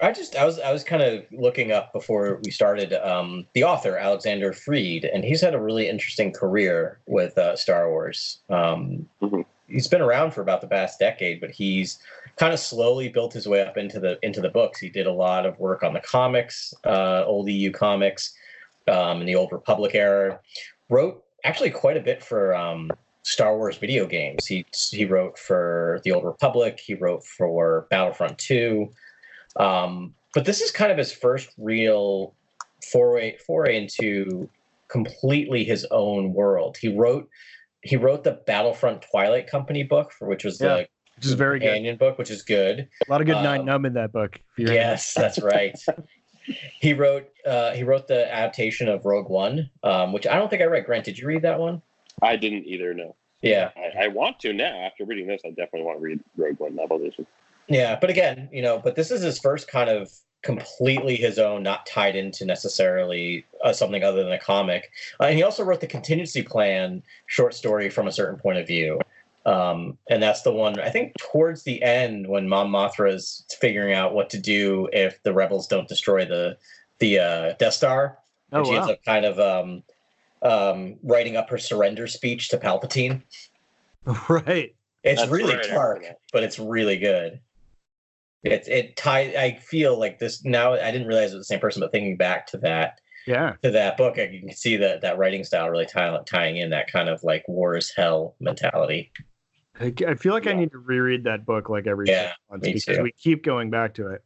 I 0.00 0.12
just 0.12 0.36
I 0.36 0.44
was 0.44 0.58
I 0.58 0.72
was 0.72 0.84
kind 0.84 1.02
of 1.02 1.24
looking 1.30 1.72
up 1.72 1.92
before 1.92 2.40
we 2.44 2.50
started 2.50 2.92
um, 2.92 3.46
the 3.54 3.64
author 3.64 3.96
Alexander 3.96 4.52
Freed, 4.52 5.04
and 5.04 5.24
he's 5.24 5.40
had 5.40 5.54
a 5.54 5.60
really 5.60 5.88
interesting 5.88 6.32
career 6.32 6.98
with 7.06 7.38
uh, 7.38 7.56
Star 7.56 7.88
Wars. 7.88 8.40
Um, 8.50 9.08
Mhm. 9.22 9.44
He's 9.68 9.88
been 9.88 10.00
around 10.00 10.32
for 10.32 10.40
about 10.40 10.60
the 10.60 10.66
past 10.66 10.98
decade, 10.98 11.40
but 11.40 11.50
he's 11.50 11.98
kind 12.36 12.52
of 12.52 12.60
slowly 12.60 13.08
built 13.08 13.32
his 13.32 13.48
way 13.48 13.62
up 13.62 13.76
into 13.76 14.00
the 14.00 14.18
into 14.22 14.40
the 14.40 14.48
books. 14.48 14.80
He 14.80 14.88
did 14.88 15.06
a 15.06 15.12
lot 15.12 15.46
of 15.46 15.58
work 15.58 15.82
on 15.82 15.92
the 15.92 16.00
comics, 16.00 16.74
uh, 16.84 17.24
old 17.24 17.48
EU 17.48 17.70
comics, 17.70 18.34
um, 18.88 19.20
in 19.20 19.26
the 19.26 19.34
old 19.34 19.52
Republic 19.52 19.94
era. 19.94 20.40
Wrote 20.88 21.24
actually 21.44 21.70
quite 21.70 21.96
a 21.96 22.00
bit 22.00 22.22
for 22.22 22.54
um, 22.54 22.90
Star 23.22 23.56
Wars 23.56 23.76
video 23.76 24.06
games. 24.06 24.46
He 24.46 24.64
he 24.90 25.04
wrote 25.04 25.38
for 25.38 26.00
the 26.04 26.12
Old 26.12 26.24
Republic. 26.24 26.80
He 26.84 26.94
wrote 26.94 27.24
for 27.24 27.86
Battlefront 27.90 28.38
Two. 28.38 28.90
Um, 29.56 30.14
but 30.34 30.44
this 30.44 30.60
is 30.60 30.70
kind 30.70 30.92
of 30.92 30.98
his 30.98 31.12
first 31.12 31.50
real 31.58 32.34
foray 32.92 33.36
foray 33.38 33.76
into 33.76 34.48
completely 34.88 35.64
his 35.64 35.84
own 35.90 36.32
world. 36.34 36.76
He 36.76 36.88
wrote 36.88 37.28
he 37.86 37.96
wrote 37.96 38.24
the 38.24 38.32
Battlefront 38.46 39.02
Twilight 39.02 39.46
Company 39.46 39.82
book, 39.82 40.12
for 40.12 40.26
which 40.28 40.44
was 40.44 40.60
Yeah, 40.60 40.68
the 40.76 40.88
Which 41.16 41.26
is 41.26 41.32
very 41.32 41.58
good. 41.58 41.98
book, 41.98 42.18
which 42.18 42.30
is 42.30 42.42
good. 42.42 42.88
A 43.08 43.10
lot 43.10 43.20
of 43.20 43.26
good 43.26 43.42
night 43.42 43.60
Um, 43.60 43.66
nub 43.66 43.84
in 43.86 43.94
that 43.94 44.12
book. 44.12 44.36
if 44.36 44.42
you're- 44.58 44.74
Yes, 44.74 45.14
that's 45.14 45.40
right. 45.40 45.74
he 46.80 46.92
wrote 46.92 47.28
uh, 47.46 47.72
he 47.72 47.82
wrote 47.84 48.06
the 48.08 48.32
adaptation 48.32 48.88
of 48.88 49.04
Rogue 49.04 49.28
One, 49.28 49.70
um, 49.82 50.12
which 50.12 50.26
I 50.26 50.36
don't 50.36 50.48
think 50.50 50.62
I 50.62 50.66
read. 50.66 50.84
Grant, 50.84 51.04
did 51.04 51.18
you 51.18 51.26
read 51.26 51.42
that 51.42 51.58
one? 51.58 51.82
I 52.22 52.36
didn't 52.36 52.66
either. 52.66 52.92
No, 52.94 53.14
Yeah, 53.42 53.70
I, 53.76 54.04
I 54.04 54.08
want 54.08 54.40
to 54.40 54.52
now. 54.52 54.76
After 54.84 55.04
reading 55.04 55.26
this, 55.26 55.40
I 55.44 55.48
definitely 55.50 55.82
want 55.82 55.98
to 55.98 56.02
read 56.02 56.20
Rogue 56.36 56.58
One 56.60 56.74
novel 56.76 56.96
edition. 56.98 57.26
yeah. 57.68 57.96
But 58.00 58.10
again, 58.10 58.48
you 58.52 58.62
know, 58.62 58.78
but 58.78 58.94
this 58.96 59.10
is 59.10 59.22
his 59.22 59.38
first 59.38 59.68
kind 59.68 59.90
of 59.90 60.10
completely 60.46 61.16
his 61.16 61.40
own, 61.40 61.64
not 61.64 61.84
tied 61.86 62.14
into 62.14 62.44
necessarily 62.44 63.44
uh, 63.64 63.72
something 63.72 64.04
other 64.04 64.22
than 64.22 64.32
a 64.32 64.38
comic. 64.38 64.90
Uh, 65.20 65.24
and 65.24 65.36
he 65.36 65.42
also 65.42 65.64
wrote 65.64 65.80
the 65.80 65.88
Contingency 65.88 66.40
Plan 66.40 67.02
short 67.26 67.52
story 67.52 67.90
from 67.90 68.06
a 68.06 68.12
certain 68.12 68.38
point 68.38 68.56
of 68.56 68.66
view. 68.66 69.00
Um, 69.44 69.98
and 70.08 70.22
that's 70.22 70.42
the 70.42 70.52
one 70.52 70.78
I 70.80 70.88
think 70.88 71.14
towards 71.18 71.64
the 71.64 71.82
end 71.82 72.28
when 72.28 72.48
Mon 72.48 72.68
Mothma's 72.68 73.44
figuring 73.60 73.92
out 73.92 74.14
what 74.14 74.30
to 74.30 74.38
do 74.38 74.88
if 74.92 75.20
the 75.24 75.32
rebels 75.32 75.66
don't 75.66 75.88
destroy 75.88 76.24
the 76.24 76.56
the 77.00 77.18
uh, 77.18 77.52
Death 77.58 77.74
Star. 77.74 78.18
Oh, 78.52 78.58
and 78.58 78.66
she 78.66 78.74
ends 78.76 78.88
up 78.88 79.04
kind 79.04 79.24
of 79.24 79.38
um, 79.40 79.82
um, 80.42 80.96
writing 81.02 81.36
up 81.36 81.50
her 81.50 81.58
surrender 81.58 82.06
speech 82.06 82.48
to 82.50 82.58
Palpatine. 82.58 83.22
right. 84.28 84.74
It's 85.02 85.20
That's 85.20 85.30
really 85.30 85.54
right, 85.54 85.68
dark, 85.68 86.04
but 86.32 86.42
it's 86.42 86.58
really 86.58 86.96
good. 86.96 87.40
It 88.46 88.68
it 88.68 88.96
tie. 88.96 89.34
I 89.36 89.58
feel 89.60 89.98
like 89.98 90.18
this 90.18 90.44
now. 90.44 90.72
I 90.74 90.90
didn't 90.90 91.06
realize 91.06 91.32
it 91.32 91.36
was 91.36 91.46
the 91.48 91.54
same 91.54 91.60
person, 91.60 91.80
but 91.80 91.92
thinking 91.92 92.16
back 92.16 92.46
to 92.48 92.58
that 92.58 93.00
Yeah. 93.26 93.54
to 93.62 93.70
that 93.70 93.96
book, 93.96 94.18
I- 94.18 94.24
you 94.24 94.40
can 94.40 94.52
see 94.52 94.76
that 94.76 95.00
that 95.02 95.18
writing 95.18 95.44
style 95.44 95.68
really 95.68 95.86
tie, 95.86 96.16
tying 96.26 96.56
in 96.58 96.70
that 96.70 96.90
kind 96.90 97.08
of 97.08 97.22
like 97.24 97.46
war 97.48 97.76
is 97.76 97.92
hell 97.94 98.34
mentality. 98.40 99.10
I, 99.80 99.92
I 100.08 100.14
feel 100.14 100.32
like 100.32 100.46
I 100.46 100.54
need 100.54 100.70
to 100.72 100.78
reread 100.78 101.24
that 101.24 101.44
book 101.44 101.68
like 101.68 101.86
every 101.86 102.08
Yeah, 102.08 102.28
six 102.28 102.38
months 102.50 102.66
me 102.66 102.72
because 102.72 102.96
too. 102.96 103.02
we 103.02 103.12
keep 103.12 103.44
going 103.44 103.68
back 103.70 103.92
to 103.94 104.08
it. 104.08 104.22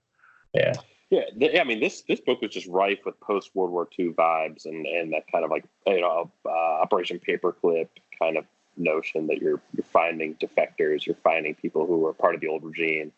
Yeah, 0.55 0.75
Yeah, 1.11 1.25
th- 1.39 1.59
I 1.59 1.65
mean 1.65 1.81
this 1.81 2.03
this 2.03 2.21
book 2.21 2.41
was 2.41 2.53
just 2.53 2.67
rife 2.69 3.01
with 3.05 3.19
post 3.21 3.51
World 3.55 3.71
War 3.73 3.89
II 3.99 4.11
vibes 4.11 4.67
and 4.67 4.87
and 4.87 5.13
that 5.13 5.25
kind 5.33 5.45
of 5.45 5.51
like 5.51 5.65
you 5.87 6.01
know 6.01 6.31
uh, 6.47 6.51
Operation 6.51 7.19
Paperclip 7.19 7.89
kind 8.19 8.37
of 8.37 8.45
notion 8.77 9.27
that 9.27 9.39
you're 9.43 9.61
you're 9.75 9.85
finding 9.93 10.35
defectors, 10.37 11.05
you're 11.07 11.17
finding 11.17 11.55
people 11.55 11.87
who 11.87 11.99
were 11.99 12.13
part 12.13 12.35
of 12.35 12.41
the 12.41 12.47
old 12.49 12.63
regime, 12.65 13.13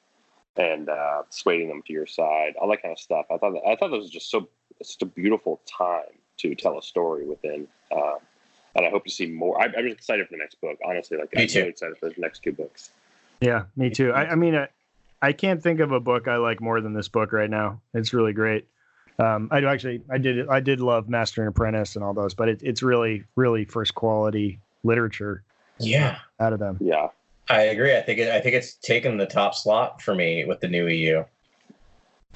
and 0.56 0.88
uh, 0.88 1.22
swaying 1.30 1.68
them 1.68 1.82
to 1.86 1.92
your 1.92 2.06
side, 2.06 2.54
all 2.60 2.68
that 2.68 2.82
kind 2.82 2.92
of 2.92 2.98
stuff. 2.98 3.26
I 3.30 3.38
thought 3.38 3.52
that, 3.52 3.62
I 3.66 3.76
thought 3.76 3.88
this 3.88 4.02
was 4.02 4.10
just 4.10 4.30
so 4.30 4.48
it's 4.80 4.90
just 4.90 5.02
a 5.02 5.06
beautiful 5.06 5.60
time 5.66 6.18
to 6.38 6.54
tell 6.54 6.78
a 6.78 6.82
story 6.82 7.26
within. 7.26 7.66
Um, 7.94 8.18
and 8.74 8.86
I 8.86 8.90
hope 8.90 9.04
to 9.04 9.10
see 9.10 9.26
more. 9.26 9.60
I, 9.60 9.66
I'm 9.66 9.84
just 9.84 9.96
excited 9.96 10.26
for 10.26 10.32
the 10.32 10.38
next 10.38 10.60
book. 10.60 10.78
Honestly, 10.86 11.18
like 11.18 11.34
Me 11.34 11.42
I'm 11.42 11.48
too. 11.48 11.58
really 11.58 11.70
excited 11.70 11.98
for 11.98 12.08
the 12.08 12.14
next 12.18 12.42
two 12.42 12.52
books. 12.52 12.90
Yeah, 13.40 13.64
me 13.76 13.90
too. 13.90 14.12
I, 14.12 14.30
I 14.30 14.34
mean, 14.34 14.54
I, 14.54 14.68
I 15.20 15.32
can't 15.32 15.62
think 15.62 15.80
of 15.80 15.92
a 15.92 16.00
book 16.00 16.26
I 16.26 16.36
like 16.36 16.60
more 16.60 16.80
than 16.80 16.94
this 16.94 17.08
book 17.08 17.32
right 17.32 17.50
now. 17.50 17.80
It's 17.94 18.12
really 18.12 18.32
great. 18.32 18.66
Um, 19.18 19.48
I 19.50 19.60
do 19.60 19.66
actually, 19.66 20.02
I 20.10 20.18
did, 20.18 20.48
I 20.48 20.60
did 20.60 20.80
love 20.80 21.08
Master 21.08 21.42
and 21.42 21.48
Apprentice 21.48 21.96
and 21.96 22.04
all 22.04 22.14
those, 22.14 22.34
but 22.34 22.48
it, 22.48 22.62
it's 22.62 22.82
really, 22.82 23.24
really 23.36 23.64
first 23.64 23.94
quality 23.94 24.58
literature 24.84 25.42
yeah. 25.78 26.18
out 26.40 26.52
of 26.52 26.58
them. 26.58 26.78
Yeah, 26.80 27.08
I 27.48 27.62
agree. 27.62 27.96
I 27.96 28.02
think 28.02 28.18
it, 28.18 28.28
I 28.28 28.40
think 28.40 28.54
it's 28.54 28.74
taken 28.74 29.16
the 29.16 29.26
top 29.26 29.54
slot 29.54 30.00
for 30.00 30.14
me 30.14 30.44
with 30.44 30.60
the 30.60 30.68
new 30.68 30.86
EU. 30.86 31.24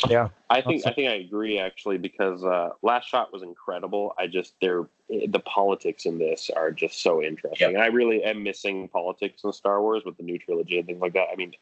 Yeah, 0.09 0.29
I 0.51 0.61
think 0.61 0.81
Awesome. 0.81 0.91
I 0.91 0.95
think 0.95 1.09
I 1.09 1.15
agree 1.15 1.59
actually 1.59 1.97
because 1.97 2.45
uh, 2.45 2.71
Last 2.83 3.09
Shot 3.09 3.33
was 3.33 3.43
incredible. 3.43 4.15
I 4.19 4.27
just 4.27 4.55
they're 4.61 4.87
the 5.09 5.41
politics 5.41 6.05
in 6.05 6.19
this 6.19 6.51
are 6.55 6.71
just 6.71 7.03
so 7.03 7.23
interesting, 7.23 7.69
Yep. 7.69 7.75
and 7.75 7.83
I 7.83 7.87
really 7.87 8.23
am 8.23 8.43
missing 8.43 8.89
politics 8.89 9.43
in 9.45 9.53
Star 9.53 9.81
Wars 9.81 10.03
with 10.05 10.17
the 10.17 10.23
new 10.23 10.39
trilogy 10.39 10.79
and 10.79 10.87
things 10.87 11.01
like 11.01 11.15
that. 11.15 11.29
I 11.33 11.37
mean, 11.37 11.55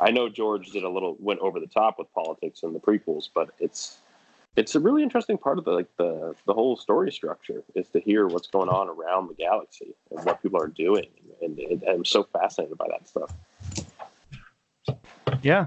I 0.00 0.10
know 0.10 0.28
George 0.28 0.70
did 0.70 0.84
a 0.84 0.88
little 0.88 1.16
went 1.18 1.40
over 1.40 1.60
the 1.60 1.66
top 1.66 1.98
with 1.98 2.12
politics 2.12 2.62
in 2.62 2.72
the 2.74 2.80
prequels, 2.80 3.28
but 3.34 3.50
it's 3.58 3.98
it's 4.56 4.74
a 4.74 4.80
really 4.80 5.02
interesting 5.02 5.38
part 5.38 5.58
of 5.58 5.64
the 5.64 5.72
like 5.72 5.88
the 5.96 6.34
the 6.46 6.52
whole 6.52 6.76
story 6.76 7.10
structure 7.10 7.62
is 7.74 7.88
to 7.88 8.00
hear 8.00 8.26
what's 8.26 8.48
going 8.48 8.68
on 8.68 8.88
around 8.88 9.28
the 9.28 9.34
galaxy 9.34 9.94
and 10.10 10.24
what 10.26 10.42
people 10.42 10.60
are 10.60 10.68
doing, 10.68 11.08
and, 11.42 11.58
and 11.58 11.82
I'm 11.88 12.04
so 12.04 12.24
fascinated 12.24 12.76
by 12.78 12.86
that 12.90 13.08
stuff. 13.08 13.34
yeah. 15.42 15.66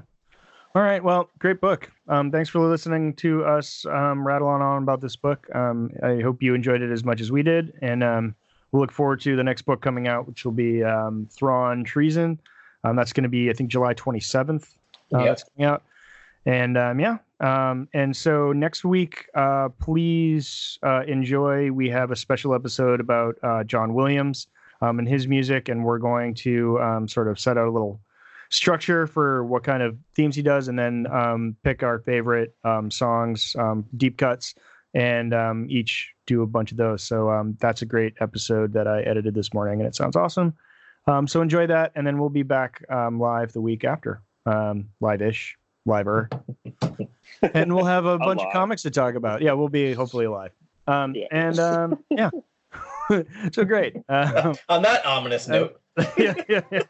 All 0.73 0.81
right. 0.81 1.03
Well, 1.03 1.29
great 1.39 1.59
book. 1.59 1.91
Um, 2.07 2.31
thanks 2.31 2.49
for 2.49 2.59
listening 2.59 3.13
to 3.15 3.43
us 3.43 3.85
um, 3.87 4.25
rattle 4.25 4.47
on 4.47 4.61
on 4.61 4.83
about 4.83 5.01
this 5.01 5.17
book. 5.17 5.53
Um, 5.53 5.91
I 6.01 6.21
hope 6.21 6.41
you 6.41 6.53
enjoyed 6.53 6.81
it 6.81 6.91
as 6.91 7.03
much 7.03 7.19
as 7.19 7.29
we 7.31 7.43
did, 7.43 7.73
and 7.81 8.03
um, 8.03 8.35
we'll 8.71 8.81
look 8.81 8.91
forward 8.91 9.19
to 9.21 9.35
the 9.35 9.43
next 9.43 9.63
book 9.63 9.81
coming 9.81 10.07
out, 10.07 10.27
which 10.27 10.45
will 10.45 10.53
be 10.53 10.81
um, 10.83 11.27
Thrawn 11.29 11.83
Treason. 11.83 12.39
Um, 12.85 12.95
that's 12.95 13.11
going 13.11 13.23
to 13.23 13.29
be, 13.29 13.49
I 13.49 13.53
think, 13.53 13.69
July 13.69 13.93
27th. 13.93 14.63
Uh, 15.13 15.19
Yep. 15.19 15.25
That's 15.25 15.43
coming 15.43 15.69
out. 15.69 15.83
And 16.45 16.77
um, 16.77 16.99
yeah, 16.99 17.17
um, 17.41 17.87
and 17.93 18.15
so 18.15 18.51
next 18.51 18.83
week, 18.83 19.27
uh, 19.35 19.69
please 19.79 20.79
uh, 20.81 21.03
enjoy. 21.05 21.71
We 21.71 21.89
have 21.89 22.11
a 22.11 22.15
special 22.15 22.55
episode 22.55 22.99
about 22.99 23.35
uh, 23.43 23.63
John 23.63 23.93
Williams 23.93 24.47
um, 24.81 24.99
and 24.99 25.07
his 25.07 25.27
music, 25.27 25.69
and 25.69 25.83
we're 25.83 25.99
going 25.99 26.33
to 26.35 26.79
um, 26.81 27.07
sort 27.07 27.27
of 27.27 27.39
set 27.39 27.57
out 27.57 27.67
a 27.67 27.71
little 27.71 28.01
structure 28.49 29.07
for 29.07 29.45
what 29.45 29.63
kind 29.63 29.81
of 29.81 29.97
themes 30.15 30.35
he 30.35 30.41
does, 30.41 30.67
and 30.67 30.77
then 30.77 31.07
um, 31.11 31.55
pick 31.63 31.83
our 31.83 31.99
favorite 31.99 32.55
um, 32.63 32.91
songs, 32.91 33.55
um, 33.57 33.85
deep 33.97 34.17
cuts, 34.17 34.55
and 34.93 35.33
um, 35.33 35.67
each 35.69 36.13
do 36.25 36.41
a 36.41 36.47
bunch 36.47 36.71
of 36.71 36.77
those. 36.77 37.03
So 37.03 37.29
um, 37.29 37.57
that's 37.59 37.81
a 37.81 37.85
great 37.85 38.13
episode 38.19 38.73
that 38.73 38.87
I 38.87 39.01
edited 39.01 39.33
this 39.33 39.53
morning, 39.53 39.79
and 39.79 39.87
it 39.87 39.95
sounds 39.95 40.15
awesome. 40.15 40.53
Um, 41.07 41.27
so 41.27 41.41
enjoy 41.41 41.67
that, 41.67 41.91
and 41.95 42.05
then 42.05 42.19
we'll 42.19 42.29
be 42.29 42.43
back 42.43 42.83
um, 42.89 43.19
live 43.19 43.53
the 43.53 43.61
week 43.61 43.83
after, 43.83 44.21
um, 44.45 44.89
live-ish, 44.99 45.57
liver, 45.85 46.29
and 47.53 47.73
we'll 47.73 47.85
have 47.85 48.05
a 48.05 48.19
bunch 48.19 48.41
of 48.41 48.51
comics 48.53 48.83
to 48.83 48.91
talk 48.91 49.15
about. 49.15 49.41
Yeah, 49.41 49.53
we'll 49.53 49.69
be 49.69 49.93
hopefully 49.93 50.27
live. 50.27 50.51
Um, 50.87 51.15
Yeah. 51.15 51.27
And 51.31 51.59
um, 51.59 52.03
yeah, 52.09 52.29
so 53.51 53.65
great. 53.65 53.95
Um, 54.09 54.55
On 54.69 54.81
that 54.83 55.05
ominous 55.05 55.47
note, 55.47 55.79
yeah, 56.17 56.33
yeah, 56.47 56.61
yeah. 56.71 56.81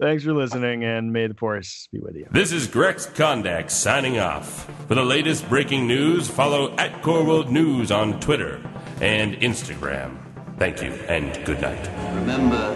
Thanks 0.00 0.24
for 0.24 0.32
listening, 0.32 0.84
and 0.84 1.12
may 1.12 1.26
the 1.26 1.34
force 1.34 1.88
be 1.92 1.98
with 1.98 2.16
you. 2.16 2.26
This 2.30 2.52
is 2.52 2.66
Grex 2.68 3.06
Kondak 3.06 3.70
signing 3.70 4.18
off. 4.18 4.70
For 4.88 4.94
the 4.94 5.04
latest 5.04 5.48
breaking 5.48 5.86
news, 5.86 6.28
follow 6.28 6.74
at 6.76 7.02
Core 7.02 7.24
World 7.24 7.50
News 7.50 7.90
on 7.90 8.20
Twitter 8.20 8.60
and 9.00 9.34
Instagram. 9.36 10.18
Thank 10.58 10.82
you 10.82 10.92
and 11.08 11.44
good 11.44 11.60
night. 11.60 11.88
Remember, 12.14 12.70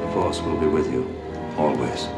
the 0.00 0.12
Force 0.12 0.40
will 0.40 0.58
be 0.58 0.66
with 0.66 0.90
you 0.92 1.08
always. 1.56 2.08